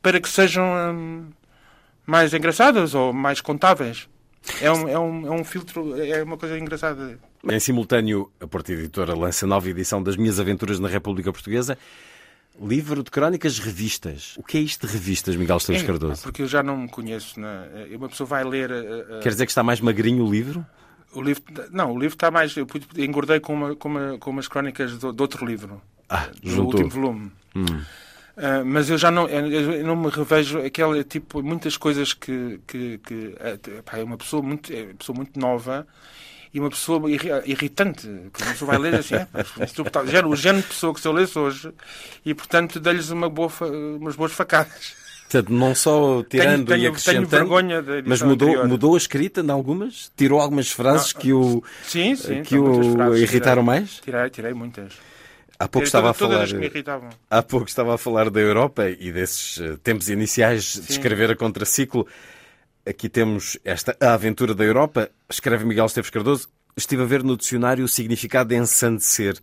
para 0.00 0.18
que 0.20 0.28
sejam 0.28 0.64
ah, 0.64 1.32
mais 2.06 2.32
engraçadas 2.34 2.94
ou 2.94 3.12
mais 3.12 3.40
contáveis. 3.40 4.08
É 4.60 4.70
um, 4.72 4.88
é, 4.88 4.98
um, 4.98 5.26
é 5.26 5.30
um 5.30 5.44
filtro, 5.44 6.00
é 6.00 6.22
uma 6.22 6.36
coisa 6.36 6.58
engraçada. 6.58 7.18
Em 7.50 7.60
simultâneo, 7.60 8.30
a 8.40 8.46
Porta 8.46 8.72
Editora 8.72 9.14
lança 9.14 9.46
nova 9.46 9.68
edição 9.68 10.02
das 10.02 10.16
Minhas 10.16 10.38
Aventuras 10.40 10.78
na 10.80 10.88
República 10.88 11.32
Portuguesa. 11.32 11.76
Livro 12.60 13.02
de 13.02 13.10
crónicas 13.10 13.58
revistas. 13.58 14.34
O 14.36 14.42
que 14.42 14.58
é 14.58 14.60
isto 14.60 14.86
de 14.86 14.92
revistas, 14.92 15.36
Miguel 15.36 15.56
Esteves 15.56 15.82
É, 15.82 15.86
Cardoso? 15.86 16.22
Porque 16.22 16.42
eu 16.42 16.46
já 16.46 16.62
não 16.62 16.76
me 16.76 16.88
conheço. 16.88 17.40
Né? 17.40 17.66
Uma 17.96 18.08
pessoa 18.08 18.26
vai 18.26 18.44
ler. 18.44 18.70
ah, 18.70 19.20
Quer 19.22 19.30
dizer 19.30 19.46
que 19.46 19.52
está 19.52 19.62
mais 19.62 19.80
magrinho 19.80 20.24
o 20.24 20.30
livro? 20.30 20.64
O 21.14 21.22
livro, 21.22 21.42
não, 21.70 21.92
o 21.92 21.98
livro 21.98 22.14
está 22.14 22.30
mais. 22.30 22.54
Eu 22.56 22.66
engordei 22.98 23.40
com, 23.40 23.54
uma, 23.54 23.74
com, 23.76 23.88
uma, 23.88 24.18
com 24.18 24.30
umas 24.30 24.48
crónicas 24.48 24.98
do, 24.98 25.12
de 25.12 25.22
outro 25.22 25.46
livro, 25.46 25.80
Ah, 26.08 26.28
do 26.42 26.50
juntou. 26.50 26.80
último 26.82 26.90
volume. 26.90 27.32
Ah, 28.36 28.62
mas 28.64 28.88
eu 28.88 28.96
já 28.96 29.10
não, 29.10 29.28
eu 29.28 29.84
não 29.84 29.94
me 29.94 30.08
revejo 30.08 30.58
aquela 30.58 31.02
tipo 31.04 31.42
muitas 31.42 31.76
coisas 31.76 32.14
que, 32.14 32.60
que, 32.66 32.98
que 32.98 33.34
ah, 33.40 33.98
é 33.98 34.02
uma 34.04 34.16
pessoa 34.16 34.42
muito, 34.42 34.72
é 34.72 34.84
uma 34.84 34.94
pessoa 34.94 35.16
muito 35.16 35.38
nova 35.38 35.86
e 36.54 36.58
uma 36.60 36.70
pessoa 36.70 37.10
irri- 37.10 37.28
irritante 37.46 38.06
que 38.32 38.42
uma 38.42 38.52
pessoa 38.52 38.70
vai 38.72 38.78
ler 38.78 38.94
assim, 38.94 39.14
é, 39.16 39.26
o 40.26 40.36
género 40.36 40.62
de 40.62 40.68
pessoa 40.68 40.94
que 40.94 41.00
se 41.00 41.08
eu 41.08 41.12
lesse 41.12 41.38
hoje 41.38 41.72
e 42.24 42.34
portanto 42.34 42.78
dei-lhes 42.80 43.10
uma 43.10 43.28
boa, 43.28 43.50
umas 43.98 44.16
boas 44.16 44.32
facadas. 44.32 44.94
Portanto, 45.30 45.50
não 45.50 45.74
só 45.74 46.22
tirando 46.24 46.66
tenho- 46.66 46.76
e 46.76 46.78
tenho 46.78 46.88
acrescentando, 46.90 47.48
da 47.82 47.98
edição 47.98 48.02
mas 48.06 48.20
mudou, 48.22 48.48
anterior. 48.48 48.68
mudou 48.68 48.94
a 48.94 48.98
escrita 48.98 49.40
em 49.40 49.50
algumas? 49.50 50.12
Tirou 50.14 50.40
algumas 50.40 50.70
frases 50.70 51.12
que 51.14 51.32
o, 51.32 51.62
Sim, 51.84 52.14
sim, 52.16 52.42
que 52.42 52.58
o 52.58 52.92
frases, 52.94 53.20
irritaram 53.22 53.62
tirei. 53.62 53.78
mais? 53.80 53.90
Tirei, 54.04 54.28
tirei 54.30 54.52
muitas. 54.52 54.92
Há 55.62 55.68
pouco 55.68 55.86
estava 55.86 56.10
a 56.10 56.14
falar. 56.14 56.48
Há 57.30 57.40
pouco 57.40 57.68
estava 57.68 57.94
a 57.94 57.98
falar 57.98 58.30
da 58.30 58.40
Europa 58.40 58.90
e 58.90 59.12
desses 59.12 59.60
eh, 59.60 59.76
tempos 59.80 60.08
iniciais 60.08 60.72
de 60.72 60.90
escrever 60.90 61.30
a 61.30 61.36
contraciclo. 61.36 62.04
Aqui 62.84 63.08
temos 63.08 63.56
esta 63.64 63.96
A 64.00 64.14
Aventura 64.14 64.56
da 64.56 64.64
Europa, 64.64 65.08
escreve 65.30 65.64
Miguel 65.64 65.86
Esteves 65.86 66.10
Cardoso. 66.10 66.48
Estive 66.76 67.02
a 67.02 67.06
ver 67.06 67.22
no 67.22 67.36
dicionário 67.36 67.84
o 67.84 67.88
significado 67.88 68.48
de 68.48 68.56
ensandecer 68.56 69.38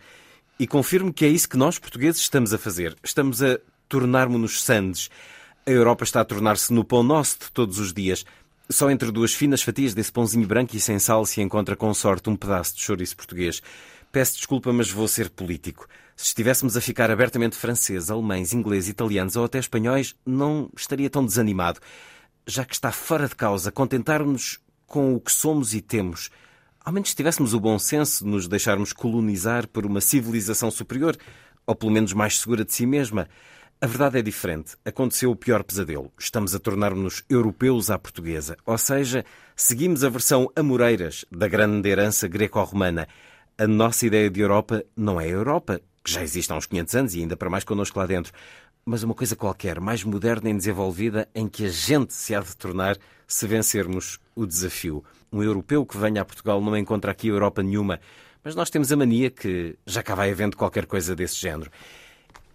e 0.59 0.67
confirmo 0.67 1.13
que 1.13 1.23
é 1.23 1.29
isso 1.29 1.47
que 1.47 1.55
nós, 1.55 1.79
portugueses, 1.79 2.19
estamos 2.19 2.53
a 2.53 2.57
fazer. 2.57 2.97
Estamos 3.01 3.41
a 3.41 3.57
tornarmos-nos 3.87 4.61
sandes. 4.61 5.09
A 5.65 5.71
Europa 5.71 6.03
está 6.03 6.19
a 6.19 6.25
tornar-se 6.25 6.73
no 6.73 6.83
pão 6.83 7.01
nosso 7.01 7.39
de 7.39 7.51
todos 7.53 7.79
os 7.79 7.93
dias. 7.93 8.25
Só 8.69 8.91
entre 8.91 9.09
duas 9.09 9.33
finas 9.33 9.61
fatias 9.61 9.93
desse 9.93 10.11
pãozinho 10.11 10.45
branco 10.45 10.75
e 10.75 10.81
sem 10.81 10.99
sal 10.99 11.25
se 11.25 11.39
encontra 11.39 11.77
com 11.77 11.93
sorte 11.93 12.29
um 12.29 12.35
pedaço 12.35 12.75
de 12.75 12.81
chouriço 12.81 13.15
português. 13.15 13.61
Peço 14.11 14.35
desculpa, 14.35 14.73
mas 14.73 14.91
vou 14.91 15.07
ser 15.07 15.29
político. 15.29 15.87
Se 16.19 16.25
estivéssemos 16.25 16.75
a 16.75 16.81
ficar 16.81 17.09
abertamente 17.09 17.55
franceses, 17.55 18.11
alemães, 18.11 18.51
ingleses, 18.51 18.89
italianos 18.89 19.37
ou 19.37 19.45
até 19.45 19.57
espanhóis, 19.57 20.13
não 20.25 20.69
estaria 20.75 21.09
tão 21.09 21.25
desanimado. 21.25 21.79
Já 22.45 22.65
que 22.65 22.73
está 22.73 22.91
fora 22.91 23.25
de 23.25 23.37
causa 23.37 23.71
contentar-nos 23.71 24.59
com 24.85 25.15
o 25.15 25.21
que 25.21 25.31
somos 25.31 25.73
e 25.73 25.79
temos. 25.79 26.29
Ao 26.83 26.91
menos 26.91 27.15
tivéssemos 27.15 27.53
o 27.53 27.59
bom 27.59 27.79
senso 27.79 28.25
de 28.25 28.29
nos 28.29 28.49
deixarmos 28.49 28.91
colonizar 28.91 29.65
por 29.69 29.85
uma 29.85 30.01
civilização 30.01 30.69
superior, 30.69 31.15
ou 31.65 31.73
pelo 31.73 31.93
menos 31.93 32.11
mais 32.11 32.37
segura 32.37 32.65
de 32.65 32.73
si 32.73 32.85
mesma. 32.85 33.29
A 33.79 33.87
verdade 33.87 34.19
é 34.19 34.21
diferente. 34.21 34.75
Aconteceu 34.83 35.31
o 35.31 35.37
pior 35.37 35.63
pesadelo. 35.63 36.11
Estamos 36.19 36.53
a 36.53 36.59
tornar-nos 36.59 37.23
europeus 37.29 37.89
à 37.89 37.97
portuguesa. 37.97 38.57
Ou 38.65 38.77
seja, 38.77 39.23
seguimos 39.55 40.03
a 40.03 40.09
versão 40.09 40.51
amoreiras 40.53 41.23
da 41.31 41.47
grande 41.47 41.87
herança 41.87 42.27
greco-romana. 42.27 43.07
A 43.57 43.65
nossa 43.65 44.05
ideia 44.05 44.29
de 44.29 44.41
Europa 44.41 44.83
não 44.97 45.19
é 45.19 45.25
a 45.25 45.29
Europa, 45.29 45.81
que 46.03 46.11
já 46.11 46.21
existe 46.23 46.51
há 46.51 46.55
uns 46.55 46.65
500 46.65 46.95
anos 46.95 47.15
e 47.15 47.19
ainda 47.19 47.35
para 47.37 47.49
mais 47.49 47.63
connosco 47.63 47.97
lá 47.99 48.05
dentro, 48.05 48.31
mas 48.85 49.03
uma 49.03 49.13
coisa 49.13 49.35
qualquer, 49.35 49.79
mais 49.79 50.03
moderna 50.03 50.49
e 50.49 50.53
desenvolvida, 50.53 51.27
em 51.35 51.47
que 51.47 51.65
a 51.65 51.69
gente 51.69 52.13
se 52.13 52.33
há 52.33 52.39
de 52.39 52.55
tornar 52.57 52.97
se 53.27 53.45
vencermos 53.45 54.19
o 54.35 54.45
desafio. 54.45 55.03
Um 55.31 55.43
europeu 55.43 55.85
que 55.85 55.97
venha 55.97 56.21
a 56.21 56.25
Portugal 56.25 56.59
não 56.59 56.75
encontra 56.75 57.11
aqui 57.11 57.27
Europa 57.27 57.61
nenhuma, 57.61 57.99
mas 58.43 58.55
nós 58.55 58.69
temos 58.69 58.91
a 58.91 58.95
mania 58.95 59.29
que 59.29 59.77
já 59.85 60.01
cá 60.01 60.15
vai 60.15 60.31
havendo 60.31 60.57
qualquer 60.57 60.85
coisa 60.85 61.15
desse 61.15 61.35
género. 61.35 61.69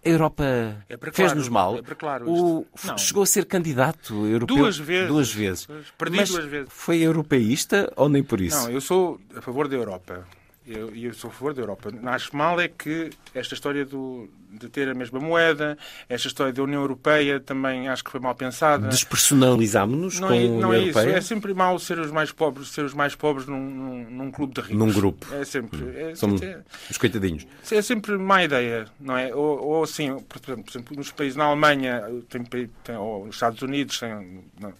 A 0.03 0.09
Europa 0.09 0.43
É 0.87 0.97
fez-nos 1.11 1.49
mal. 1.49 1.79
é 1.79 1.95
claro 1.95 2.29
O-. 2.29 2.65
Chegou 2.97 3.23
a 3.23 3.25
ser 3.25 3.45
candidato 3.45 4.13
europeu 4.27 4.55
Duas 4.57 4.77
vezes. 4.77 5.07
Duas 5.07 5.33
vezes. 5.33 5.67
Perdi 5.97 6.17
Mas 6.17 6.29
duas 6.29 6.45
vezes. 6.45 6.67
Foi 6.69 7.01
europeísta 7.01 7.91
ou 7.95 8.07
nem 8.07 8.21
por 8.23 8.39
isso? 8.39 8.55
Não, 8.57 8.69
eu 8.69 8.81
sou 8.81 9.19
a 9.35 9.41
favor 9.41 9.67
da 9.67 9.75
Europa. 9.75 10.27
Eu, 10.67 10.95
eu 10.95 11.13
sou 11.13 11.29
a 11.29 11.33
favor 11.33 11.53
da 11.53 11.61
Europa. 11.61 11.91
Acho 12.05 12.35
mal 12.35 12.59
é 12.59 12.67
que 12.67 13.11
esta 13.35 13.53
história 13.53 13.85
do, 13.85 14.27
de 14.49 14.67
ter 14.67 14.89
a 14.89 14.95
mesma 14.95 15.19
moeda, 15.19 15.77
esta 16.09 16.27
história 16.27 16.51
da 16.51 16.63
União 16.63 16.81
Europeia 16.81 17.39
também 17.39 17.87
acho 17.87 18.03
que 18.03 18.09
foi 18.09 18.19
mal 18.19 18.33
pensada. 18.33 18.87
Despersonalizámos-nos 18.87 20.19
Não 20.19 20.29
com 20.29 20.33
é, 20.33 20.37
a 20.37 20.41
não 20.47 20.53
União 20.55 20.73
é 20.73 20.79
isso. 20.79 20.97
Europeia? 20.97 21.17
É 21.17 21.21
sempre 21.21 21.53
mau 21.53 21.77
ser 21.77 21.99
os 21.99 22.11
mais 22.11 22.31
pobres, 22.31 22.69
ser 22.69 22.83
os 22.83 22.93
mais 22.93 23.13
pobres 23.13 23.45
num, 23.47 23.59
num, 23.69 24.09
num 24.09 24.31
clube 24.31 24.55
de 24.55 24.61
ricos. 24.61 24.77
Num 24.77 24.91
grupo. 24.91 25.27
É 25.35 25.45
sempre. 25.45 25.83
É, 25.97 26.15
Somos 26.15 26.41
é, 26.41 26.59
os 26.89 26.97
coitadinhos. 26.97 27.45
é 27.71 27.81
sempre 27.81 28.17
má 28.17 28.43
ideia, 28.43 28.85
não 28.99 29.15
é? 29.15 29.33
Ou, 29.35 29.59
ou 29.63 29.83
assim, 29.83 30.17
por 30.19 30.41
exemplo, 30.69 30.95
nos 30.97 31.11
países 31.11 31.35
na 31.35 31.45
Alemanha, 31.45 32.03
tem, 32.29 32.43
tem, 32.43 32.95
ou 32.95 33.27
nos 33.27 33.35
Estados 33.35 33.61
Unidos, 33.61 33.99
tem, 33.99 34.43
não, 34.59 34.73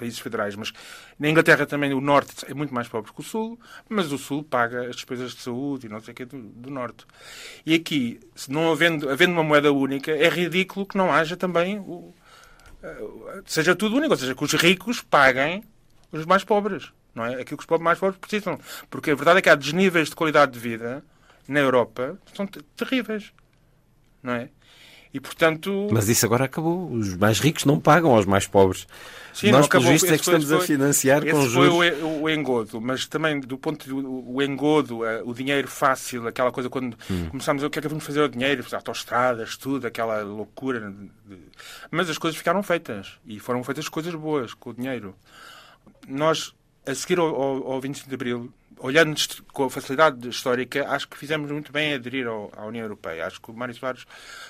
países 0.00 0.18
federais, 0.18 0.56
mas 0.56 0.72
na 1.18 1.28
Inglaterra 1.28 1.66
também 1.66 1.92
o 1.94 2.00
Norte 2.00 2.44
é 2.48 2.54
muito 2.54 2.74
mais 2.74 2.88
pobre 2.88 3.12
que 3.12 3.20
o 3.20 3.22
Sul, 3.22 3.58
mas 3.88 4.10
o 4.10 4.18
Sul 4.18 4.42
paga 4.42 4.88
as 4.88 4.96
despesas 4.96 5.32
de 5.32 5.42
saúde 5.42 5.86
e 5.86 5.90
não 5.90 6.00
sei 6.00 6.12
o 6.12 6.14
que 6.14 6.24
do, 6.24 6.38
do 6.40 6.70
Norte. 6.70 7.06
E 7.64 7.74
aqui, 7.74 8.18
se 8.34 8.50
não 8.50 8.72
havendo, 8.72 9.08
havendo 9.08 9.32
uma 9.32 9.42
moeda 9.42 9.72
única, 9.72 10.10
é 10.10 10.28
ridículo 10.28 10.86
que 10.86 10.96
não 10.96 11.12
haja 11.12 11.36
também 11.36 11.78
o, 11.78 12.14
eh, 12.82 13.42
seja 13.46 13.74
tudo 13.76 13.96
único, 13.96 14.12
ou 14.12 14.18
seja, 14.18 14.34
que 14.34 14.44
os 14.44 14.52
ricos 14.54 15.00
paguem 15.02 15.62
os 16.10 16.24
mais 16.26 16.42
pobres, 16.44 16.90
não 17.14 17.24
é? 17.24 17.34
Aquilo 17.40 17.58
que 17.58 17.62
os 17.62 17.66
pobres 17.66 17.84
mais 17.84 17.98
pobres 17.98 18.18
precisam. 18.18 18.58
Porque 18.88 19.10
a 19.10 19.14
verdade 19.14 19.38
é 19.38 19.42
que 19.42 19.50
há 19.50 19.54
desníveis 19.54 20.08
de 20.08 20.16
qualidade 20.16 20.52
de 20.52 20.58
vida 20.58 21.04
na 21.46 21.60
Europa 21.60 22.18
que 22.26 22.36
são 22.36 22.46
te- 22.46 22.62
terríveis, 22.76 23.32
não 24.22 24.32
é? 24.32 24.48
E, 25.12 25.18
portanto... 25.18 25.88
Mas 25.90 26.08
isso 26.08 26.24
agora 26.24 26.44
acabou. 26.44 26.88
Os 26.92 27.16
mais 27.16 27.40
ricos 27.40 27.64
não 27.64 27.80
pagam 27.80 28.12
aos 28.14 28.26
mais 28.26 28.46
pobres. 28.46 28.86
Sim, 29.34 29.50
Nós, 29.50 29.66
pelos 29.68 29.86
vistos, 29.86 30.10
é 30.10 30.18
que 30.18 30.24
foi- 30.24 30.34
estamos 30.34 30.52
a 30.52 30.58
foi- 30.58 30.66
financiar 30.66 31.22
esse 31.22 31.30
com 31.32 31.40
foi 31.42 31.48
juros. 31.50 31.72
o, 31.74 31.84
e- 31.84 32.02
o 32.22 32.28
engodo, 32.28 32.80
mas 32.80 33.06
também 33.06 33.40
do 33.40 33.56
ponto 33.58 33.84
de 33.84 33.92
o 33.92 34.34
o 34.36 34.42
engodo, 34.42 35.04
eh, 35.04 35.22
o 35.24 35.32
dinheiro 35.34 35.66
fácil, 35.68 36.26
aquela 36.28 36.50
coisa 36.52 36.68
quando 36.70 36.96
Hum. 37.10 37.28
começámos 37.30 37.62
a 37.64 37.66
o 37.66 37.70
que 37.70 37.78
é 37.78 37.82
que 37.82 37.88
vamos 37.88 38.04
fazer 38.04 38.20
ao 38.22 38.28
dinheiro, 38.28 38.64
autoestradas, 38.72 39.56
tudo, 39.56 39.86
aquela 39.86 40.22
loucura. 40.22 40.92
Mas 41.90 42.08
as 42.10 42.18
coisas 42.18 42.36
ficaram 42.36 42.62
feitas 42.62 43.18
e 43.26 43.38
foram 43.40 43.62
feitas 43.64 43.88
coisas 43.88 44.14
boas 44.14 44.52
com 44.54 44.70
o 44.70 44.74
dinheiro. 44.74 45.14
Nós, 46.08 46.54
a 46.86 46.94
seguir 46.94 47.18
ao, 47.18 47.26
ao, 47.28 47.72
ao 47.72 47.80
25 47.80 48.08
de 48.08 48.14
Abril, 48.14 48.52
olhando 48.78 49.14
com 49.52 49.64
a 49.64 49.70
facilidade 49.70 50.26
histórica, 50.28 50.88
acho 50.88 51.06
que 51.06 51.16
fizemos 51.18 51.50
muito 51.50 51.70
bem 51.70 51.90
em 51.90 51.94
aderir 51.94 52.26
ao- 52.26 52.50
à 52.56 52.64
União 52.64 52.82
Europeia. 52.84 53.26
Acho 53.26 53.40
que 53.40 53.50
o 53.50 53.54
Mário 53.54 53.74
Soares 53.74 54.06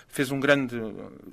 fez 0.07 0.31
um 0.31 0.39
grande. 0.39 0.77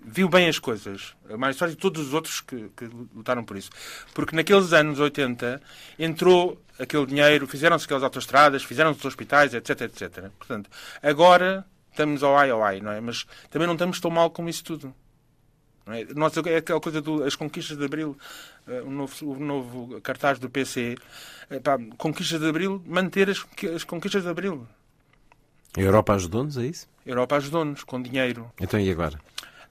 viu 0.04 0.28
bem 0.28 0.50
as 0.50 0.58
coisas. 0.58 1.14
O 1.30 1.38
Mário 1.38 1.56
Soares 1.56 1.76
e 1.76 1.78
todos 1.78 2.08
os 2.08 2.14
outros 2.14 2.42
que, 2.42 2.70
que 2.76 2.86
lutaram 3.16 3.44
por 3.44 3.56
isso. 3.56 3.70
Porque 4.16 4.36
naqueles 4.36 4.74
anos 4.74 5.00
80 5.00 5.62
entrou 6.00 6.60
aquele 6.80 7.06
dinheiro, 7.06 7.46
fizeram-se 7.48 7.86
aquelas 7.86 8.04
autoestradas, 8.04 8.64
fizeram-se 8.64 9.00
os 9.00 9.06
hospitais, 9.06 9.54
etc, 9.54 9.82
etc. 9.82 10.30
Portanto, 10.40 10.70
agora 11.04 11.66
estamos 11.92 12.24
ao 12.24 12.36
ai 12.38 12.50
ao 12.50 12.64
ai, 12.64 12.80
não 12.82 12.92
é? 12.92 13.00
Mas 13.00 13.26
também 13.52 13.68
não 13.68 13.76
estamos 13.76 14.00
tão 14.00 14.10
mal 14.10 14.32
como 14.32 14.50
isso 14.50 14.64
tudo. 14.64 14.94
É? 15.90 16.06
Nós, 16.16 16.36
é 16.38 16.58
aquela 16.58 16.80
coisa 16.80 17.02
das 17.02 17.36
conquistas 17.36 17.78
de 17.78 17.86
Abril, 17.86 18.18
eh, 18.68 18.82
o, 18.82 18.90
novo, 18.90 19.32
o 19.32 19.40
novo 19.40 20.02
cartaz 20.02 20.38
do 20.40 20.50
PC. 20.50 20.96
pá, 21.64 21.78
conquistas 21.98 22.40
de 22.40 22.48
Abril, 22.48 22.82
manter 22.86 23.30
as, 23.30 23.46
as 23.76 23.84
conquistas 23.84 24.24
de 24.24 24.30
Abril. 24.30 24.68
A 25.78 25.82
Europa 25.82 26.14
ajudou-nos 26.16 26.58
a 26.58 26.66
isso? 26.66 26.88
A 27.06 27.10
Europa 27.10 27.36
ajudou-nos 27.38 27.84
com 27.84 28.02
dinheiro. 28.02 28.52
Então 28.60 28.80
e 28.80 28.90
agora? 28.90 29.20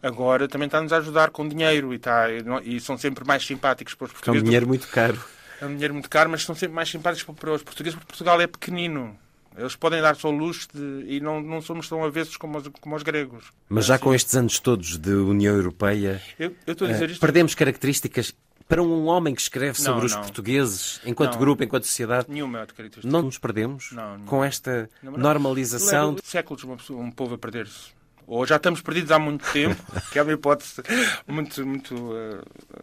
Agora 0.02 0.46
também 0.46 0.66
está-nos 0.66 0.92
a 0.92 0.98
ajudar 0.98 1.30
com 1.30 1.48
dinheiro 1.48 1.92
e, 1.92 1.96
está, 1.96 2.26
e 2.62 2.78
são 2.80 2.96
sempre 2.96 3.24
mais 3.26 3.44
simpáticos 3.44 3.94
para 3.94 4.06
os 4.06 4.12
Que 4.12 4.16
é 4.16 4.20
um 4.20 4.22
portugueses. 4.22 4.44
dinheiro 4.44 4.66
muito 4.68 4.86
caro. 4.88 5.18
É 5.60 5.66
um 5.66 5.72
dinheiro 5.74 5.94
muito 5.94 6.08
caro, 6.08 6.30
mas 6.30 6.44
são 6.44 6.54
sempre 6.54 6.74
mais 6.74 6.88
simpáticos 6.88 7.34
para 7.34 7.52
os 7.52 7.62
portugueses 7.62 7.94
porque 7.96 8.08
Portugal 8.08 8.40
é 8.40 8.46
pequenino. 8.46 9.18
Eles 9.56 9.74
podem 9.74 10.02
dar-se 10.02 10.24
ao 10.26 10.32
luxo 10.32 10.68
de, 10.74 11.04
e 11.14 11.20
não, 11.20 11.40
não 11.40 11.60
somos 11.62 11.88
tão 11.88 12.04
avessos 12.04 12.36
como 12.36 12.58
os, 12.58 12.68
como 12.80 12.94
os 12.94 13.02
gregos. 13.02 13.44
Mas 13.68 13.86
já 13.86 13.94
Assim, 13.94 14.04
com 14.04 14.14
estes 14.14 14.34
anos 14.36 14.58
todos 14.58 14.98
de 14.98 15.10
União 15.12 15.54
Europeia, 15.54 16.20
Eu, 16.38 16.54
eu 16.66 16.74
eh, 16.86 17.14
perdemos 17.18 17.54
características 17.54 18.34
para 18.68 18.82
um 18.82 19.06
homem 19.06 19.34
que 19.34 19.40
escreve 19.40 19.78
Não, 19.78 19.84
sobre 19.84 20.06
os 20.06 20.12
não. 20.14 20.22
portugueses, 20.22 21.00
enquanto 21.06 21.32
Não. 21.34 21.38
grupo, 21.40 21.62
enquanto 21.62 21.84
sociedade. 21.84 22.26
Nenhuma. 22.28 22.66
Não 23.04 23.22
nos 23.22 23.38
perdemos 23.38 23.92
Não, 23.92 24.18
não. 24.18 24.26
com 24.26 24.44
esta 24.44 24.90
Não, 25.02 25.12
não. 25.12 25.18
normalização. 25.20 26.10
Leva 26.10 26.22
séculos 26.24 26.64
um 26.90 27.10
povo 27.10 27.34
a 27.34 27.38
perder-se. 27.38 27.95
Ou 28.28 28.44
já 28.44 28.56
estamos 28.56 28.80
perdidos 28.80 29.12
há 29.12 29.18
muito 29.20 29.44
tempo, 29.52 29.80
que 30.10 30.18
é 30.18 30.22
uma 30.22 30.32
hipótese 30.32 30.82
muito, 31.28 31.64
muito 31.64 31.94
eh, 32.12 32.40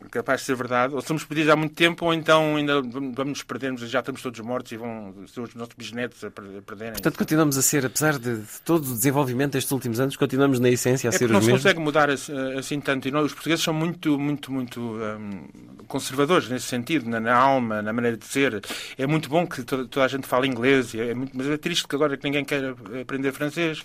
capaz 0.10 0.40
de 0.40 0.46
ser 0.46 0.56
verdade, 0.56 0.94
ou 0.94 1.00
estamos 1.00 1.26
perdidos 1.26 1.52
há 1.52 1.56
muito 1.58 1.76
tempo, 1.76 2.06
ou 2.06 2.14
então 2.14 2.56
ainda 2.56 2.82
vamos 2.82 3.16
nos 3.28 3.44
perdermos 3.44 3.82
já 3.90 4.00
estamos 4.00 4.22
todos 4.22 4.40
mortos 4.40 4.72
e 4.72 4.78
vão 4.78 5.14
ser 5.28 5.42
os 5.42 5.54
nossos 5.56 5.74
bisnetos 5.78 6.24
a 6.24 6.32
per- 6.32 6.46
a 6.58 6.62
perderem. 6.62 6.94
Portanto, 6.94 7.18
continuamos 7.18 7.58
a 7.58 7.62
ser, 7.62 7.86
apesar 7.86 8.18
de, 8.18 8.38
de 8.38 8.62
todo 8.64 8.86
o 8.86 8.94
desenvolvimento 8.94 9.52
destes 9.54 9.72
últimos 9.74 10.00
anos, 10.00 10.16
continuamos 10.16 10.60
na 10.62 10.70
essência 10.70 11.10
a 11.10 11.14
É 11.14 11.18
ser 11.18 11.26
porque 11.28 11.34
não 11.34 11.40
os 11.40 11.46
se 11.46 11.52
mesmos. 11.52 11.64
consegue 11.64 11.80
mudar 11.82 12.10
assim, 12.10 12.34
assim 12.58 12.80
tanto. 12.80 13.08
E 13.10 13.12
nós, 13.12 13.26
os 13.26 13.34
portugueses 13.34 13.64
são 13.66 13.74
muito, 13.74 14.18
muito, 14.18 14.50
muito 14.52 14.80
hum, 14.80 15.48
conservadores 15.88 16.48
nesse 16.48 16.68
sentido, 16.68 17.10
na, 17.10 17.20
na 17.20 17.36
alma, 17.36 17.82
na 17.82 17.92
maneira 17.92 18.16
de 18.16 18.26
ser. 18.26 18.62
É 18.98 19.06
muito 19.06 19.28
bom 19.28 19.46
que 19.46 19.62
toda, 19.64 19.86
toda 19.88 20.06
a 20.06 20.08
gente 20.08 20.26
fale 20.26 20.48
inglês, 20.48 20.94
e 20.94 21.02
é 21.02 21.14
muito, 21.14 21.36
mas 21.36 21.48
é 21.48 21.58
triste 21.58 21.86
que 21.86 21.96
agora 21.96 22.16
que 22.16 22.24
ninguém 22.24 22.46
queira 22.46 22.76
aprender 23.02 23.34
francês. 23.34 23.84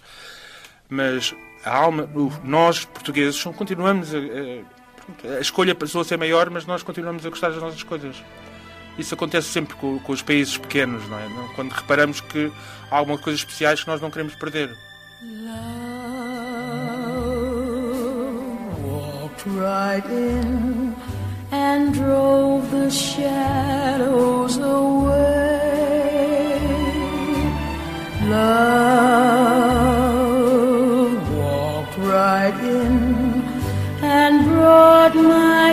Mas 0.91 1.35
a 1.65 1.77
alma, 1.77 2.09
nós, 2.45 2.85
portugueses, 2.85 3.43
continuamos 3.43 4.15
a, 4.15 4.19
a, 4.19 5.37
a 5.39 5.41
escolha 5.41 5.75
passou 5.75 6.01
a 6.01 6.05
ser 6.05 6.17
maior, 6.17 6.51
mas 6.51 6.67
nós 6.67 6.83
continuamos 6.83 7.25
a 7.25 7.31
gostar 7.31 7.51
das 7.51 7.63
nossas 7.63 7.83
coisas. 7.83 8.17
Isso 8.99 9.15
acontece 9.15 9.49
sempre 9.49 9.77
com, 9.77 9.99
com 10.01 10.13
os 10.13 10.23
países 10.23 10.59
pequenos, 10.59 11.09
não 11.09 11.19
é? 11.19 11.29
Quando 11.55 11.71
reparamos 11.73 12.21
que 12.21 12.53
há 12.91 12.97
algumas 12.97 13.21
coisas 13.21 13.41
especiais 13.41 13.83
que 13.83 13.89
nós 13.89 14.01
não 14.01 14.11
queremos 14.11 14.35
perder. 14.35 14.77
Love 15.23 15.89
right 19.57 20.05
in 20.09 20.95
and 21.53 21.93
drove 21.93 22.69
the 22.71 22.91
shadows 22.91 24.59
away. 24.59 25.19
Love 28.29 29.78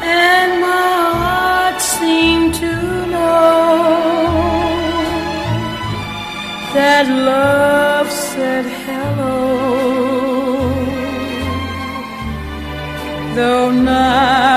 and 0.00 0.50
my 0.68 0.96
heart 1.20 1.78
seemed 1.80 2.52
to 2.62 2.72
know 3.14 3.70
that 6.74 7.04
love 7.32 8.08
said 8.32 8.64
hello, 8.84 9.36
though 13.36 13.70
not 13.90 14.51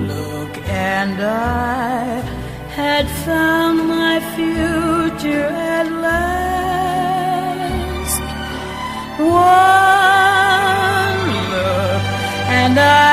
look 0.09 0.57
and 0.67 1.21
I 1.21 2.23
had 2.75 3.07
found 3.27 3.77
my 3.87 4.17
future 4.35 5.51
at 5.75 5.87
last. 6.09 7.41
One 9.19 9.37
look, 11.53 12.03
and 12.61 12.75
I 12.79 13.10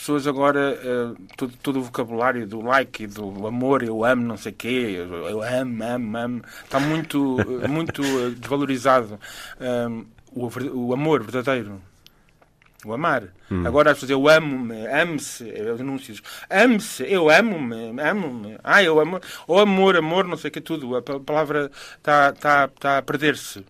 pessoas 0.00 0.26
agora, 0.26 0.78
eh, 0.82 1.14
todo, 1.36 1.52
todo 1.62 1.78
o 1.78 1.82
vocabulário 1.82 2.46
do 2.46 2.60
like 2.60 3.04
e 3.04 3.06
do 3.06 3.46
amor, 3.46 3.82
eu 3.82 4.04
amo, 4.04 4.22
não 4.22 4.36
sei 4.36 4.52
quê, 4.52 4.96
eu, 4.98 5.42
amo, 5.42 5.84
amo, 5.84 6.16
amo, 6.18 6.42
está 6.64 6.80
muito, 6.80 7.36
eh, 7.62 7.68
muito 7.68 8.02
eh, 8.02 8.30
desvalorizado. 8.36 9.18
Um, 9.60 10.04
o, 10.32 10.48
ver- 10.48 10.70
o 10.72 10.92
amor 10.92 11.22
verdadeiro. 11.22 11.80
O 12.84 12.94
amar. 12.94 13.24
Agora 13.66 13.90
as 13.90 13.96
pessoas, 13.98 14.10
eu 14.10 14.26
amo-me, 14.26 14.86
amo-se, 14.86 15.50
é 15.50 15.70
os 15.70 15.80
anúncios. 15.80 16.22
Ame-se, 16.48 17.02
eu 17.02 17.28
amo-me, 17.28 18.00
amo-me. 18.00 18.56
Ah, 18.64 18.82
eu 18.82 18.98
amo. 18.98 19.20
Ou 19.46 19.58
amor, 19.60 19.96
amor, 19.96 20.24
não 20.26 20.36
sei 20.38 20.48
o 20.48 20.52
que, 20.52 20.62
tudo. 20.62 20.96
A 20.96 21.02
pa- 21.02 21.20
palavra 21.20 21.70
está 21.98 22.32
tá, 22.32 22.68
tá 22.68 22.98
a 22.98 23.02
perder-se. 23.02 23.62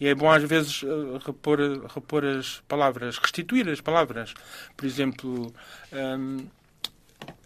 E 0.00 0.08
é 0.08 0.14
bom 0.14 0.30
às 0.30 0.42
vezes 0.42 0.82
eh, 0.84 1.18
repor, 1.24 1.58
repor 1.94 2.24
as 2.24 2.60
palavras, 2.68 3.18
restituir 3.18 3.68
as 3.68 3.80
palavras. 3.80 4.34
Por 4.76 4.84
exemplo, 4.86 5.52
hum, 5.92 6.46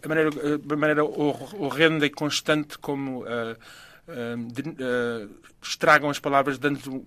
a 0.03 0.07
maneira, 0.07 0.29
a 0.71 0.75
maneira 0.75 1.03
hor- 1.05 1.55
horrenda 1.61 2.05
e 2.05 2.09
constante 2.09 2.77
como 2.77 3.23
ah, 3.25 3.55
ah, 4.07 4.35
de- 4.37 4.75
ah, 4.83 5.27
estragam 5.61 6.09
as 6.09 6.19
palavras, 6.19 6.57
dando 6.57 7.05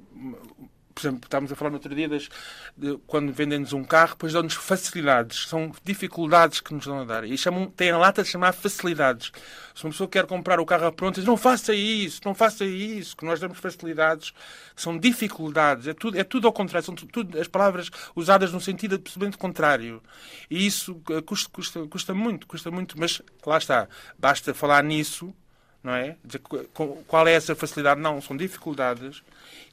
por 0.94 1.00
exemplo, 1.00 1.20
estávamos 1.24 1.52
a 1.52 1.56
falar 1.56 1.70
no 1.70 1.76
outro 1.76 1.94
dia 1.94 2.08
das, 2.08 2.28
de, 2.76 2.98
quando 3.06 3.32
vendem-nos 3.32 3.72
um 3.72 3.84
carro, 3.84 4.10
depois 4.12 4.32
dão-nos 4.32 4.54
facilidades. 4.54 5.46
São 5.48 5.72
dificuldades 5.84 6.60
que 6.60 6.74
nos 6.74 6.86
dão 6.86 7.00
a 7.00 7.04
dar. 7.04 7.24
E 7.24 7.36
chamam, 7.36 7.66
têm 7.70 7.90
a 7.90 7.98
lata 7.98 8.22
de 8.22 8.28
chamar 8.28 8.52
facilidades. 8.52 9.32
Se 9.74 9.84
uma 9.84 9.90
pessoa 9.90 10.08
quer 10.08 10.26
comprar 10.26 10.60
o 10.60 10.66
carro 10.66 10.92
pronto, 10.92 11.16
diz, 11.16 11.24
não 11.24 11.36
faça 11.36 11.74
isso, 11.74 12.20
não 12.24 12.34
faça 12.34 12.64
isso, 12.64 13.16
que 13.16 13.24
nós 13.24 13.40
damos 13.40 13.58
facilidades. 13.58 14.32
São 14.76 14.98
dificuldades. 14.98 15.86
É 15.88 15.94
tudo, 15.94 16.18
é 16.18 16.24
tudo 16.24 16.46
ao 16.46 16.52
contrário. 16.52 16.84
São 16.84 16.94
tu- 16.94 17.06
tudo 17.06 17.38
as 17.40 17.48
palavras 17.48 17.90
usadas 18.14 18.52
num 18.52 18.60
sentido 18.60 18.96
absolutamente 18.96 19.38
contrário. 19.38 20.02
E 20.50 20.66
isso 20.66 21.00
eh, 21.10 21.20
custa, 21.22 21.48
custa, 21.50 21.86
custa 21.86 22.14
muito, 22.14 22.46
custa 22.46 22.70
muito. 22.70 22.98
Mas 22.98 23.20
lá 23.46 23.58
está. 23.58 23.88
Basta 24.18 24.52
falar 24.54 24.82
nisso 24.84 25.34
não 25.82 25.92
é? 25.94 26.16
Dizer, 26.24 26.38
qu- 26.40 26.64
qu- 26.72 26.98
qual 27.06 27.26
é 27.26 27.32
essa 27.32 27.54
facilidade? 27.54 28.00
Não, 28.00 28.20
são 28.20 28.36
dificuldades. 28.36 29.22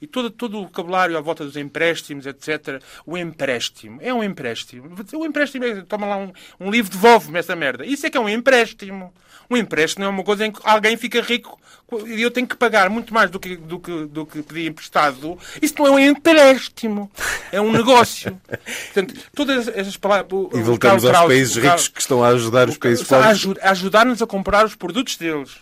E 0.01 0.07
todo, 0.07 0.29
todo 0.29 0.59
o 0.59 0.63
vocabulário 0.63 1.17
à 1.17 1.21
volta 1.21 1.43
dos 1.43 1.57
empréstimos, 1.57 2.25
etc. 2.25 2.81
O 3.05 3.17
empréstimo. 3.17 3.99
É 4.01 4.13
um 4.13 4.23
empréstimo. 4.23 4.89
O 5.13 5.25
empréstimo 5.25 5.65
é, 5.65 5.81
toma 5.81 6.05
lá 6.07 6.17
um, 6.17 6.31
um 6.59 6.71
livro, 6.71 6.89
devolve-me 6.91 7.37
essa 7.37 7.55
merda. 7.55 7.85
Isso 7.85 8.05
é 8.05 8.09
que 8.09 8.17
é 8.17 8.19
um 8.21 8.29
empréstimo. 8.29 9.13
Um 9.49 9.57
empréstimo 9.57 10.05
é 10.05 10.07
uma 10.07 10.23
coisa 10.23 10.45
em 10.45 10.51
que 10.51 10.59
alguém 10.63 10.95
fica 10.95 11.21
rico 11.21 11.59
e 12.05 12.21
eu 12.21 12.29
tenho 12.29 12.45
que 12.47 12.55
pagar 12.55 12.87
muito 12.87 13.11
mais 13.11 13.31
do 13.31 13.39
que, 13.39 13.55
do 13.57 13.79
que, 13.79 14.05
do 14.05 14.23
que 14.25 14.43
pedir 14.43 14.67
emprestado. 14.67 15.37
Isso 15.59 15.73
não 15.79 15.87
é 15.87 15.91
um 15.91 15.99
empréstimo. 15.99 17.11
É 17.51 17.59
um 17.59 17.71
negócio. 17.71 18.39
Portanto, 18.93 19.15
todas 19.35 19.67
essas 19.69 19.97
palavras... 19.97 20.27
o- 20.31 20.49
E 20.53 20.61
voltamos 20.61 21.03
aos 21.03 21.11
Kraus, 21.11 21.27
países 21.27 21.55
ricos 21.57 21.87
que 21.87 21.99
estão 21.99 22.23
a 22.23 22.27
ajudar 22.29 22.69
os 22.69 22.77
países 22.77 23.05
pobres. 23.07 23.27
aju- 23.31 23.55
a 23.61 23.71
ajudar-nos 23.71 24.21
a 24.21 24.27
comprar 24.27 24.65
os 24.65 24.75
produtos 24.75 25.17
deles. 25.17 25.57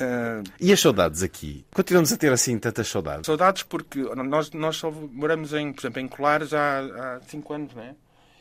Ah, 0.00 0.42
E 0.60 0.72
as 0.72 0.80
saudades 0.80 1.22
aqui? 1.22 1.64
Continuamos 1.74 2.12
a 2.12 2.16
ter 2.16 2.32
assim 2.32 2.58
tantas 2.58 2.88
saudades. 2.88 3.26
saudades 3.26 3.62
porque 3.62 4.00
nós, 4.00 4.50
nós 4.52 4.76
só 4.76 4.90
moramos 4.90 5.52
em, 5.52 5.72
por 5.72 5.80
exemplo, 5.82 6.00
em 6.00 6.08
Colares 6.08 6.52
há, 6.54 6.78
há 6.80 7.20
cinco 7.28 7.52
anos, 7.52 7.74
não 7.74 7.82
é? 7.82 7.94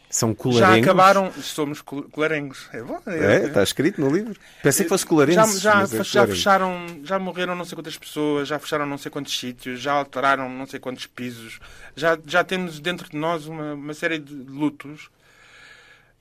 São 0.09 0.31
Já 0.31 0.35
colarenhos? 0.35 0.87
acabaram, 0.87 1.31
somos 1.41 1.81
col- 1.81 2.03
colarengos. 2.03 2.67
É 2.73 2.81
bom. 2.83 3.01
É, 3.07 3.45
está 3.45 3.63
escrito 3.63 4.01
no 4.01 4.13
livro. 4.13 4.37
Pensei 4.61 4.83
que 4.83 4.89
fosse 4.89 5.05
colarenses. 5.05 5.61
Já, 5.61 5.85
já, 5.85 5.97
é 5.99 6.03
já 6.03 6.27
fecharam, 6.27 6.85
já 7.03 7.17
morreram 7.17 7.55
não 7.55 7.63
sei 7.63 7.75
quantas 7.77 7.97
pessoas, 7.97 8.49
já 8.49 8.59
fecharam 8.59 8.85
não 8.85 8.97
sei 8.97 9.09
quantos 9.09 9.37
sítios, 9.39 9.79
já 9.79 9.93
alteraram 9.93 10.49
não 10.49 10.65
sei 10.65 10.81
quantos 10.81 11.07
pisos, 11.07 11.59
já, 11.95 12.17
já 12.25 12.43
temos 12.43 12.81
dentro 12.81 13.09
de 13.09 13.15
nós 13.15 13.45
uma, 13.45 13.73
uma 13.73 13.93
série 13.93 14.19
de 14.19 14.33
lutos. 14.33 15.09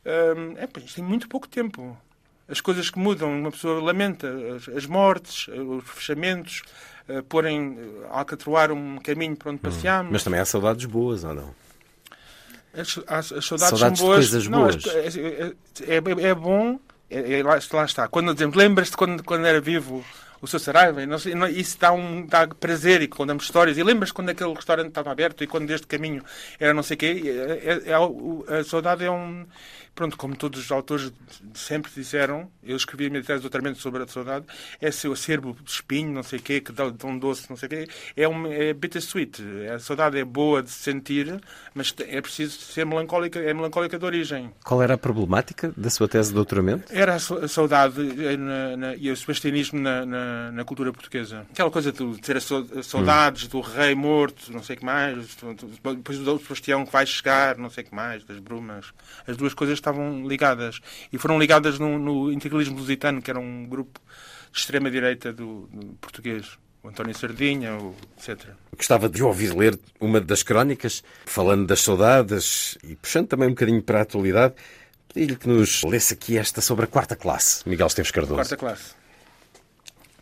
Hum, 0.06 0.54
é, 0.56 0.66
pá, 0.68 0.80
isto 0.80 0.94
tem 0.94 1.04
muito 1.04 1.28
pouco 1.28 1.48
tempo. 1.48 1.96
As 2.50 2.60
coisas 2.60 2.90
que 2.90 2.98
mudam, 2.98 3.30
uma 3.32 3.50
pessoa 3.50 3.80
lamenta 3.82 4.28
as, 4.56 4.68
mortes, 4.86 5.46
os 5.48 5.84
fechamentos, 5.88 6.62
eh, 7.08 7.22
porem, 7.28 7.78
eh, 7.78 8.06
alcatroar 8.10 8.72
um 8.72 8.98
caminho 8.98 9.36
para 9.36 9.50
onde 9.52 9.60
passeamos. 9.60 10.08
Hum. 10.08 10.12
Mas 10.12 10.24
também 10.24 10.40
há 10.40 10.44
saudades 10.44 10.84
boas, 10.86 11.22
ou 11.22 11.32
não? 11.34 11.54
As, 12.72 12.98
as- 13.06 13.32
as 13.32 13.44
saudades, 13.44 13.48
Saudades 13.48 13.78
são 13.78 13.92
de 13.92 14.00
boas. 14.02 14.16
coisas 14.16 14.48
Não, 14.48 14.60
boas. 14.60 14.76
as- 14.76 15.16
é, 15.16 15.28
é, 15.88 15.96
é- 15.96 15.96
bom. 16.34 16.78
É, 17.10 17.38
é- 17.38 17.42
lá, 17.42 17.58
lá 17.72 17.84
está. 17.84 18.06
Quando, 18.08 18.34
por 18.34 18.56
lembras-te 18.56 18.96
quando, 18.96 19.24
quando 19.24 19.44
era 19.44 19.60
vivo 19.60 20.04
o 20.40 20.46
seu 20.46 20.58
Saraiva? 20.60 21.02
isso 21.48 21.76
dá, 21.80 21.92
um, 21.92 22.24
dá 22.26 22.46
prazer 22.46 23.02
e 23.02 23.08
contamos 23.08 23.44
histórias. 23.44 23.76
E 23.76 23.82
lembras 23.82 24.12
quando 24.12 24.28
aquele 24.30 24.54
restaurante 24.54 24.88
estava 24.88 25.10
aberto 25.10 25.42
e 25.42 25.46
quando 25.48 25.68
este 25.72 25.86
caminho 25.88 26.22
era 26.60 26.72
não 26.72 26.82
sei 26.84 26.94
o 26.94 26.98
quê? 26.98 27.22
É- 27.26 27.88
é- 27.88 27.90
é 27.90 28.58
a 28.60 28.64
saudade 28.64 29.04
é 29.04 29.10
um. 29.10 29.44
Pronto, 30.00 30.16
como 30.16 30.34
todos 30.34 30.58
os 30.64 30.72
autores 30.72 31.12
sempre 31.52 31.90
disseram, 31.94 32.50
eu 32.64 32.74
escrevi 32.74 33.04
a 33.08 33.10
minha 33.10 33.22
tese 33.22 33.40
de 33.40 33.42
doutoramento 33.42 33.78
sobre 33.80 34.02
a 34.02 34.06
saudade, 34.06 34.46
é 34.80 34.90
seu 34.90 35.12
acervo 35.12 35.54
de 35.62 35.70
espinho, 35.70 36.10
não 36.10 36.22
sei 36.22 36.38
o 36.38 36.42
quê, 36.42 36.58
que 36.58 36.72
dá 36.72 36.86
um 37.04 37.18
doce, 37.18 37.50
não 37.50 37.56
sei 37.58 37.66
o 37.66 37.68
quê. 37.68 37.88
É, 38.16 38.26
um, 38.26 38.46
é 38.50 38.72
bittersweet. 38.72 39.42
A 39.74 39.78
saudade 39.78 40.16
é 40.18 40.24
boa 40.24 40.62
de 40.62 40.70
se 40.70 40.78
sentir, 40.84 41.38
mas 41.74 41.94
é 41.98 42.18
preciso 42.22 42.58
ser 42.60 42.86
melancólica, 42.86 43.40
é 43.40 43.52
melancólica 43.52 43.98
de 43.98 44.04
origem. 44.06 44.50
Qual 44.64 44.82
era 44.82 44.94
a 44.94 44.96
problemática 44.98 45.70
da 45.76 45.90
sua 45.90 46.08
tese 46.08 46.30
de 46.30 46.34
doutoramento? 46.36 46.84
Era 46.90 47.16
a 47.16 47.18
sa- 47.18 47.44
a 47.44 47.48
saudade 47.48 48.00
eh, 48.24 48.38
na- 48.38 48.76
na- 48.78 48.94
e 48.96 49.10
o 49.10 49.16
sebastianismo 49.18 49.78
na, 49.78 50.06
na- 50.06 50.50
na 50.52 50.64
cultura 50.64 50.90
portuguesa. 50.94 51.44
Aquela 51.52 51.70
coisa 51.70 51.92
de 51.92 52.18
ter 52.22 52.38
a 52.38 52.40
sau- 52.40 52.66
a 52.74 52.82
saudades 52.82 53.48
do 53.48 53.60
rei 53.60 53.94
morto, 53.94 54.50
não 54.50 54.62
sei 54.62 54.76
o 54.76 54.78
que 54.78 54.84
mais, 54.86 55.36
depois 55.94 56.18
do 56.20 56.38
Sebastião 56.38 56.86
que 56.86 56.92
vai 56.92 57.04
chegar, 57.04 57.58
não 57.58 57.68
sei 57.68 57.84
o 57.84 57.86
que 57.88 57.94
mais, 57.94 58.24
das 58.24 58.38
brumas. 58.38 58.86
As 59.26 59.36
duas 59.36 59.52
coisas 59.52 59.76
estavam 59.76 59.89
ligadas. 60.26 60.80
E 61.12 61.18
foram 61.18 61.38
ligadas 61.38 61.78
no, 61.78 61.98
no 61.98 62.32
integralismo 62.32 62.78
lusitano, 62.78 63.20
que 63.22 63.30
era 63.30 63.40
um 63.40 63.66
grupo 63.66 64.00
de 64.52 64.58
extrema-direita 64.58 65.32
do, 65.32 65.68
do 65.72 65.94
português. 66.00 66.58
O 66.82 66.88
António 66.88 67.14
Sardinha, 67.14 67.76
etc. 68.16 68.48
Gostava 68.74 69.08
de 69.08 69.22
ouvir 69.22 69.54
ler 69.54 69.78
uma 70.00 70.18
das 70.18 70.42
crónicas, 70.42 71.04
falando 71.26 71.66
das 71.66 71.80
saudades 71.80 72.78
e 72.82 72.96
puxando 72.96 73.28
também 73.28 73.48
um 73.48 73.50
bocadinho 73.50 73.82
para 73.82 73.98
a 73.98 74.02
atualidade. 74.02 74.54
Pedi-lhe 75.12 75.36
que 75.36 75.46
nos 75.46 75.82
lesse 75.82 76.14
aqui 76.14 76.38
esta 76.38 76.62
sobre 76.62 76.86
a 76.86 76.88
quarta 76.88 77.14
classe, 77.14 77.68
Miguel 77.68 77.86
Esteves 77.86 78.10
Cardoso. 78.10 78.36
Quarta 78.36 78.56
classe. 78.56 78.94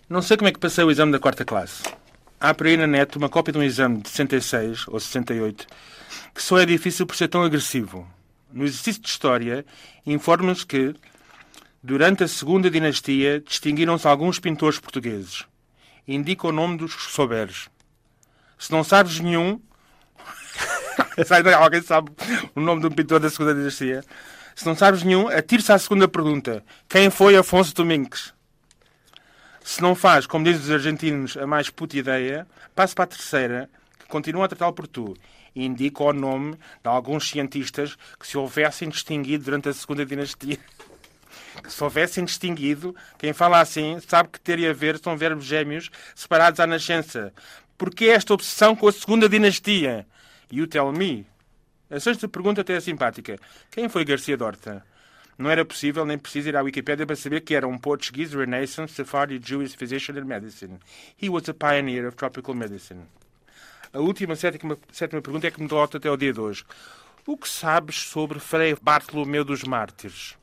Não 0.09 0.21
sei 0.21 0.37
como 0.37 0.49
é 0.49 0.53
que 0.53 0.59
passei 0.59 0.83
o 0.83 0.91
exame 0.91 1.13
da 1.13 1.21
quarta 1.21 1.45
classe. 1.45 1.83
Há 2.41 2.53
por 2.55 2.67
aí 2.67 2.77
na 2.77 2.87
net 2.89 3.17
uma 3.17 3.29
cópia 3.29 3.53
de 3.53 3.59
um 3.59 3.63
exame 3.63 4.01
de 4.01 4.09
66 4.09 4.89
ou 4.89 4.99
68 4.99 5.67
que 6.35 6.43
só 6.43 6.59
é 6.59 6.67
difícil 6.67 7.07
por 7.07 7.17
ser 7.17 7.29
tão 7.29 7.43
agressivo. 7.43 8.07
No 8.53 8.65
exercício 8.65 9.03
de 9.03 9.09
História, 9.09 9.65
informa-nos 10.07 10.65
que, 10.65 10.95
durante 11.83 12.25
a 12.25 12.29
Segunda 12.29 12.71
Dinastia, 12.71 13.41
distinguiram-se 13.41 14.09
alguns 14.09 14.39
pintores 14.39 14.79
portugueses. 14.79 15.45
Indica 16.07 16.47
o 16.47 16.53
nome 16.53 16.79
dos 16.79 16.95
que 16.95 17.13
souberes. 17.13 17.69
Se 18.59 18.73
não 18.73 18.83
sabes 18.83 19.21
nenhum, 19.21 19.61
alguém 21.59 21.83
sabe 21.83 22.11
o 22.55 22.61
nome 22.61 22.81
de 22.81 22.87
um 22.87 22.91
pintor 22.91 23.21
da 23.21 23.29
Segunda 23.29 23.55
Dinastia. 23.55 24.03
Se 24.57 24.67
não 24.67 24.75
sabes 24.75 25.03
nenhum, 25.03 25.29
atire-se 25.29 25.71
à 25.71 25.79
segunda 25.79 26.09
pergunta. 26.09 26.65
Quem 26.89 27.11
foi 27.11 27.37
Afonso 27.37 27.75
Domingues? 27.75 28.35
Se 29.63 29.83
não 29.83 29.95
faz, 29.95 30.27
como 30.27 30.45
dizem 30.45 30.63
os 30.63 30.71
argentinos, 30.71 31.37
a 31.37 31.47
mais 31.47 31.69
puta 31.69 31.97
ideia, 31.97 32.47
passe 32.75 32.95
para 32.95 33.05
a 33.05 33.09
terceira, 33.09 33.71
que 33.99 34.07
continua 34.07 34.47
a 34.47 34.49
tratá-lo 34.49 34.73
por 34.73 34.89
tu. 34.89 35.15
E 35.55 35.65
indica 35.65 36.03
o 36.03 36.13
nome 36.13 36.53
de 36.53 36.89
alguns 36.89 37.29
cientistas 37.29 37.97
que 38.19 38.27
se 38.27 38.37
houvessem 38.37 38.89
distinguido 38.89 39.45
durante 39.45 39.69
a 39.69 39.73
Segunda 39.73 40.05
Dinastia. 40.05 40.59
Que 41.63 41.73
se 41.73 41.83
houvessem 41.83 42.25
distinguido, 42.25 42.95
quem 43.19 43.33
fala 43.33 43.61
assim 43.61 43.99
sabe 44.07 44.29
que 44.29 44.41
ter 44.41 44.61
e 44.61 44.69
haver 44.69 44.97
são 44.99 45.17
verbos 45.17 45.45
gêmeos 45.45 45.91
separados 46.15 46.61
à 46.61 46.69
nascença. 46.69 47.33
Porquê 47.77 48.07
esta 48.07 48.33
obsessão 48.33 48.77
com 48.77 48.87
a 48.87 48.93
Segunda 48.93 49.29
Dinastia? 49.29 50.07
You 50.53 50.69
tell 50.69 50.93
me. 50.93 51.27
A 51.91 51.99
sexta 51.99 52.29
pergunta 52.29 52.61
até 52.61 52.75
é 52.75 52.81
simpática. 52.81 53.39
Quem 53.71 53.89
foi 53.89 54.05
Garcia 54.05 54.37
Dorta? 54.37 54.85
Não 55.39 55.49
era 55.49 55.65
possível 55.65 56.05
nem 56.05 56.19
preciso 56.19 56.49
ir 56.49 56.57
à 56.57 56.63
Wikipédia 56.63 57.07
para 57.07 57.15
saber 57.15 57.43
que 57.43 57.55
era 57.55 57.67
um 57.67 57.79
Portuguese 57.79 58.37
Renaissance 58.37 58.93
Sephardi 58.93 59.41
Jewish 59.43 59.77
physician 59.77 60.19
in 60.19 60.25
medicine. 60.25 60.81
He 61.17 61.31
was 61.31 61.49
a 61.49 61.55
pioneer 61.55 62.09
of 62.09 62.17
tropical 62.17 62.55
medicine. 62.55 63.03
A 63.93 64.01
última 64.01 64.37
sétima, 64.37 64.77
sétima 64.93 65.23
pergunta 65.23 65.47
é 65.47 65.51
que 65.51 65.63
me 65.63 65.67
dota 65.67 65.97
até 65.97 66.11
o 66.11 66.17
dia 66.17 66.33
de 66.33 66.41
hoje. 66.41 66.65
O 67.27 67.37
que 67.37 67.49
sabes 67.49 67.97
sobre 67.97 68.39
Frei 68.39 68.77
Bartolomeu 68.81 69.45
dos 69.45 69.65
Mártires? 69.65 70.37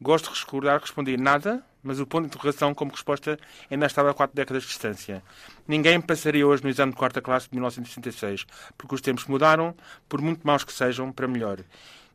Gosto 0.00 0.32
de 0.32 0.40
recordar 0.40 0.78
que 0.78 0.86
respondi 0.86 1.16
nada, 1.16 1.64
mas 1.82 2.00
o 2.00 2.06
ponto 2.06 2.22
de 2.22 2.26
interrogação 2.28 2.74
como 2.74 2.90
resposta 2.90 3.38
ainda 3.70 3.86
estava 3.86 4.10
a 4.10 4.14
quatro 4.14 4.36
décadas 4.36 4.62
de 4.62 4.68
distância. 4.68 5.22
Ninguém 5.66 6.00
passaria 6.00 6.46
hoje 6.46 6.62
no 6.62 6.68
exame 6.68 6.92
de 6.92 6.98
quarta 6.98 7.22
classe 7.22 7.48
de 7.48 7.54
1966, 7.54 8.46
porque 8.76 8.94
os 8.94 9.00
tempos 9.00 9.26
mudaram, 9.26 9.74
por 10.06 10.20
muito 10.20 10.46
maus 10.46 10.64
que 10.64 10.72
sejam, 10.72 11.10
para 11.10 11.26
melhor. 11.26 11.60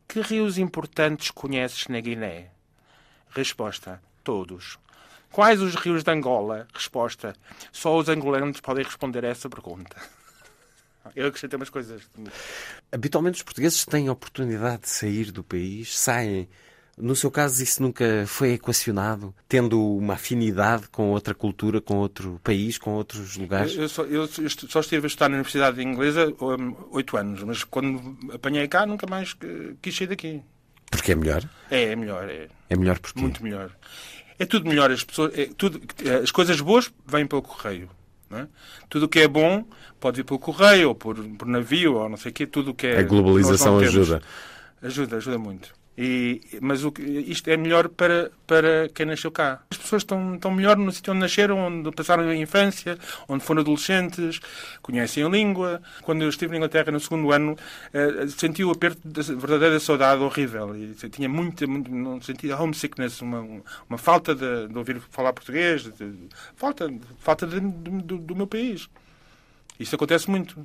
Que 0.08 0.22
rios 0.22 0.60
importantes 0.60 1.32
conheces 1.32 1.88
na 1.88 2.00
Guiné? 2.00 2.52
Resposta: 3.30 4.02
todos. 4.24 4.78
Quais 5.32 5.62
os 5.62 5.76
rios 5.76 6.04
de 6.04 6.12
Angola? 6.12 6.68
Resposta: 6.74 7.34
só 7.72 7.98
os 7.98 8.10
angolanos 8.10 8.60
podem 8.62 8.84
responder 8.84 9.24
a 9.26 9.30
essa 9.30 9.50
pergunta. 9.50 9.96
Eu 11.16 11.28
acrescentei 11.28 11.56
umas 11.58 11.70
coisas. 11.70 12.02
Habitualmente 12.92 13.38
os 13.38 13.44
portugueses 13.44 13.86
têm 13.86 14.08
a 14.08 14.12
oportunidade 14.12 14.84
de 14.84 14.90
sair 14.90 15.32
do 15.32 15.44
país, 15.44 15.98
saem. 15.98 16.50
No 16.98 17.16
seu 17.16 17.30
caso, 17.30 17.62
isso 17.62 17.80
nunca 17.82 18.26
foi 18.26 18.54
equacionado, 18.54 19.34
tendo 19.48 19.80
uma 19.98 20.16
afinidade 20.16 20.88
com 20.90 21.12
outra 21.12 21.36
cultura, 21.36 21.80
com 21.80 21.96
outro 21.98 22.42
país, 22.44 22.80
com 22.80 22.90
outros 22.96 23.38
lugares? 23.38 23.76
Eu, 23.76 23.84
eu 23.84 23.88
só, 23.90 24.04
eu 24.04 24.28
só 24.28 24.80
estive 24.80 25.06
a 25.06 25.08
estudar 25.08 25.30
na 25.30 25.36
Universidade 25.36 25.80
Inglesa 25.84 26.34
oito 26.90 27.16
anos, 27.16 27.44
mas 27.44 27.64
quando 27.64 28.18
apanhei 28.34 28.68
cá 28.68 28.88
nunca 28.88 29.06
mais 29.06 29.32
que- 29.34 29.76
quis 29.80 29.96
sair 29.96 30.08
daqui. 30.08 30.42
Porque 30.90 31.12
é 31.12 31.16
melhor? 31.16 31.48
É, 31.70 31.84
é 31.92 31.96
melhor, 31.96 32.28
é 32.28 32.48
É 32.68 32.76
melhor 32.76 32.98
porque 32.98 33.20
muito 33.22 33.44
melhor. 33.44 33.70
É 34.40 34.46
tudo 34.46 34.70
melhor, 34.70 34.92
as 34.92 35.04
pessoas, 35.04 35.38
é 35.38 35.50
tudo, 35.58 35.82
as 36.24 36.32
coisas 36.32 36.62
boas 36.62 36.92
vêm 37.06 37.26
pelo 37.26 37.42
correio. 37.42 37.90
É? 38.30 38.46
Tudo 38.90 39.06
o 39.06 39.10
que 39.10 39.20
é 39.20 39.28
bom 39.28 39.66
pode 40.00 40.18
vir 40.18 40.24
pelo 40.26 40.40
correio 40.40 40.90
ou 40.90 40.96
por, 40.96 41.16
por 41.16 41.48
navio 41.48 41.96
ou 41.96 42.10
não 42.10 42.18
sei 42.18 42.32
o 42.32 42.34
quê. 42.34 42.46
Tudo 42.46 42.72
o 42.72 42.74
que 42.74 42.88
é 42.88 43.00
a 43.00 43.04
globalização 43.04 43.80
ajuda. 43.80 44.22
Ajuda, 44.82 45.18
ajuda 45.18 45.38
muito. 45.38 45.74
E, 46.00 46.42
mas 46.62 46.84
o, 46.86 46.94
isto 47.00 47.50
é 47.50 47.58
melhor 47.58 47.90
para, 47.90 48.32
para 48.46 48.88
quem 48.94 49.06
nasceu 49.08 49.32
cá. 49.32 49.64
As 49.72 49.78
pessoas 49.78 50.04
estão, 50.04 50.36
estão 50.36 50.52
melhor 50.52 50.78
no 50.78 50.92
sítio 50.92 51.12
onde 51.12 51.22
nasceram, 51.22 51.58
onde 51.58 51.90
passaram 51.92 52.24
a 52.30 52.36
infância, 52.36 53.00
onde 53.28 53.44
foram 53.44 53.62
adolescentes, 53.62 54.40
conhecem 54.84 55.24
a 55.24 55.30
língua. 55.30 55.82
Quando 56.04 56.22
eu 56.22 56.30
estive 56.30 56.52
na 56.52 56.58
Inglaterra 56.58 56.92
no 56.92 57.00
segundo 57.00 57.32
ano, 57.32 57.58
eh, 57.92 58.28
senti 58.28 58.64
o 58.64 58.70
aperto 58.70 59.02
da 59.08 59.24
verdadeira 59.24 59.80
saudade 59.80 60.22
horrível. 60.22 60.76
E 60.76 60.94
tinha 61.10 61.28
muito, 61.28 61.66
não 61.66 62.22
sentia 62.22 62.56
homesickness, 62.56 63.20
uma, 63.22 63.40
uma 63.90 63.98
falta 63.98 64.36
de, 64.36 64.68
de 64.68 64.78
ouvir 64.78 65.00
falar 65.10 65.34
português, 65.34 65.82
de- 65.84 66.30
falta, 66.56 66.94
falta 67.18 67.48
de- 67.48 67.60
do, 67.60 68.18
do 68.20 68.36
meu 68.36 68.46
país. 68.46 68.88
Isso 69.80 69.96
acontece 69.96 70.30
muito. 70.30 70.64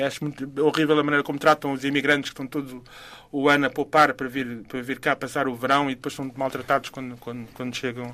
Acho 0.00 0.24
muito 0.24 0.50
horrível 0.64 0.98
a 0.98 1.02
maneira 1.02 1.22
como 1.22 1.38
tratam 1.38 1.72
os 1.72 1.84
imigrantes 1.84 2.30
que 2.30 2.34
estão 2.34 2.46
todo 2.46 2.82
o 3.30 3.48
ano 3.48 3.66
a 3.66 3.70
poupar 3.70 4.14
para 4.14 4.28
vir, 4.28 4.62
para 4.68 4.80
vir 4.80 4.98
cá 4.98 5.14
passar 5.14 5.46
o 5.48 5.54
verão 5.54 5.90
e 5.90 5.94
depois 5.94 6.14
são 6.14 6.30
maltratados 6.36 6.88
quando, 6.90 7.16
quando, 7.18 7.46
quando 7.52 7.74
chegam, 7.76 8.10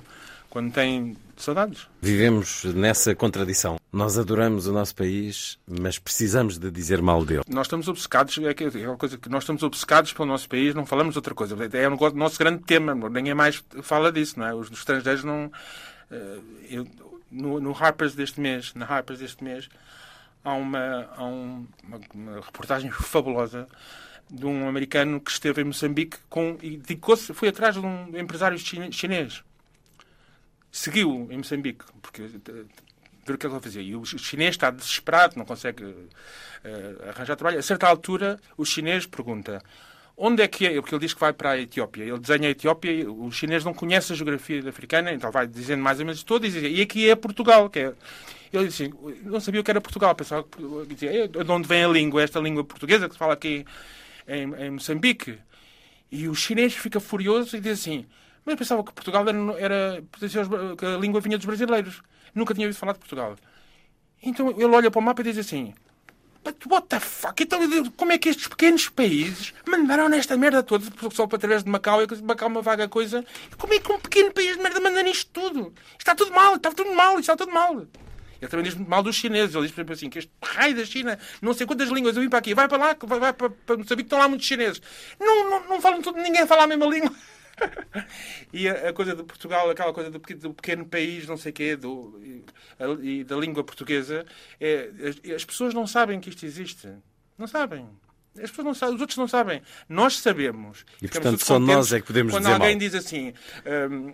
quando 0.51 0.72
têm 0.72 1.16
saudades. 1.37 1.87
Vivemos 2.03 2.64
nessa 2.64 3.14
contradição. 3.14 3.79
Nós 3.93 4.18
adoramos 4.18 4.66
o 4.66 4.72
nosso 4.72 4.95
país, 4.95 5.57
mas 5.68 5.99
precisamos 5.99 6.59
de 6.59 6.70
dizer 6.70 7.01
mal 7.01 7.24
dele. 7.24 7.43
Nós 7.49 7.66
estamos 7.66 7.87
obcecados, 7.89 8.37
é 8.39 8.81
é 8.83 8.89
uma 8.89 8.97
coisa 8.97 9.16
que 9.16 9.29
nós 9.29 9.45
estamos 9.45 9.62
obcecados 9.62 10.12
pelo 10.12 10.26
nosso 10.26 10.49
país, 10.49 10.74
não 10.74 10.85
falamos 10.85 11.14
outra 11.16 11.35
coisa. 11.35 11.57
É 11.72 11.87
o 11.87 11.91
nosso- 11.91 12.16
nosso 12.16 12.39
grande 12.39 12.62
tema, 12.64 12.93
ninguém 13.09 13.35
mais 13.35 13.62
fala 13.83 14.11
disso, 14.11 14.39
não 14.39 14.47
é? 14.47 14.53
Os 14.55 14.70
estrangeiros 14.70 15.22
não. 15.24 15.51
eh, 16.11 16.39
eu- 16.70 16.87
no, 17.31 17.61
no 17.61 17.70
Harper's 17.76 18.14
deste 18.14 18.41
mês, 18.41 18.72
na 18.74 18.87
Harper's 18.87 19.20
deste 19.20 19.45
mês, 19.45 19.68
há 20.45 20.53
uma, 20.55 21.09
há 21.16 21.24
um- 21.24 21.66
uma, 21.84 22.01
uma 22.14 22.41
reportagem 22.41 22.91
fabulosa 22.91 23.68
de 24.30 24.45
um 24.45 24.68
americano 24.68 25.20
que 25.20 25.30
esteve 25.30 25.62
em 25.62 25.64
Moçambique 25.64 26.18
com, 26.28 26.57
e 26.62 26.76
dedicou-se, 26.76 27.32
foi 27.32 27.49
atrás 27.49 27.74
de 27.74 27.80
um 27.80 28.16
empresário 28.18 28.59
chinês. 28.59 29.43
Seguiu 30.70 31.26
em 31.30 31.39
Moçambique, 31.39 31.84
porque 32.03 32.22
eh, 32.22 32.64
ver 33.26 33.34
o 33.34 33.39
que 33.39 33.47
é 33.47 33.49
que 33.49 33.55
ele 33.55 33.62
fazia. 33.62 33.82
E 33.82 33.97
o 33.97 34.05
chinês 34.05 34.51
está 34.51 34.70
desesperado, 34.70 35.34
não 35.36 35.47
consegue 35.47 35.82
eh, 36.62 37.09
arranjar 37.09 37.36
trabalho. 37.36 37.59
A 37.59 37.62
certa 37.62 37.89
altura, 37.89 38.39
o 38.57 38.64
chinês 38.66 39.07
pergunta: 39.07 39.62
onde 40.19 40.43
é 40.43 40.49
que 40.49 40.66
é? 40.66 40.75
Porque 40.75 40.95
ele 40.95 41.01
diz 41.01 41.14
que 41.14 41.21
vai 41.21 41.33
para 41.33 41.51
a 41.51 41.59
Etiópia. 41.59 42.03
Ele 42.03 42.19
desenha 42.19 42.49
a 42.49 42.51
Etiópia, 42.51 43.11
o 43.11 43.31
chinês 43.31 43.64
não 43.64 43.73
conhece 43.73 44.12
a 44.12 44.16
geografia 44.16 44.69
africana, 44.69 45.12
então 45.12 45.31
vai 45.31 45.47
dizendo 45.47 45.83
mais 45.83 46.01
ou 46.01 46.05
menos 46.05 46.23
tudo 46.25 46.47
e 46.47 46.79
e 46.79 46.83
aqui 46.83 47.09
é 47.09 47.14
Portugal, 47.14 47.71
que 47.71 47.79
é... 47.79 47.95
Ele 48.53 48.66
disse 48.66 48.85
assim, 48.85 48.95
não 49.25 49.41
sabia 49.41 49.61
o 49.61 49.64
que 49.64 49.71
era 49.71 49.81
Portugal, 49.81 50.14
pensava 50.14 50.45
dizia, 50.89 51.29
de 51.29 51.51
onde 51.51 51.69
vem 51.69 51.85
a 51.85 51.89
língua, 51.89 52.23
esta 52.23 52.41
língua 52.41 52.64
portuguesa 52.64 53.07
que 53.07 53.14
se 53.14 53.19
fala 53.19 53.35
aqui 53.35 53.64
em, 54.27 54.55
em 54.55 54.71
Moçambique. 54.71 55.39
E 56.11 56.27
o 56.29 56.35
chinês 56.35 56.75
fica 56.75 56.99
furioso 56.99 57.57
e 57.57 57.61
diz 57.61 57.79
assim, 57.81 58.07
mas 58.45 58.55
eu 58.55 58.57
pensava 58.59 58.83
que 58.83 58.93
Portugal 58.93 59.25
era, 59.29 59.39
era 59.59 60.03
que 60.79 60.87
a 60.87 60.97
língua 60.97 61.21
vinha 61.21 61.37
dos 61.37 61.45
brasileiros. 61.45 62.01
Nunca 62.35 62.55
tinha 62.55 62.66
ouvido 62.66 62.79
falar 62.79 62.95
de 62.95 62.99
Portugal. 62.99 63.37
Então 64.23 64.51
ele 64.51 64.64
olha 64.64 64.91
para 64.91 64.99
o 64.99 65.03
mapa 65.03 65.21
e 65.21 65.25
diz 65.25 65.37
assim, 65.37 65.75
But 66.49 66.66
what 66.66 66.86
the 66.88 66.99
fuck? 66.99 67.42
Então, 67.42 67.61
como 67.90 68.11
é 68.11 68.16
que 68.16 68.30
estes 68.30 68.49
pequenos 68.49 68.88
países 68.88 69.53
mandaram 69.66 70.09
nesta 70.09 70.34
merda 70.34 70.62
toda, 70.62 70.86
só 71.12 71.26
para 71.26 71.36
através 71.36 71.62
de 71.62 71.68
Macau, 71.68 72.03
e 72.03 72.22
Macau 72.22 72.49
é 72.49 72.51
uma 72.51 72.62
vaga 72.62 72.88
coisa? 72.88 73.22
Como 73.59 73.74
é 73.74 73.78
que 73.78 73.92
um 73.92 74.01
pequeno 74.01 74.32
país 74.32 74.57
de 74.57 74.62
merda 74.62 74.80
manda 74.80 75.03
nisto 75.03 75.30
tudo? 75.30 75.74
Está 75.99 76.14
tudo 76.14 76.32
mal, 76.32 76.57
está 76.57 76.72
tudo 76.72 76.90
mal, 76.94 77.18
está 77.18 77.36
tudo 77.36 77.53
mal. 77.53 77.86
Ele 78.40 78.51
também 78.51 78.64
diz 78.64 78.74
muito 78.74 78.88
mal 78.88 79.03
dos 79.03 79.16
chineses. 79.16 79.55
Ele 79.55 79.66
diz, 79.66 79.72
por 79.72 79.80
exemplo, 79.80 79.92
assim, 79.92 80.09
que 80.09 80.20
este 80.20 80.30
raio 80.42 80.74
da 80.74 80.86
China, 80.86 81.18
não 81.42 81.53
sei 81.53 81.66
quantas 81.66 81.90
línguas, 81.90 82.16
eu 82.16 82.22
vim 82.22 82.30
para 82.30 82.38
aqui, 82.38 82.55
vai 82.55 82.66
para 82.66 82.78
lá, 82.78 82.96
vai, 82.99 83.20
vai 83.20 83.32
para, 83.34 83.51
para 83.51 83.76
estão 83.76 84.18
lá 84.18 84.26
muitos 84.26 84.46
chineses. 84.46 84.80
Não, 85.20 85.51
não, 85.51 85.68
não 85.68 85.80
falam 85.82 86.01
tudo, 86.01 86.18
ninguém 86.18 86.46
fala 86.46 86.62
a 86.62 86.66
mesma 86.66 86.86
língua. 86.86 87.12
E 88.53 88.69
a, 88.69 88.89
a, 88.89 88.93
coisa 88.93 89.15
de 89.15 89.23
Portugal, 89.23 89.71
aquela 89.71 89.93
coisa 89.93 90.11
do, 90.11 90.19
do 90.19 90.55
pequeno 90.55 90.87
país, 90.87 91.27
não 91.27 91.37
sei 91.37 91.51
o 91.51 91.55
quê, 91.55 91.77
do, 91.77 92.21
e, 92.23 92.45
e, 93.03 93.25
da 93.25 93.37
língua 93.37 93.65
portuguesa, 93.65 94.25
é, 94.61 94.91
as, 95.09 95.31
as 95.33 95.45
pessoas 95.45 95.75
não 95.75 95.87
sabem 95.87 96.21
que 96.21 96.31
isto 96.31 96.45
existe. 96.45 96.89
Não 97.37 97.47
sabem. 97.47 97.89
As 98.43 98.51
pessoas 98.51 98.66
não 98.66 98.74
sabem, 98.74 98.95
os 98.95 99.01
outros 99.01 99.18
não 99.18 99.28
sabem. 99.28 99.62
Nós 99.89 100.18
sabemos. 100.18 100.84
E, 101.03 101.09
portanto, 101.09 101.45
só 101.45 101.59
nós 101.59 101.93
é 101.93 102.01
que 102.01 102.07
podemos 102.07 102.32
quando 102.32 102.43
dizer 102.43 102.55
Quando 102.55 102.62
alguém 102.62 102.76
mal. 102.76 102.80
diz 102.80 102.95
assim, 102.95 103.32
um, 103.91 104.12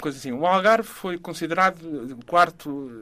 coisa 0.00 0.18
assim, 0.18 0.32
o 0.32 0.46
Algarve 0.46 0.88
foi 0.88 1.18
considerado 1.18 1.82
o 1.82 2.24
quarto 2.24 2.98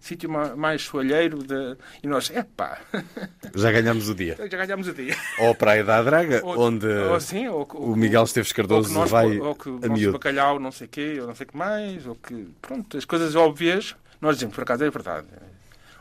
sítio 0.00 0.30
mais 0.30 0.82
soalheiro 0.82 1.38
de... 1.42 1.76
e 2.02 2.06
nós, 2.06 2.30
epá... 2.30 2.80
Já 3.54 3.70
ganhamos 3.70 4.08
o 4.08 4.14
dia. 4.14 4.36
Já 4.38 4.58
ganhamos 4.58 4.88
o 4.88 4.92
dia. 4.92 5.16
Ou 5.38 5.50
a 5.50 5.54
Praia 5.54 5.84
da 5.84 6.02
Draga, 6.02 6.40
ou, 6.44 6.58
onde 6.58 6.86
ou 6.86 7.14
assim, 7.14 7.48
ou, 7.48 7.64
o 7.74 7.96
Miguel 7.96 8.24
Esteves 8.24 8.52
Cardoso 8.52 8.88
ou 8.90 9.00
nós, 9.00 9.10
vai 9.10 9.38
ou 9.38 9.54
que 9.54 9.68
o 9.68 9.76
a 9.76 9.80
nosso 9.80 9.92
miúdo. 9.92 10.12
bacalhau 10.12 10.58
não 10.58 10.72
sei 10.72 10.86
o 10.86 10.90
quê, 10.90 11.18
ou 11.20 11.26
não 11.26 11.34
sei 11.34 11.46
o 11.46 11.48
que 11.48 11.56
mais, 11.56 12.06
ou 12.06 12.14
que... 12.14 12.48
Pronto, 12.60 12.96
as 12.96 13.04
coisas 13.04 13.34
óbvias, 13.34 13.94
nós 14.20 14.36
dizemos, 14.36 14.54
por 14.54 14.62
acaso 14.62 14.84
é 14.84 14.90
verdade. 14.90 15.26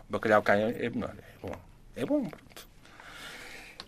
O 0.10 0.12
bacalhau 0.12 0.42
cá 0.42 0.56
é, 0.58 0.86
é 0.86 0.90
melhor, 0.90 1.14
é 1.18 1.48
bom. 1.48 1.56
É 1.96 2.06
bom, 2.06 2.26
pronto. 2.26 2.71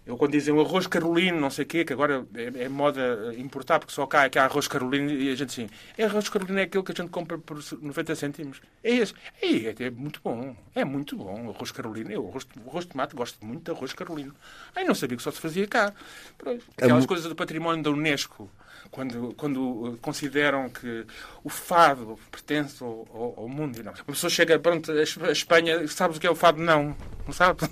Eu 0.05 0.17
quando 0.17 0.33
dizem 0.33 0.53
o 0.53 0.59
arroz 0.59 0.85
carolino, 0.85 1.39
não 1.39 1.49
sei 1.49 1.63
o 1.63 1.67
quê, 1.67 1.85
que 1.85 1.93
agora 1.93 2.25
é, 2.35 2.63
é, 2.63 2.69
moda 2.69 3.33
importar, 3.37 3.79
porque 3.79 3.93
só 3.93 4.05
cá 4.05 4.25
é 4.25 4.29
que 4.29 4.37
há 4.37 4.43
arroz 4.43 4.67
carolino, 4.67 5.09
e 5.09 5.31
a 5.31 5.35
gente 5.35 5.49
assim, 5.49 5.69
é 5.97 6.03
arroz 6.03 6.27
carolino 6.27 6.59
é 6.59 6.63
aquele 6.63 6.83
que 6.83 6.91
a 6.91 6.95
gente 6.95 7.09
compra 7.09 7.37
por 7.37 7.57
90 7.81 8.15
cêntimos. 8.15 8.61
É 8.83 8.91
esse. 8.91 9.13
É, 9.41 9.85
é, 9.85 9.89
muito 9.89 10.19
bom. 10.21 10.55
É 10.75 10.83
muito 10.83 11.15
bom 11.15 11.47
o 11.47 11.49
arroz 11.51 11.71
carolino. 11.71 12.11
Eu, 12.11 12.27
arroz, 12.27 12.45
arroz 12.67 12.85
de 12.85 12.91
tomate, 12.91 13.15
gosto 13.15 13.45
muito 13.45 13.63
de 13.63 13.71
arroz 13.71 13.93
carolino. 13.93 14.35
Ai, 14.75 14.83
não 14.83 14.93
sabia 14.93 15.15
que 15.15 15.23
só 15.23 15.31
se 15.31 15.39
fazia 15.39 15.65
cá. 15.67 15.93
Aquelas 16.77 17.05
coisas 17.05 17.25
do 17.29 17.35
património 17.35 17.81
da 17.81 17.89
Unesco, 17.89 18.51
quando, 18.91 19.33
quando 19.37 19.97
consideram 20.01 20.69
que 20.69 21.05
o 21.45 21.49
fado 21.49 22.19
pertence 22.29 22.83
ao, 22.83 23.07
ao, 23.13 23.33
ao 23.37 23.47
mundo. 23.47 23.81
Não. 23.81 23.93
A 23.93 24.03
pessoa 24.03 24.29
chega, 24.29 24.59
pronto, 24.59 24.91
a 24.91 25.31
Espanha, 25.31 25.87
sabes 25.87 26.17
o 26.17 26.19
que 26.19 26.27
é 26.27 26.29
o 26.29 26.35
fado? 26.35 26.61
Não. 26.61 26.93
Não 27.25 27.33
sabe? 27.33 27.69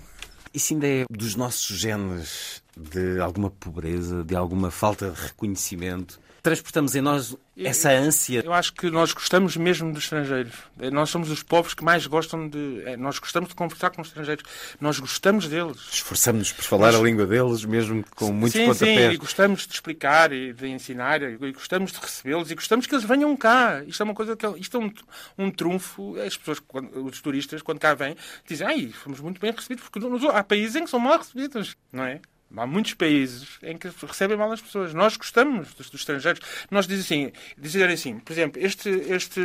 Isso 0.53 0.73
ainda 0.73 0.87
é 0.87 1.05
dos 1.09 1.35
nossos 1.35 1.77
genes 1.77 2.61
de 2.75 3.19
alguma 3.21 3.49
pobreza, 3.49 4.23
de 4.23 4.35
alguma 4.35 4.69
falta 4.69 5.11
de 5.11 5.21
reconhecimento. 5.21 6.19
Transportamos 6.43 6.95
em 6.95 7.01
nós 7.01 7.35
essa 7.55 7.91
ânsia. 7.91 8.41
Eu 8.43 8.51
acho 8.53 8.73
que 8.73 8.89
nós 8.89 9.13
gostamos 9.13 9.55
mesmo 9.55 9.93
dos 9.93 10.03
estrangeiros. 10.05 10.53
Nós 10.91 11.09
somos 11.11 11.29
os 11.29 11.43
povos 11.43 11.73
que 11.75 11.83
mais 11.83 12.07
gostam 12.07 12.49
de. 12.49 12.81
é, 12.85 12.97
Nós 12.97 13.19
gostamos 13.19 13.49
de 13.49 13.55
conversar 13.55 13.91
com 13.91 14.01
os 14.01 14.07
estrangeiros. 14.07 14.43
Nós 14.79 14.99
gostamos 14.99 15.47
deles. 15.47 15.77
Esforçamos-nos 15.91 16.51
por 16.53 16.63
falar 16.63 16.95
a 16.95 16.99
língua 16.99 17.27
deles, 17.27 17.63
mesmo 17.63 18.03
com 18.15 18.31
muitos 18.31 18.59
sim, 18.59 18.65
pontapés. 18.65 19.09
Sim, 19.09 19.13
e 19.13 19.17
gostamos 19.17 19.67
de 19.67 19.73
explicar 19.75 20.31
e 20.33 20.51
de 20.51 20.67
ensinar, 20.67 21.21
e 21.21 21.37
gostamos 21.51 21.91
de 21.91 21.99
recebê-los 21.99 22.49
e 22.49 22.55
gostamos 22.55 22.87
que 22.87 22.95
eles 22.95 23.05
venham 23.05 23.37
cá. 23.37 23.83
Isto 23.85 24.01
é 24.01 24.03
uma 24.05 24.15
coisa 24.15 24.35
que. 24.35 24.47
Isto 24.57 24.77
é 24.77 24.79
um, 24.79 24.91
um 25.37 25.51
trunfo. 25.51 26.15
As 26.19 26.35
pessoas, 26.35 26.59
quando, 26.59 27.05
os 27.05 27.21
turistas, 27.21 27.61
quando 27.61 27.77
cá 27.79 27.93
vêm, 27.93 28.15
dizem: 28.47 28.65
ai, 28.65 28.87
fomos 29.03 29.19
muito 29.19 29.39
bem 29.39 29.51
recebidos, 29.51 29.83
porque 29.87 29.99
nos- 29.99 30.23
há 30.25 30.43
países 30.43 30.75
em 30.75 30.83
que 30.85 30.89
são 30.89 30.99
mal 30.99 31.19
recebidos, 31.19 31.75
não 31.93 32.03
é? 32.03 32.19
Há 32.55 32.67
muitos 32.67 32.93
países 32.93 33.57
em 33.63 33.77
que 33.77 33.87
recebem 34.05 34.37
mal 34.37 34.51
as 34.51 34.61
pessoas. 34.61 34.93
Nós 34.93 35.15
gostamos 35.17 35.73
dos, 35.73 35.89
dos 35.89 36.01
estrangeiros. 36.01 36.41
Nós 36.69 36.85
dizem 36.87 37.25
assim, 37.27 37.33
dizem 37.57 37.83
assim, 37.85 38.19
por 38.19 38.31
exemplo, 38.33 38.61
este, 38.61 38.89
este, 38.89 39.41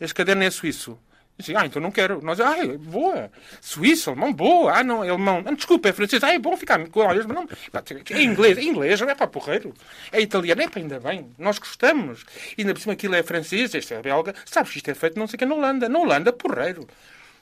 este 0.00 0.14
caderno 0.14 0.42
é 0.44 0.50
suíço. 0.50 0.98
Dizem, 1.38 1.56
ah, 1.56 1.64
então 1.64 1.80
não 1.80 1.90
quero. 1.90 2.20
Nós, 2.22 2.38
ah, 2.38 2.54
boa. 2.78 3.30
Suíço, 3.62 4.10
alemão, 4.10 4.30
boa. 4.32 4.72
Ah, 4.78 4.84
não, 4.84 5.02
é 5.02 5.08
alemão. 5.08 5.42
Ah, 5.46 5.52
desculpa, 5.54 5.88
é 5.88 5.92
francês. 5.92 6.22
Ah, 6.22 6.32
é 6.34 6.38
bom 6.38 6.54
ficar 6.56 6.86
com 6.88 7.00
olhos, 7.00 7.24
mas 7.24 7.34
não. 7.34 7.48
É 8.12 8.22
inglês, 8.22 8.58
é 8.58 8.62
inglês, 8.62 9.00
é 9.00 9.14
para 9.14 9.26
porreiro. 9.26 9.72
É 10.12 10.20
italiano, 10.20 10.60
é 10.60 10.68
para 10.68 10.80
ainda 10.82 11.00
bem. 11.00 11.30
Nós 11.38 11.58
gostamos. 11.58 12.24
E 12.58 12.60
ainda 12.60 12.74
por 12.74 12.80
cima 12.80 12.92
aquilo 12.92 13.14
é 13.14 13.22
francês, 13.22 13.74
este 13.74 13.94
é 13.94 14.02
belga. 14.02 14.34
Sabes 14.44 14.70
que 14.72 14.76
isto 14.78 14.90
é 14.90 14.94
feito 14.94 15.18
não 15.18 15.26
sei 15.26 15.38
que 15.38 15.46
na 15.46 15.54
Holanda. 15.54 15.88
Na 15.88 15.98
Holanda, 15.98 16.30
porreiro. 16.32 16.86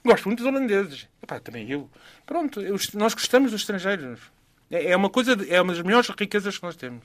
Gosto 0.05 0.29
muito 0.29 0.45
dos 0.45 0.47
holandeses. 0.47 1.09
Epá, 1.21 1.41
também 1.41 1.69
eu. 1.69 1.91
Pronto, 2.25 2.61
eu- 2.61 2.77
nós 2.95 3.15
gostamos 3.15 3.51
dos 3.51 3.63
estrangeiros. 3.63 4.21
É 4.71 4.91
é 4.93 4.97
uma 4.97 5.09
coisa, 5.11 5.37
é 5.49 5.61
uma 5.61 5.73
das 5.73 5.83
melhores 5.83 6.09
riquezas 6.11 6.57
que 6.59 6.63
nós 6.65 6.77
temos. 6.77 7.05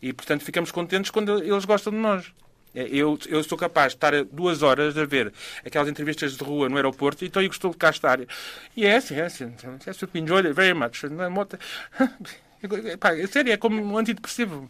E, 0.00 0.12
portanto, 0.12 0.44
ficamos 0.44 0.70
contentes 0.72 1.10
quando 1.10 1.38
eles 1.42 1.64
gostam 1.64 1.92
de 1.92 1.98
nós. 1.98 2.32
É, 2.74 2.86
Eu, 2.90 3.18
eu 3.28 3.42
sou 3.44 3.56
capaz 3.58 3.92
de 3.92 3.96
estar 3.98 4.24
duas 4.24 4.62
horas 4.62 4.96
a 4.96 5.04
ver 5.04 5.32
aquelas 5.64 5.88
entrevistas 5.88 6.36
de 6.36 6.42
rua 6.42 6.68
no 6.68 6.76
aeroporto 6.76 7.22
e 7.24 7.28
então 7.28 7.40
eu 7.42 7.48
gostou 7.48 7.70
de 7.70 7.76
cá 7.76 7.90
estar. 7.90 8.18
É 8.76 8.96
assim, 8.96 9.14
é 9.16 9.24
assim. 9.26 9.54
We 10.14 10.20
enjoyed 10.20 10.46
it 10.48 10.54
very 10.56 10.74
much. 10.74 11.02
Pá, 13.00 13.10
sério, 13.30 13.52
é 13.52 13.56
como 13.56 13.80
um 13.82 13.98
antidepressivo. 13.98 14.68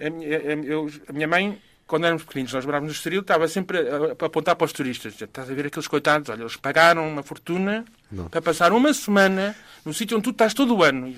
A- 0.00 0.64
eu- 0.64 0.90
a 1.08 1.12
minha 1.12 1.26
mãe, 1.26 1.60
quando 1.88 2.04
éramos 2.04 2.22
pequeninos, 2.22 2.52
nós 2.52 2.64
morávamos 2.64 2.92
no 2.92 2.96
Estoril, 2.96 3.22
estava 3.22 3.48
sempre 3.48 3.78
a, 3.78 3.96
a 4.22 4.26
apontar 4.26 4.54
para 4.54 4.64
os 4.66 4.72
turistas. 4.72 5.20
Estás 5.20 5.50
a 5.50 5.54
ver 5.54 5.66
aqueles 5.66 5.88
coitados, 5.88 6.28
olha, 6.28 6.42
eles 6.42 6.54
pagaram 6.54 7.08
uma 7.08 7.22
fortuna 7.24 7.84
para 8.28 8.40
passar 8.40 8.72
uma 8.72 8.92
semana 8.94 9.56
no 9.84 9.92
sítio 9.92 10.16
onde 10.16 10.24
tu 10.24 10.30
estás 10.30 10.54
todo 10.54 10.76
o 10.76 10.84
ano. 10.84 11.08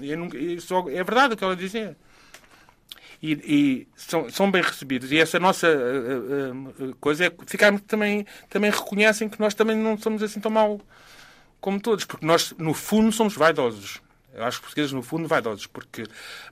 E 0.00 0.14
nunca- 0.16 0.38
e 0.38 0.60
só- 0.60 0.88
é 0.88 1.02
verdade 1.02 1.34
o 1.34 1.36
que 1.36 1.42
ela 1.42 1.56
dizia. 1.56 1.96
E, 3.22 3.32
e 3.32 3.88
são, 3.96 4.30
são 4.30 4.50
bem 4.50 4.62
recebidos. 4.62 5.10
E 5.12 5.18
essa 5.18 5.38
nossa 5.40 5.66
uh, 5.68 6.84
uh, 6.90 6.96
coisa 7.00 7.26
é 7.26 7.32
ficarmos 7.46 7.82
também, 7.82 8.26
também 8.48 8.70
reconhecem 8.70 9.28
que 9.28 9.38
nós 9.40 9.52
também 9.54 9.76
não 9.76 9.98
somos 9.98 10.22
assim 10.22 10.40
tão 10.40 10.50
mal 10.50 10.80
como 11.60 11.78
todos, 11.80 12.04
porque 12.06 12.24
nós, 12.24 12.54
no 12.58 12.72
fundo, 12.72 13.12
somos 13.12 13.34
vaidosos. 13.34 14.00
Eu 14.34 14.44
acho 14.44 14.58
que 14.58 14.62
os 14.62 14.68
portugueses, 14.68 14.92
no 14.92 15.02
fundo, 15.02 15.26
vaidosos, 15.26 15.66
porque 15.66 16.04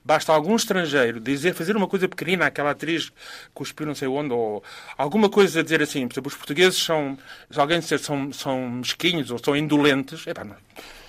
basta 0.03 0.33
algum 0.33 0.55
estrangeiro 0.55 1.19
dizer, 1.19 1.53
fazer 1.53 1.75
uma 1.75 1.87
coisa 1.87 2.07
pequenina, 2.07 2.45
aquela 2.45 2.71
atriz 2.71 3.11
cuspiu 3.53 3.85
não 3.85 3.95
sei 3.95 4.07
onde, 4.07 4.33
ou 4.33 4.63
alguma 4.97 5.29
coisa 5.29 5.61
a 5.61 5.63
dizer 5.63 5.81
assim, 5.81 6.07
por 6.07 6.13
exemplo, 6.13 6.29
os 6.29 6.35
portugueses 6.35 6.77
são, 6.81 7.17
se 7.49 7.59
alguém 7.59 7.79
disser 7.79 7.99
são, 7.99 8.31
são 8.33 8.69
mesquinhos 8.69 9.31
ou 9.31 9.39
são 9.43 9.55
indolentes, 9.55 10.27
epá, 10.27 10.43
não. 10.43 10.55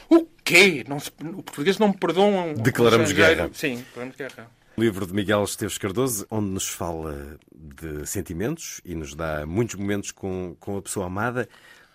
o 0.09 0.27
quê? 0.45 0.85
Não 0.89 1.01
se, 1.01 1.11
o 1.21 1.43
português 1.43 1.79
não 1.79 1.89
me 1.89 1.97
perdoam. 1.97 2.55
Declaramos 2.55 3.12
guerra. 3.12 3.51
Sim, 3.53 3.77
declaramos 3.77 4.16
guerra. 4.16 4.51
Livro 4.79 5.07
de 5.07 5.12
Miguel 5.12 5.45
Esteves 5.45 5.77
Cardoso, 5.77 6.27
onde 6.31 6.49
nos 6.49 6.68
fala 6.68 7.39
de 7.53 8.07
sentimentos 8.07 8.81
e 8.85 8.95
nos 8.95 9.14
dá 9.14 9.45
muitos 9.45 9.75
momentos 9.75 10.11
com, 10.11 10.57
com 10.59 10.79
a 10.79 10.83
pessoa 10.83 11.07
amada 11.07 11.49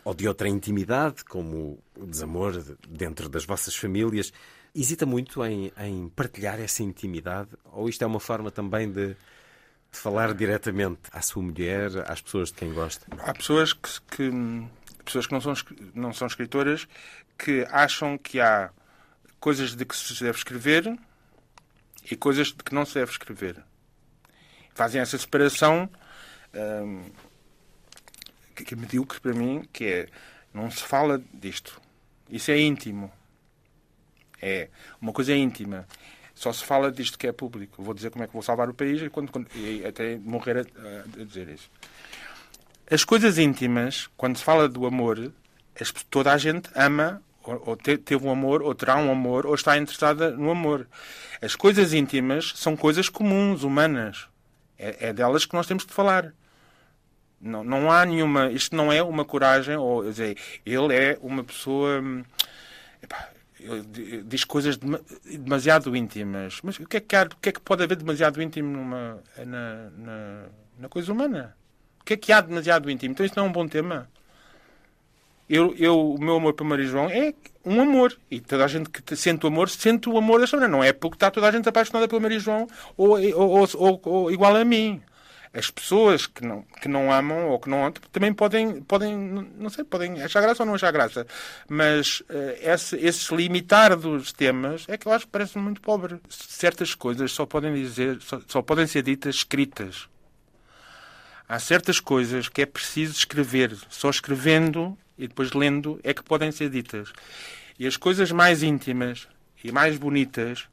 ou 0.03 0.13
de 0.13 0.28
outra 0.28 0.47
intimidade, 0.47 1.26
como 1.26 1.80
o 1.97 2.05
desamor 2.05 2.63
dentro 2.88 3.28
das 3.28 3.43
vossas 3.43 3.76
famílias. 3.76 4.32
Hesita 4.76 5.05
muito 5.05 5.43
em, 5.45 5.71
em 5.78 6.09
partilhar 6.09 6.59
essa 6.59 6.84
intimidade? 6.84 7.49
Ou 7.71 7.88
isto 7.88 8.01
é 8.03 8.05
uma 8.07 8.19
forma 8.19 8.51
também 8.51 8.91
de, 8.91 9.09
de 9.09 9.17
falar 9.97 10.34
diretamente 10.34 11.01
à 11.11 11.21
sua 11.21 11.41
mulher, 11.41 11.89
às 12.11 12.21
pessoas 12.21 12.49
de 12.49 12.55
quem 12.55 12.73
gosta? 12.73 13.05
Há 13.19 13.34
pessoas 13.34 13.71
que, 13.71 13.89
que- 14.11 14.67
pessoas 15.05 15.28
que 15.28 15.34
não 15.34 15.39
são, 15.41 15.53
não 15.93 16.11
são 16.13 16.28
escritoras 16.28 16.88
que 17.38 17.65
acham 17.71 18.17
que 18.17 18.39
há 18.41 18.69
coisas 19.39 19.76
de 19.76 19.86
que 19.86 19.95
se 19.95 20.21
deve 20.23 20.38
escrever 20.38 20.97
e 22.09 22.15
coisas 22.15 22.47
de 22.47 22.55
que 22.55 22.73
não 22.76 22.86
se 22.86 22.95
deve 22.95 23.11
escrever. 23.11 23.63
Fazem 24.73 24.99
essa 24.99 25.17
separação 25.17 25.89
hum, 26.53 27.03
que, 28.55 28.65
que 28.65 28.73
é 28.73 28.78
medíocre 28.78 29.19
para 29.21 29.34
mim, 29.34 29.63
que 29.71 29.86
é 29.86 30.07
não 30.53 30.69
se 30.69 30.84
fala 30.84 31.21
disto. 31.34 31.80
Isso 32.30 32.51
é 32.51 32.59
íntimo. 32.59 33.11
É 34.41 34.69
uma 35.01 35.11
coisa 35.13 35.33
íntima. 35.36 35.88
Só 36.33 36.51
se 36.51 36.63
fala 36.63 36.91
disto 36.91 37.17
que 37.17 37.27
é 37.27 37.31
público. 37.31 37.81
Vou 37.81 37.93
dizer 37.93 38.09
como 38.09 38.23
é 38.23 38.27
que 38.27 38.33
vou 38.33 38.41
salvar 38.41 38.69
o 38.69 38.73
país 38.73 39.01
e, 39.01 39.09
quando, 39.09 39.31
quando- 39.31 39.47
e 39.55 39.86
até 39.86 40.17
morrer 40.17 40.57
a, 40.57 40.61
a- 41.21 41.23
dizer 41.25 41.47
isso. 41.49 41.69
As 42.89 43.03
coisas 43.03 43.38
íntimas, 43.38 44.09
quando 44.17 44.38
se 44.38 44.43
fala 44.43 44.67
do 44.69 44.86
amor, 44.86 45.31
toda 46.09 46.31
a 46.33 46.38
gente 46.38 46.69
ama 46.75 47.21
ou, 47.43 47.61
ou 47.67 47.75
te, 47.77 47.97
teve 47.97 48.25
um 48.25 48.31
amor, 48.31 48.61
ou 48.61 48.75
terá 48.75 48.95
um 48.97 49.11
amor, 49.11 49.45
ou 49.45 49.55
está 49.55 49.77
interessada 49.77 50.31
no 50.31 50.51
amor. 50.51 50.88
As 51.41 51.55
coisas 51.55 51.93
íntimas 51.93 52.53
são 52.55 52.75
coisas 52.75 53.07
comuns, 53.09 53.63
humanas. 53.63 54.27
É, 54.77 55.07
é 55.09 55.13
delas 55.13 55.45
que 55.45 55.53
nós 55.53 55.65
temos 55.67 55.86
de 55.86 55.93
falar. 55.93 56.33
Não, 57.39 57.63
não 57.63 57.91
há 57.91 58.05
nenhuma. 58.05 58.51
Isto 58.51 58.75
não 58.75 58.91
é 58.91 59.01
uma 59.01 59.23
coragem, 59.23 59.75
ou 59.77 60.03
dizer, 60.03 60.38
ele 60.65 60.93
é 60.95 61.17
uma 61.21 61.43
pessoa. 61.43 62.01
Hum, 62.01 62.23
epá, 63.01 63.29
diz 64.26 64.43
coisas 64.43 64.78
demasiado 65.24 65.95
íntimas. 65.95 66.59
Mas 66.63 66.80
o 66.80 66.88
que 66.88 66.97
é 66.97 66.99
que, 66.99 67.16
há, 67.16 67.24
o 67.24 67.38
que, 67.41 67.49
é 67.49 67.51
que 67.51 67.61
pode 67.61 67.84
haver 67.84 67.97
demasiado 67.97 68.41
íntimo 68.41 68.70
numa, 68.70 69.20
na, 69.38 69.89
na, 69.97 70.43
na 70.80 70.89
coisa 70.89 71.11
humana? 71.11 71.55
O 72.01 72.05
que 72.05 72.13
é 72.13 72.18
que 72.18 72.32
há 72.32 72.41
demasiado 72.41 72.89
íntimo? 72.89 73.13
Então 73.13 73.26
isso 73.26 73.36
não 73.36 73.45
é 73.45 73.49
um 73.49 73.51
bom 73.51 73.68
tema? 73.68 74.09
Eu, 75.47 75.76
eu, 75.78 76.13
o 76.13 76.20
meu 76.20 76.38
amor 76.38 76.53
para 76.53 76.66
Maria 76.66 76.86
João 76.86 77.09
é 77.09 77.34
um 77.63 77.82
amor. 77.82 78.18
E 78.30 78.39
toda 78.39 78.66
a 78.66 78.68
gente 78.68 78.89
que 78.89 79.16
sente 79.16 79.45
o 79.45 79.47
amor, 79.47 79.70
sente 79.70 80.09
o 80.09 80.18
amor 80.18 80.39
desta 80.39 80.57
maneira. 80.57 80.76
Não 80.76 80.84
é 80.84 80.91
porque 80.91 81.16
está 81.16 81.30
toda 81.30 81.47
a 81.47 81.51
gente 81.51 81.70
apaixonada 81.70 82.07
pela 82.07 82.22
Maria 82.22 82.39
João 82.39 82.68
ou, 82.97 83.18
ou, 83.36 83.68
ou, 83.76 84.01
ou 84.03 84.32
igual 84.32 84.55
a 84.55 84.66
mim. 84.66 85.01
As 85.55 85.71
pessoas 85.71 86.27
que 86.27 86.45
não, 86.45 86.63
que 86.81 86.89
não 86.89 87.09
amam 87.09 87.47
ou 87.47 87.57
que 87.57 87.69
não 87.69 87.89
também 88.11 88.33
podem, 88.33 88.81
podem, 88.81 89.15
não 89.57 89.69
sei, 89.69 89.85
podem 89.85 90.21
achar 90.21 90.41
graça 90.41 90.63
ou 90.63 90.67
não 90.67 90.75
achar 90.75 90.91
graça. 90.91 91.25
Mas 91.69 92.19
uh, 92.19 92.57
esse, 92.59 92.97
esse 92.97 93.33
limitar 93.33 93.95
dos 93.95 94.33
temas 94.33 94.83
é 94.89 94.97
que 94.97 95.07
eu 95.07 95.13
acho 95.13 95.25
que 95.25 95.31
parece 95.31 95.57
muito 95.57 95.79
pobre. 95.79 96.19
Certas 96.29 96.93
coisas 96.93 97.31
só 97.31 97.45
podem 97.45 97.73
dizer, 97.73 98.21
só, 98.21 98.41
só 98.45 98.61
podem 98.61 98.85
ser 98.85 99.01
ditas 99.03 99.35
escritas. 99.35 100.09
Há 101.47 101.57
certas 101.57 102.01
coisas 102.01 102.49
que 102.49 102.61
é 102.61 102.65
preciso 102.65 103.13
escrever. 103.13 103.77
Só 103.89 104.09
escrevendo 104.09 104.97
e 105.17 105.25
depois 105.25 105.53
lendo 105.53 106.01
é 106.03 106.13
que 106.13 106.21
podem 106.21 106.51
ser 106.51 106.69
ditas. 106.69 107.13
E 107.79 107.87
as 107.87 107.95
coisas 107.95 108.29
mais 108.29 108.61
íntimas 108.61 109.25
e 109.63 109.71
mais 109.71 109.97
bonitas, 109.97 110.67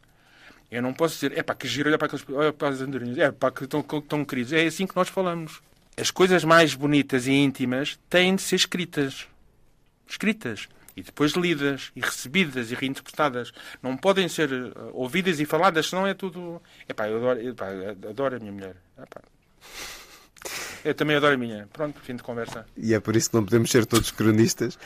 eu 0.72 0.80
não 0.80 0.94
posso 0.94 1.14
dizer, 1.14 1.36
é 1.36 1.42
pá, 1.42 1.54
que 1.54 1.68
giro, 1.68 1.90
olha 1.90 1.98
para, 1.98 2.06
aqueles, 2.06 2.24
olha 2.30 2.50
para 2.50 2.68
andorinhas, 2.68 3.18
é 3.18 3.30
pá, 3.30 3.50
que 3.50 3.64
estão, 3.64 3.82
tão 3.82 4.24
queridos. 4.24 4.54
É 4.54 4.64
assim 4.64 4.86
que 4.86 4.96
nós 4.96 5.08
falamos. 5.08 5.60
As 5.98 6.10
coisas 6.10 6.44
mais 6.44 6.74
bonitas 6.74 7.26
e 7.26 7.32
íntimas 7.32 8.00
têm 8.08 8.34
de 8.34 8.40
ser 8.40 8.56
escritas. 8.56 9.26
Escritas. 10.08 10.68
E 10.96 11.02
depois 11.02 11.32
lidas, 11.32 11.92
e 11.94 12.00
recebidas, 12.00 12.70
e 12.70 12.74
reinterpretadas. 12.74 13.52
Não 13.82 13.98
podem 13.98 14.28
ser 14.28 14.50
uh, 14.50 14.90
ouvidas 14.94 15.40
e 15.40 15.44
faladas, 15.44 15.88
senão 15.88 16.06
é 16.06 16.14
tudo. 16.14 16.60
É 16.88 16.94
pá, 16.94 17.06
eu 17.06 17.18
adoro, 17.18 17.40
adoro 18.08 18.36
a 18.36 18.38
minha 18.38 18.52
mulher. 18.52 18.76
Epá. 18.98 19.20
Eu 20.84 20.94
também 20.94 21.16
adoro 21.16 21.34
a 21.34 21.38
minha. 21.38 21.68
Pronto, 21.70 22.00
fim 22.00 22.16
de 22.16 22.22
conversa. 22.22 22.66
E 22.76 22.94
é 22.94 23.00
por 23.00 23.14
isso 23.14 23.28
que 23.30 23.36
não 23.36 23.44
podemos 23.44 23.70
ser 23.70 23.84
todos 23.84 24.10
cronistas? 24.10 24.78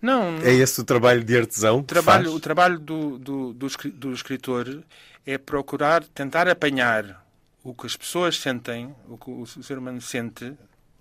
Não. 0.00 0.38
É 0.38 0.52
esse 0.52 0.80
o 0.80 0.84
trabalho 0.84 1.22
de 1.22 1.36
artesão? 1.36 1.80
O 1.80 1.82
trabalho, 1.82 2.32
o 2.32 2.40
trabalho 2.40 2.78
do, 2.78 3.18
do, 3.18 3.52
do, 3.52 4.12
escritor 4.12 4.82
é 5.26 5.36
procurar, 5.36 6.02
tentar 6.04 6.48
apanhar 6.48 7.24
o 7.62 7.74
que 7.74 7.86
as 7.86 7.96
pessoas 7.96 8.38
sentem, 8.38 8.94
o 9.08 9.18
que 9.18 9.30
o 9.30 9.46
ser 9.46 9.76
humano 9.76 10.00
sente, 10.00 10.54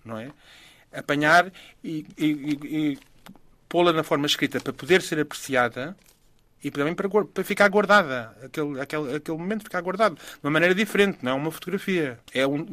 não 0.03 0.17
é? 0.17 0.29
Apanhar 0.91 1.51
e, 1.83 2.05
e, 2.17 2.25
e, 2.25 2.59
e 2.63 2.99
pô-la 3.69 3.93
na 3.93 4.03
forma 4.03 4.25
escrita 4.25 4.59
para 4.59 4.73
poder 4.73 5.01
ser 5.01 5.19
apreciada 5.19 5.95
e 6.61 6.69
também 6.69 6.93
para, 6.93 7.07
para 7.07 7.43
ficar 7.43 7.69
guardada. 7.69 8.35
Aquele, 8.43 8.81
aquele, 8.81 9.15
aquele 9.15 9.37
momento 9.37 9.63
ficar 9.63 9.81
guardado. 9.81 10.15
De 10.15 10.39
uma 10.43 10.51
maneira 10.51 10.75
diferente, 10.75 11.19
não 11.21 11.31
é 11.31 11.35
uma 11.35 11.51
fotografia. 11.51 12.19
É 12.33 12.45
um, 12.45 12.65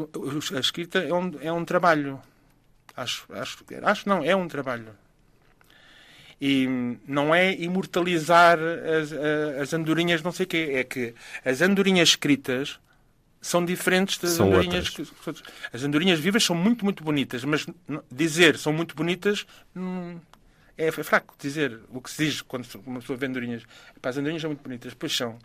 a 0.57 0.59
escrita 0.59 0.99
é 0.99 1.15
um, 1.15 1.33
é 1.41 1.53
um 1.53 1.65
trabalho. 1.65 2.21
Acho, 2.97 3.27
acho, 3.33 3.59
acho 3.85 4.09
não, 4.09 4.25
é 4.25 4.35
um 4.35 4.49
trabalho. 4.49 4.89
E 6.41 6.69
não 7.09 7.35
é 7.35 7.55
imortalizar 7.55 8.59
as, 8.59 9.13
as 9.63 9.73
andorinhas 9.73 10.23
não 10.23 10.33
sei 10.33 10.45
o 10.45 10.49
quê. 10.49 10.71
É 10.75 10.85
que 10.85 11.15
as 11.45 11.63
andorinhas 11.63 12.11
escritas 12.11 12.79
são 13.41 13.65
diferentes 13.65 14.19
das 14.19 14.33
são 14.33 14.49
andorinhas. 14.49 14.91
Que, 14.91 15.03
as 15.73 15.83
andorinhas 15.83 16.19
vivas 16.19 16.45
são 16.45 16.55
muito, 16.55 16.85
muito 16.85 17.03
bonitas, 17.03 17.45
mas 17.45 17.67
dizer 18.11 18.59
são 18.59 18.73
muito 18.73 18.95
bonitas 18.95 19.47
hum, 19.75 20.19
é, 20.77 20.89
é 20.89 20.91
fraco 20.93 21.35
dizer 21.39 21.81
o 21.91 22.01
que 22.01 22.11
se 22.11 22.25
diz 22.25 22.43
quando 22.43 22.67
uma 22.87 23.01
pessoa 23.01 23.17
vê 23.17 23.27
andorinhas. 23.27 23.63
Pá, 24.01 24.11
as 24.11 24.19
andorinhas 24.19 24.43
são 24.43 24.51
muito 24.51 24.63
bonitas, 24.63 24.95
pois 24.95 25.17
são. 25.17 25.39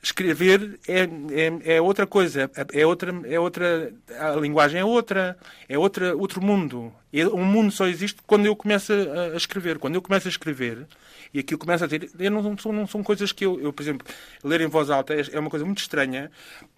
Escrever 0.00 0.78
é, 0.86 1.00
é, 1.00 1.74
é, 1.76 1.80
outra 1.80 2.06
coisa, 2.06 2.48
é 2.72 2.86
outra, 2.86 3.12
é 3.26 3.40
outra, 3.40 3.92
a 4.20 4.30
linguagem 4.36 4.80
é 4.80 4.84
outra, 4.84 5.36
é 5.68 5.76
outra, 5.76 6.16
outro 6.16 6.40
mundo. 6.40 6.92
Um 7.12 7.44
mundo 7.44 7.72
só 7.72 7.86
existe 7.86 8.20
quando 8.24 8.46
eu 8.46 8.54
começo 8.54 8.92
a, 8.92 9.36
escrever. 9.36 9.78
Quando 9.78 9.96
eu 9.96 10.02
começo 10.02 10.28
a 10.28 10.30
escrever 10.30 10.86
e 11.34 11.40
aquilo 11.40 11.58
começa 11.58 11.84
a 11.84 11.88
ter. 11.88 12.10
Eu 12.16 12.30
não, 12.30 12.56
são, 12.56 12.72
não 12.72 12.86
são 12.86 13.02
coisas 13.02 13.32
que 13.32 13.44
eu, 13.44 13.60
eu, 13.60 13.72
por 13.72 13.82
exemplo, 13.82 14.06
ler 14.44 14.60
em 14.60 14.68
voz 14.68 14.88
alta 14.88 15.14
é, 15.14 15.22
é 15.32 15.40
uma 15.40 15.50
coisa 15.50 15.64
muito 15.64 15.78
estranha, 15.78 16.30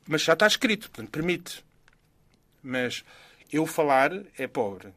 mas 0.09 0.23
já 0.23 0.33
está 0.33 0.47
escrito, 0.47 0.91
portanto, 0.91 1.11
permite. 1.11 1.63
Mas 2.63 3.05
eu 3.53 3.67
falar 3.67 4.13
é 4.39 4.47
pobre. 4.47 4.89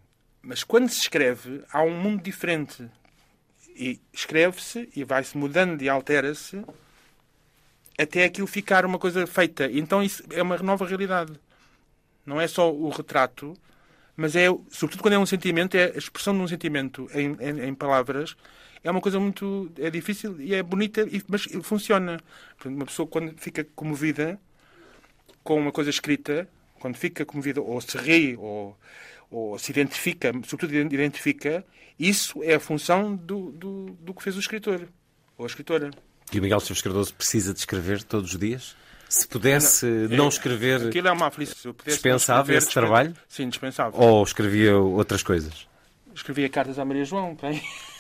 Mas 0.41 0.63
quando 0.63 0.89
se 0.89 1.01
escreve, 1.01 1.61
há 1.73 1.83
um 1.83 1.99
mundo 1.99 2.23
diferente. 2.23 2.89
E 3.75 3.99
escreve-se 4.13 4.89
e 4.95 5.03
vai-se 5.03 5.37
mudando 5.37 5.81
e 5.81 5.89
altera-se 5.89 6.63
até 7.97 8.25
aquilo 8.25 8.47
ficar 8.47 8.85
uma 8.85 8.99
coisa 8.99 9.25
feita. 9.27 9.69
Então 9.71 10.03
isso 10.03 10.23
é 10.31 10.41
uma 10.41 10.57
nova 10.57 10.85
realidade. 10.85 11.33
Não 12.25 12.39
é 12.39 12.47
só 12.47 12.71
o 12.73 12.89
retrato, 12.89 13.53
mas 14.15 14.35
é, 14.35 14.47
sobretudo 14.69 15.01
quando 15.01 15.13
é 15.13 15.19
um 15.19 15.25
sentimento, 15.25 15.75
é 15.75 15.85
a 15.85 15.97
expressão 15.97 16.35
de 16.35 16.41
um 16.41 16.47
sentimento 16.47 17.09
em, 17.13 17.35
em, 17.39 17.69
em 17.69 17.73
palavras. 17.75 18.35
É 18.83 18.91
uma 18.91 19.01
coisa 19.01 19.19
muito. 19.19 19.71
é 19.77 19.89
difícil 19.89 20.39
e 20.41 20.53
é 20.53 20.61
bonita, 20.61 21.07
mas 21.27 21.43
funciona. 21.61 22.19
Uma 22.65 22.85
pessoa, 22.85 23.07
quando 23.07 23.33
fica 23.37 23.65
comovida 23.75 24.39
com 25.43 25.57
uma 25.59 25.71
coisa 25.71 25.89
escrita, 25.89 26.47
quando 26.79 26.95
fica 26.95 27.25
comovida, 27.25 27.61
ou 27.61 27.79
se 27.79 27.97
ri, 27.97 28.35
ou 28.37 28.77
ou 29.33 29.57
se 29.57 29.71
identifica, 29.71 30.31
sobretudo 30.45 30.75
identifica, 30.93 31.65
isso 31.97 32.43
é 32.43 32.53
a 32.53 32.59
função 32.59 33.15
do, 33.15 33.51
do, 33.51 33.85
do 33.99 34.13
que 34.13 34.21
fez 34.21 34.35
o 34.35 34.39
escritor 34.39 34.87
ou 35.35 35.45
a 35.45 35.47
escritora. 35.47 35.89
E 36.31 36.39
o 36.39 36.41
Miguel 36.41 36.59
Silves 36.59 36.81
Cardoso 36.81 37.13
precisa 37.13 37.53
de 37.53 37.59
escrever 37.59 38.03
todos 38.03 38.33
os 38.33 38.39
dias? 38.39 38.75
Se 39.09 39.27
pudesse 39.27 39.85
não, 39.85 40.17
não 40.17 40.27
escrever, 40.29 40.87
aquilo 40.87 41.07
é 41.07 41.11
uma 41.11 41.27
aflição. 41.27 41.55
Se 41.55 41.67
eu 41.67 41.75
dispensava 41.85 42.53
esse 42.53 42.69
trabalho? 42.69 43.13
Sim, 43.27 43.47
dispensava. 43.47 43.95
Ou 43.95 44.23
escrevia 44.23 44.75
outras 44.75 45.21
coisas? 45.21 45.67
Escrevia 46.15 46.49
cartas 46.49 46.79
à 46.79 46.85
Maria 46.85 47.05
João, 47.05 47.37
bem. 47.39 47.61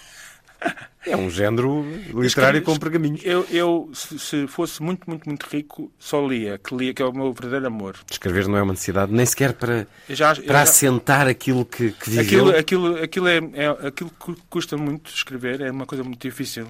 É 1.05 1.17
um 1.17 1.29
género 1.29 1.85
literário 2.13 2.61
com 2.61 2.77
pergaminhos. 2.77 3.19
Eu, 3.25 3.45
eu 3.51 3.91
se, 3.93 4.17
se, 4.17 4.47
fosse 4.47 4.81
muito, 4.81 5.09
muito, 5.09 5.27
muito 5.27 5.43
rico, 5.43 5.91
só 5.99 6.25
lia, 6.25 6.57
que 6.57 6.73
lia, 6.73 6.93
que 6.93 7.01
é 7.01 7.05
o 7.05 7.11
meu 7.11 7.33
verdadeiro 7.33 7.67
amor. 7.67 7.97
Escrever 8.09 8.47
não 8.47 8.57
é 8.57 8.61
uma 8.61 8.71
necessidade, 8.71 9.11
nem 9.11 9.25
sequer 9.25 9.51
para, 9.51 9.85
já, 10.09 10.33
para 10.33 10.43
já, 10.45 10.61
assentar 10.61 11.27
aquilo 11.27 11.65
que, 11.65 11.91
que 11.91 12.09
viveu. 12.09 12.47
Aquilo, 12.47 12.57
aquilo, 12.57 13.03
aquilo, 13.03 13.27
é, 13.27 13.37
é, 13.53 13.87
aquilo 13.87 14.09
que 14.11 14.35
custa 14.49 14.77
muito 14.77 15.11
escrever, 15.13 15.59
é 15.59 15.69
uma 15.69 15.85
coisa 15.85 16.05
muito 16.05 16.21
difícil. 16.21 16.67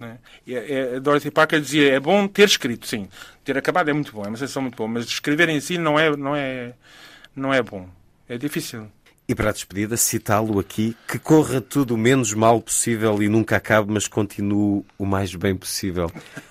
Né? 0.00 0.18
É, 0.46 0.96
é, 0.96 1.00
Dorothy 1.00 1.30
Parker 1.30 1.60
dizia, 1.60 1.92
é 1.94 2.00
bom 2.00 2.26
ter 2.28 2.48
escrito, 2.48 2.86
sim. 2.86 3.08
Ter 3.44 3.56
acabado 3.56 3.88
é 3.88 3.92
muito 3.92 4.12
bom, 4.12 4.24
é 4.24 4.28
uma 4.28 4.36
sensação 4.36 4.62
muito 4.62 4.76
boa, 4.76 4.88
mas 4.88 5.06
escrever 5.06 5.48
em 5.48 5.60
si 5.60 5.78
não 5.78 5.98
é, 5.98 6.16
não 6.16 6.34
é, 6.34 6.74
não 7.34 7.52
é 7.52 7.62
bom. 7.62 7.88
É 8.28 8.36
difícil. 8.36 8.90
E 9.28 9.34
para 9.34 9.50
a 9.50 9.52
despedida, 9.52 9.96
citá-lo 9.96 10.58
aqui, 10.60 10.96
que 11.08 11.18
corra 11.18 11.60
tudo 11.60 11.94
o 11.94 11.98
menos 11.98 12.32
mal 12.32 12.60
possível 12.60 13.20
e 13.22 13.28
nunca 13.28 13.56
acabe, 13.56 13.92
mas 13.92 14.06
continue 14.06 14.84
o 14.96 15.04
mais 15.04 15.34
bem 15.34 15.56
possível. 15.56 16.10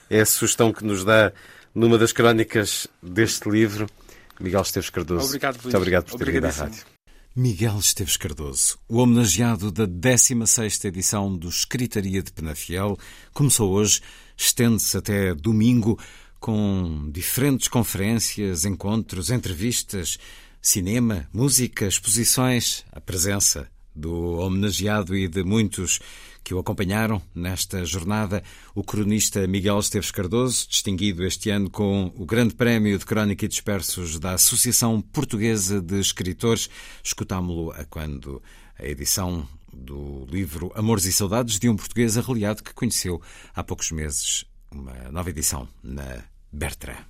É 0.10 0.22
a 0.22 0.26
sugestão 0.26 0.74
que 0.74 0.84
nos 0.84 1.06
dá 1.06 1.32
numa 1.74 1.98
das 1.98 2.12
crónicas 2.12 2.88
deste 3.02 3.50
livro. 3.50 3.88
Miguel 4.40 4.62
Esteves 4.62 4.90
Cardoso. 4.90 5.28
Obrigado, 5.28 5.56
Luís. 5.56 5.64
Muito 5.64 5.78
obrigado 5.78 6.06
por 6.06 6.18
ter 6.18 6.32
vindo 6.32 6.46
à 6.46 6.50
rádio. 6.50 6.95
Miguel 7.38 7.78
Esteves 7.80 8.16
Cardoso, 8.16 8.80
o 8.88 9.00
homenageado 9.00 9.70
da 9.70 9.86
16ª 9.86 10.86
edição 10.86 11.36
do 11.36 11.50
Escritaria 11.50 12.24
de 12.24 12.32
Penafiel, 12.32 12.98
começou 13.34 13.74
hoje, 13.74 14.00
estende-se 14.38 14.96
até 14.96 15.36
domingo, 15.36 16.00
com 16.40 17.10
diferentes 17.12 17.68
conferências, 17.68 18.64
encontros, 18.64 19.32
entrevistas, 19.32 20.18
cinema, 20.62 21.28
música, 21.34 21.86
exposições, 21.86 22.86
a 22.90 23.02
presença 23.02 23.70
do 23.94 24.38
homenageado 24.38 25.14
e 25.14 25.28
de 25.28 25.44
muitos 25.44 26.00
que 26.46 26.54
o 26.54 26.60
acompanharam 26.60 27.20
nesta 27.34 27.84
jornada, 27.84 28.44
o 28.76 28.84
cronista 28.84 29.48
Miguel 29.48 29.80
Esteves 29.80 30.12
Cardoso, 30.12 30.68
distinguido 30.70 31.26
este 31.26 31.50
ano 31.50 31.72
com 31.72 32.14
o 32.16 32.24
Grande 32.24 32.54
Prémio 32.54 32.98
de 33.00 33.06
Crónica 33.06 33.46
e 33.46 33.48
Dispersos 33.48 34.20
da 34.20 34.34
Associação 34.34 35.02
Portuguesa 35.02 35.82
de 35.82 36.00
Escritores. 36.00 36.70
Escutámo-lo 37.04 37.72
a 37.72 37.84
quando 37.84 38.44
a 38.78 38.86
edição 38.86 39.48
do 39.74 40.28
livro 40.30 40.72
Amores 40.76 41.06
e 41.06 41.12
Saudades 41.12 41.58
de 41.58 41.68
um 41.68 41.76
Português 41.76 42.16
Arreliado 42.16 42.62
que 42.62 42.76
conheceu 42.76 43.20
há 43.56 43.64
poucos 43.64 43.92
meses 43.92 44.46
uma 44.72 44.94
nova 45.12 45.32
edição 45.32 45.68
na 45.84 46.24
Bertrand. 46.52 47.06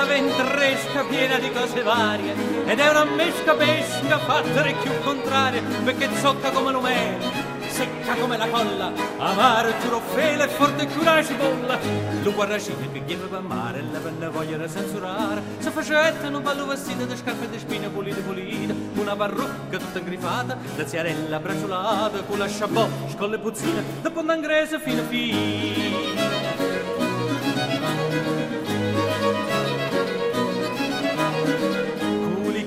Una 0.00 0.08
ventresca 0.08 1.04
piena 1.04 1.38
di 1.38 1.50
cose 1.50 1.82
varie 1.82 2.32
ed 2.64 2.78
è 2.78 2.88
una 2.88 3.04
mesca 3.04 3.54
pesca 3.54 4.18
fatta 4.18 4.62
più 4.62 4.90
contraria 5.02 5.60
perché 5.84 6.08
zocca 6.20 6.50
come 6.50 6.72
l'umere 6.72 7.58
secca 7.68 8.14
come 8.14 8.36
la 8.36 8.48
colla, 8.48 8.92
amaro 9.18 9.72
giuro 9.80 10.00
fele 10.00 10.44
e 10.44 10.48
forte 10.48 10.86
cura 10.88 11.22
cipolla. 11.22 11.78
Lo 12.22 12.32
guarracino 12.32 12.76
che 12.92 13.04
chiede 13.04 13.26
per 13.26 13.40
mare, 13.40 13.82
la 14.18 14.28
voglia 14.28 14.56
da 14.56 14.68
censurare. 14.68 15.40
Se 15.58 15.70
facette 15.70 16.26
un 16.26 16.42
ballo 16.42 16.66
vestito 16.66 17.04
di 17.04 17.16
scarpe 17.16 17.48
di 17.48 17.58
spine 17.58 17.88
pulite 17.88 18.20
pulite, 18.20 18.74
una 18.96 19.16
parrucca 19.16 19.78
tutta 19.78 19.98
ingrifata, 19.98 20.58
da 20.76 20.86
ziarella 20.86 21.38
bracciolata, 21.38 22.20
con 22.22 22.38
la 22.38 22.48
sciabò, 22.48 22.86
scolle 23.14 23.38
puzzine, 23.38 23.82
da 24.02 24.10
pondangrese 24.10 24.78
fino 24.80 25.00
a 25.00 25.04
fine. 25.04 25.99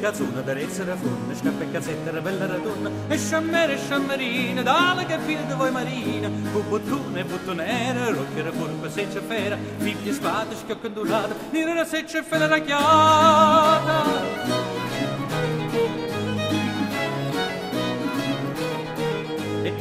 Cazzuna, 0.03 0.41
d'arezza 0.41 0.83
da 0.83 0.97
forno, 0.97 1.33
scappa 1.33 1.63
e 1.63 1.71
cazzetta, 1.71 2.11
da 2.11 2.19
bella 2.19 2.45
radonna, 2.45 2.89
e 3.07 3.17
sciammere 3.17 3.75
e 3.75 3.77
sciammerina, 3.77 4.61
dalla 4.61 5.05
che 5.05 5.17
fine 5.19 5.45
di 5.45 5.53
voi 5.53 5.71
marina, 5.71 6.29
con 6.51 6.67
bottone 6.67 7.21
e 7.21 7.23
bottonera, 7.23 8.09
rocchiera 8.09 8.51
curva, 8.51 8.89
seccia 8.89 9.21
fera, 9.21 9.57
figli 9.77 10.09
e 10.09 10.11
spade, 10.11 10.55
schiocca 10.55 10.87
ondulata, 10.87 11.33
nera 11.51 11.85
seccia 11.85 12.19
e 12.19 12.23
fena 12.23 12.47
racchiata. 12.47 14.01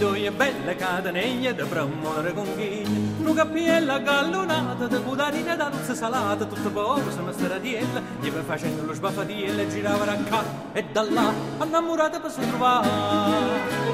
due 0.03 0.33
belle 0.33 0.75
cadeneglie 0.75 1.55
da 1.55 1.65
promuovere 1.65 2.33
conchiglie, 2.33 3.02
una 3.23 3.35
cappiella 3.35 3.99
gallonata, 3.99 4.87
da 4.87 5.01
cudarina 5.01 5.55
d'alza 5.55 5.95
salata, 5.95 6.45
tutto 6.45 6.71
poco 6.71 7.11
se 7.11 7.21
una 7.21 7.33
stradiella, 7.33 8.03
gli 8.21 8.31
va 8.31 8.43
facendo 8.43 8.85
lo 8.85 8.93
sbaffatiello 8.93 9.69
girava 9.69 10.05
a 10.11 10.17
qua 10.17 10.45
e 10.73 10.85
da 10.93 11.03
là, 11.03 11.33
innamorata 11.63 12.21
per 12.21 12.31
si 12.31 12.41
trovare. 12.49 13.91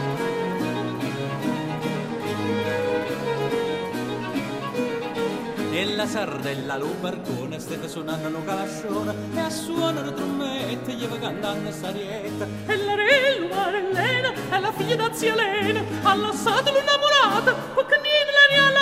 e 5.71 5.95
la 5.95 6.07
sardella 6.07 6.77
lo 6.77 6.89
barcone 6.99 7.61
stette 7.61 7.87
suonando 7.87 8.29
lo 8.31 8.43
calascione 8.43 9.15
e 9.33 9.39
a 9.39 9.49
suonare 9.49 10.13
trommette 10.13 10.93
gli 10.93 11.07
va 11.07 11.19
cantando 11.19 11.71
sarietta 11.71 12.47
e 12.67 12.77
la 12.85 12.95
re 12.97 13.49
Marellena 13.49 14.33
e 14.51 14.61
la 14.61 14.73
figlia 14.73 14.97
da 14.97 15.13
zia 15.13 15.35
Elena 15.35 15.81
ha 16.03 16.15
lasciato 16.15 16.73
l'innamorata 16.73 17.53
perché 17.75 18.01
niente 18.01 18.33
la 18.33 18.47
rialata 18.49 18.78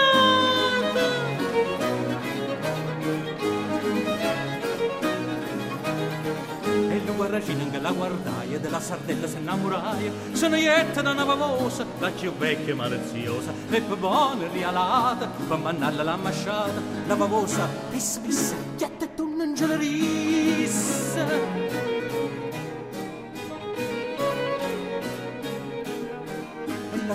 regina 7.38 7.68
che 7.70 7.78
la 7.78 7.92
guardaia 7.92 8.58
della 8.58 8.80
sardella 8.80 9.26
se 9.26 9.38
innamoraia 9.38 10.10
se 10.32 10.48
ne 10.48 10.58
jette 10.58 11.02
da 11.02 11.10
una 11.10 11.24
famosa 11.24 11.84
la 11.98 12.10
più 12.10 12.32
vecchia 12.34 12.72
e 12.72 12.74
maliziosa 12.74 13.52
e 13.70 13.80
per 13.80 13.96
buona 13.96 14.46
rialata 14.52 15.28
per 15.48 15.58
mandarla 15.58 16.02
la 16.02 16.16
masciata. 16.16 16.80
La 17.06 17.16
famosa 17.16 17.68
pis 17.90 18.20
pis 18.22 18.54
chiatta 18.76 19.06
tu 19.08 19.34
non 19.36 19.54
gelerissa 19.54 21.24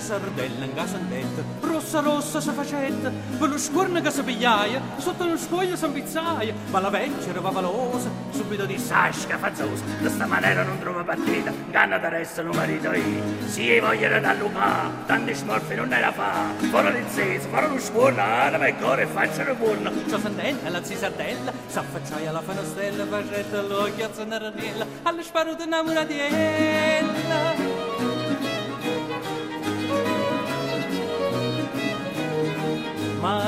sardella 0.01 0.65
in 0.65 0.73
casa 0.73 0.97
andetta, 0.97 1.43
rossa 1.61 1.99
rossa 1.99 2.41
si 2.41 2.51
facetta, 2.51 3.11
per 3.37 3.49
lo 3.49 3.57
scorno 3.57 4.01
che 4.01 4.11
si 4.11 4.23
pigliaia, 4.23 4.81
sotto 4.97 5.25
lo 5.25 5.37
scoglio 5.37 5.75
si 5.75 5.85
impizzaia, 5.85 6.53
ma 6.69 6.79
la 6.79 6.89
vecchia 6.89 7.31
era 7.31 7.39
valosa, 7.39 8.09
subito 8.31 8.65
disse, 8.65 8.87
sai 8.87 9.13
scafazzosa, 9.13 9.83
di 9.99 10.09
sta 10.09 10.25
maniera 10.25 10.63
non 10.63 10.79
trova 10.79 11.03
partita, 11.03 11.51
ganna 11.69 11.97
da 11.97 12.09
resta 12.09 12.41
un 12.41 12.49
marito 12.49 12.91
io, 12.91 13.23
sì 13.45 13.79
voglio 13.79 14.19
da 14.19 14.33
Luca, 14.33 14.91
tanti 15.05 15.33
smorfi 15.33 15.75
non 15.75 15.89
ne 15.89 15.99
la 15.99 16.11
fa, 16.11 16.51
fuori 16.69 16.91
l'inceso, 16.91 17.47
fuori 17.47 17.67
lo 17.69 17.79
scorno, 17.79 18.21
anima 18.21 18.65
e 18.65 18.75
cuore 18.75 19.03
e 19.03 19.07
facciano 19.07 19.53
buono, 19.55 19.91
ciò 20.09 20.19
sandella, 20.19 20.69
la 20.69 20.83
zia 20.83 20.97
sardella, 20.97 21.53
s'affacciaia 21.67 22.29
alla 22.29 22.41
fanastella, 22.41 23.05
facetta 23.05 23.61
l'occhio 23.61 24.05
a 24.05 24.09
zannaranella, 24.11 24.85
alle 25.03 25.23
sparute 25.23 25.63
innamoratiella. 25.63 27.70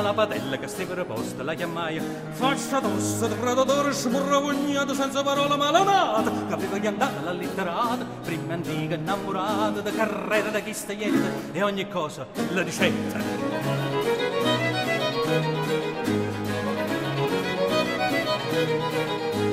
La 0.02 0.14
padella 0.14 0.58
che 0.58 0.68
stava 0.68 0.94
reposta 0.94 1.44
la 1.44 1.54
chiamaia 1.54 2.02
faccia 2.32 2.80
tosta 2.80 3.28
di 3.28 3.36
predatore 3.36 3.92
smurravognato 3.92 4.94
senza 4.94 5.22
parola 5.24 5.58
malanata 5.58 6.32
che 6.48 6.54
aveva 6.54 6.78
gli 6.78 6.88
andata 6.88 7.22
la 7.22 7.32
litterata 7.32 8.06
prima 8.24 8.54
antica 8.54 8.96
innamorata 8.96 9.82
da 9.82 9.92
carriera 9.92 10.50
da 10.50 10.60
chi 10.60 10.74
staglietta 10.74 11.52
e 11.52 11.62
ogni 11.62 11.88
cosa 11.90 12.26
la 12.52 12.62
ricetta 12.62 13.93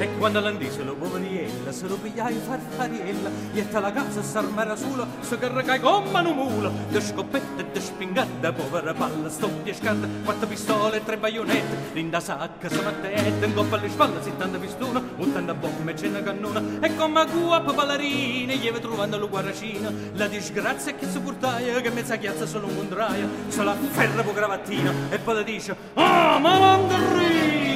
e 0.00 0.08
quando 0.16 0.40
l'andise 0.40 0.82
lo 0.82 0.94
poveriella, 0.94 1.70
se 1.72 1.86
lo 1.86 1.96
pigliai 1.96 2.34
farfariella, 2.34 3.30
ietta 3.52 3.80
la 3.80 3.92
casa 3.92 4.22
s'armera 4.22 4.74
sola, 4.74 5.06
se 5.20 5.38
carrecai 5.38 5.78
come 5.78 6.08
una 6.08 6.22
mula, 6.22 6.70
de 6.88 7.00
scoppette 7.02 7.60
e 7.60 7.66
de 7.70 7.80
spingate, 7.80 8.52
povera 8.52 8.94
palla, 8.94 9.28
stoppie 9.28 9.74
scarpe, 9.74 10.08
quattro 10.24 10.46
pistole 10.46 10.96
e 10.96 11.04
tre 11.04 11.18
baionette, 11.18 11.92
linda 11.92 12.18
sacca, 12.18 12.70
se 12.70 12.80
mattette, 12.80 13.44
in 13.44 13.54
coppa 13.54 13.76
alle 13.76 13.90
spalle, 13.90 14.22
sittanta 14.22 14.56
pistona, 14.56 15.02
ottanta 15.18 15.52
bombe 15.52 15.92
e 15.92 15.96
cena 15.96 16.22
cannona, 16.22 16.62
e 16.80 16.96
come 16.96 17.26
guapa 17.26 17.72
ballerina, 17.74 18.54
gli 18.54 18.70
trovando 18.80 19.18
lo 19.18 19.28
guarracina, 19.28 19.92
la 20.14 20.28
disgrazia 20.28 20.94
che 20.94 21.06
si 21.06 21.20
portaia, 21.20 21.78
che 21.82 21.90
mezza 21.90 22.16
chiazza 22.16 22.46
solo 22.46 22.68
un 22.68 22.76
contraia, 22.76 23.28
se 23.48 23.62
la 23.62 23.74
ferra 23.74 24.22
po' 24.22 24.32
gravattina, 24.32 24.92
e 25.10 25.18
poi 25.18 25.34
le 25.34 25.44
dice, 25.44 25.76
ah, 25.92 26.38
ma 26.38 26.58
mandarina! 26.58 27.69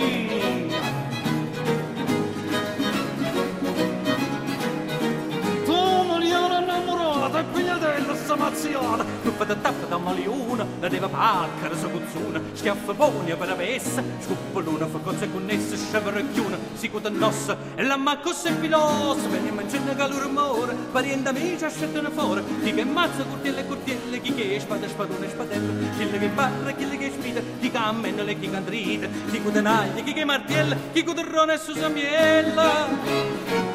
Mazziata 8.45 9.05
Tuppa 9.23 9.45
da 9.45 9.57
tappa 9.57 9.87
da 9.87 9.97
maliuna 9.97 10.67
La 10.81 10.89
deva 10.89 11.09
paccara 11.09 11.77
sa 11.77 11.89
cuzzuna 11.89 12.41
Schiaffa 12.53 12.93
buoni 12.93 13.35
per 13.35 13.49
avessa 13.49 14.03
Scuppoluna 14.21 14.87
fa 14.87 14.99
cose 14.99 15.31
connesse 15.31 15.77
Sceveracchiuna 15.77 16.59
si 16.75 16.91
cuta 16.91 17.09
nossa 17.09 17.57
E 17.75 17.83
la 17.83 17.97
macco 17.97 18.33
se 18.33 18.51
filosa 18.53 19.29
Venne 19.29 19.51
mangiando 19.51 19.95
calore 19.95 20.25
amore 20.25 20.75
Pariente 20.93 21.31
amici 21.31 21.65
ascettano 21.65 22.11
fuori 22.11 22.43
Chi 22.63 22.75
che 22.75 22.85
mazza 22.85 23.25
curtielle 23.25 23.65
curtielle 23.65 24.21
Chi 24.21 24.35
che 24.35 24.61
spada 24.61 24.89
spadone 24.89 25.29
spadelle 25.29 25.91
Chi 25.97 26.11
che 26.11 26.29
barra 26.29 26.73
chi 26.73 26.89
che 26.97 27.11
spida 27.11 27.41
Chi 27.61 27.71
che 27.71 27.77
ammennole 27.77 28.39
chi 28.39 28.51
che 28.51 28.57
andrite 28.57 29.11
Chi 29.31 29.41
cuta 29.41 29.61
nagli 29.61 30.03
chi 30.03 30.13
che 30.13 30.25
martiella? 30.25 30.77
Chi 30.93 31.03
cuta 31.03 31.23
rone 31.23 31.55
e 31.55 31.59
susamiella 31.59 33.74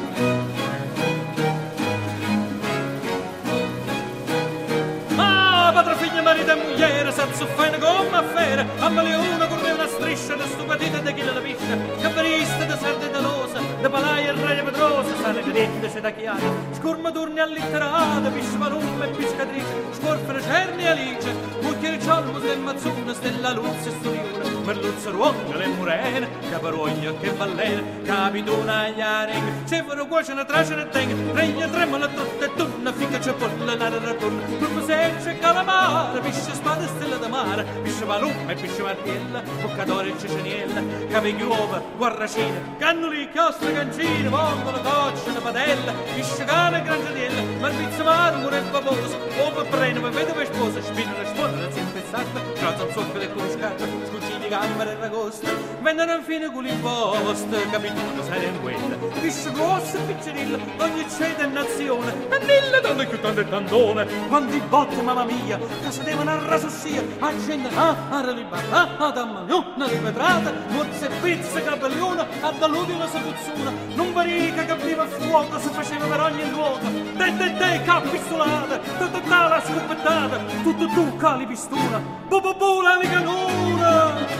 mani 6.22 6.44
da 6.44 6.54
mogliere, 6.56 7.12
sa 7.12 7.26
zuffa 7.32 7.68
una 7.68 7.78
gomma 7.78 8.18
a 8.18 8.22
fera, 8.34 8.66
a 8.78 8.88
male 8.88 9.14
uno 9.14 9.46
con 9.48 9.58
una 9.58 9.86
striscia 10.00 10.34
da 10.34 10.46
stupatita 10.46 10.98
da 11.00 11.10
chi 11.10 11.22
la 11.22 11.40
pista, 11.40 11.76
capriste 12.00 12.64
da 12.64 12.76
sardi 12.78 13.10
da 13.10 13.20
losa, 13.20 13.60
da 13.82 13.90
palaia 13.90 14.32
e 14.32 14.34
rene 14.34 14.62
pedrosa, 14.62 15.14
sale 15.20 15.42
vedette 15.42 15.90
se 15.90 16.00
da 16.00 16.10
chiara, 16.10 16.40
scurma 16.72 17.12
turni 17.12 17.38
allitterata, 17.38 18.30
piscimarum 18.30 19.02
e 19.02 19.08
piscatrice, 19.08 19.74
scorpere 19.92 20.40
cerni 20.40 20.84
e 20.84 20.88
alice, 20.88 21.50
il 21.82 22.02
cialmo 22.02 22.38
se 22.40 22.56
mazzuna, 22.56 23.14
stella 23.14 23.52
luzza 23.52 23.88
e 23.88 23.92
storiura, 24.00 24.60
merluzza 24.64 25.10
ruoca 25.10 25.56
le 25.56 25.66
murene, 25.66 26.28
caparogna 26.50 27.12
che 27.20 27.30
ballena, 27.32 27.82
capituna 28.04 28.86
e 28.86 29.00
arenga, 29.00 29.52
se 29.64 29.82
vero 29.82 30.06
cuoce 30.06 30.32
una 30.32 30.44
trace 30.44 30.74
ne 30.74 30.88
tenga, 30.88 31.32
regna 31.32 31.66
tremola 31.68 32.06
tutta 32.08 32.44
e 32.44 32.54
tunna, 32.54 32.92
finché 32.92 33.18
c'è 33.18 33.32
polla 33.32 33.74
nara 33.74 33.98
ratunna, 33.98 34.42
turma 34.58 34.82
seccia 34.84 35.30
e 35.30 35.38
calamara, 35.38 36.20
pisce 36.20 36.54
spada 36.54 36.84
e 36.84 36.88
stella 36.88 37.16
da 37.16 37.28
mare, 37.28 37.64
pisce 37.82 38.04
palum 38.04 38.50
e 38.50 38.54
pisce 38.54 38.82
martella, 38.82 39.42
bocca 39.62 39.84
Cadore, 39.90 40.16
Ceceniella, 40.16 40.82
Cameghi 41.08 41.42
uova, 41.42 41.82
Guarracina, 41.96 42.76
Cannoli, 42.78 43.28
Costra, 43.34 43.72
Cancina, 43.72 44.30
Vongolo, 44.30 44.80
Coccia, 44.82 45.32
Padella, 45.40 45.92
Pisciacana, 46.14 46.78
Grangiadiella, 46.78 47.42
Marmizza, 47.58 48.04
Marmore, 48.04 48.60
Famoso, 48.70 49.18
Uova, 49.36 49.64
Breno, 49.64 50.08
Vedova 50.08 50.42
e 50.42 50.46
Sposa, 50.46 50.80
Spina, 50.80 51.12
Risponda, 51.18 51.72
Zimpe, 51.72 52.04
Sacca, 52.08 52.40
Trozzo, 52.54 52.92
Zocca, 52.92 53.18
Le 53.18 53.30
Cuscata, 53.30 53.84
Scusa, 54.06 54.19
camere 54.50 54.96
ragosta 54.98 55.48
vendono 55.80 56.12
infine 56.12 56.50
con 56.50 56.64
l'imposta 56.64 57.56
capito? 57.70 58.00
Cosa 58.16 58.34
in 58.34 58.60
quella? 58.60 58.96
Pisce 59.20 59.52
grossa 59.52 59.96
e 59.96 60.12
piccinilla 60.12 60.58
ogni 60.78 61.06
ceda 61.08 61.44
e 61.44 61.46
nazione 61.46 62.12
e 62.28 62.38
mille 62.40 62.80
donne 62.82 63.06
più 63.06 63.20
tante 63.20 63.42
e 63.42 63.48
tantone. 63.48 64.06
Quanti 64.26 64.60
botte 64.68 65.00
mamma 65.02 65.22
mia 65.22 65.56
che 65.56 65.90
si 65.90 66.02
devono 66.02 66.30
a 66.30 66.46
rasussia 66.46 67.00
a 67.20 67.32
cena 67.46 67.68
a 68.10 68.20
ralibà 68.20 68.58
a 68.98 69.10
dammagnona 69.10 69.86
di 69.86 69.96
vetrata 69.96 70.50
ah, 70.50 70.52
ah, 70.52 70.72
mozze 70.72 71.08
pizze 71.22 71.62
capelliona 71.62 72.26
a 72.40 72.50
dall'udio 72.50 72.98
la 72.98 73.06
sapuzzuna 73.06 73.72
non 73.94 74.12
varica 74.12 74.64
che 74.64 74.72
apriva 74.72 75.06
fuoco 75.06 75.58
si 75.60 75.68
faceva 75.68 76.06
per 76.06 76.20
ogni 76.20 76.50
luogo. 76.50 76.88
De 76.88 77.36
de 77.36 77.52
de 77.54 77.82
capistolata 77.84 78.78
tutta 78.98 79.48
la 79.48 79.62
scoppettata 79.64 80.38
tutto 80.64 80.88
tu 80.88 81.16
cali 81.18 81.46
pistuna. 81.46 82.02
Bu 82.28 82.40
bu 82.40 82.52
bu 82.56 82.80
la 82.80 82.96
mica 82.98 83.20
nuna 83.20 84.39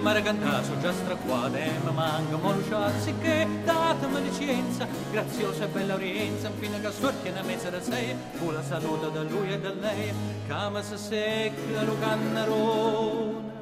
Maracantaso 0.00 0.78
già 0.80 0.92
straquade, 0.92 1.72
ma 1.82 1.90
manca 1.90 2.36
molusciarsi 2.36 3.14
che 3.20 3.48
datemi 3.64 4.22
licenza, 4.22 4.86
graziosa 5.10 5.64
e 5.64 5.68
bella 5.68 5.94
orienza, 5.94 6.50
fino 6.58 6.78
che 6.78 6.90
sorti 6.92 7.30
una 7.30 7.42
mezza 7.42 7.70
da 7.70 7.80
sei, 7.80 8.14
fu 8.32 8.50
la 8.50 8.62
saluta 8.62 9.08
da 9.08 9.22
lui 9.22 9.50
e 9.52 9.58
da 9.58 9.72
lei, 9.72 10.12
cama 10.46 10.82
se 10.82 10.96
secca 10.98 11.82
lo 11.82 11.98
cannerone, 11.98 13.52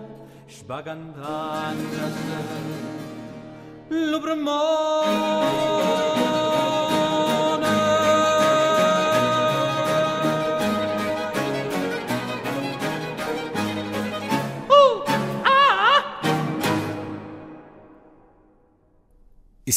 sbagandando 0.48 1.82
lo 1.90 2.06
E 2.88 2.91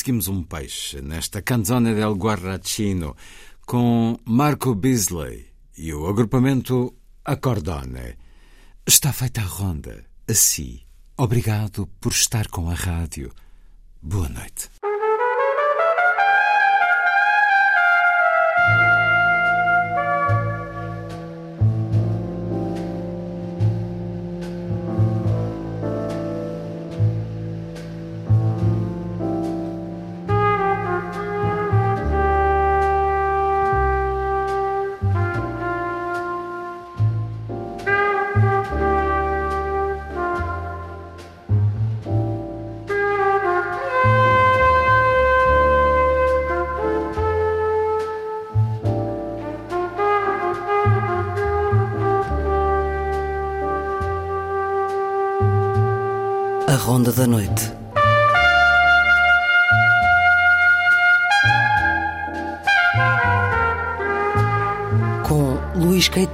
seguimos 0.05 0.28
um 0.28 0.43
peixe 0.43 1.01
nesta 1.01 1.41
Canzone 1.41 1.95
del 1.95 2.13
Guarracino 2.13 3.16
com 3.66 4.20
Marco 4.24 4.76
Beasley 4.76 5.47
e 5.76 5.91
o 5.95 6.07
agrupamento 6.07 6.93
Accordone. 7.24 8.16
Está 8.86 9.11
feita 9.11 9.41
a 9.41 9.45
ronda. 9.45 10.05
Assim, 10.30 10.82
obrigado 11.18 11.88
por 11.99 12.11
estar 12.11 12.49
com 12.49 12.70
a 12.70 12.76
rádio. 12.76 13.34
Boa 14.08 14.30
noite. 14.30 14.70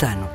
Com 0.01 0.07
Luís 0.07 0.09
Caetano. 0.09 0.30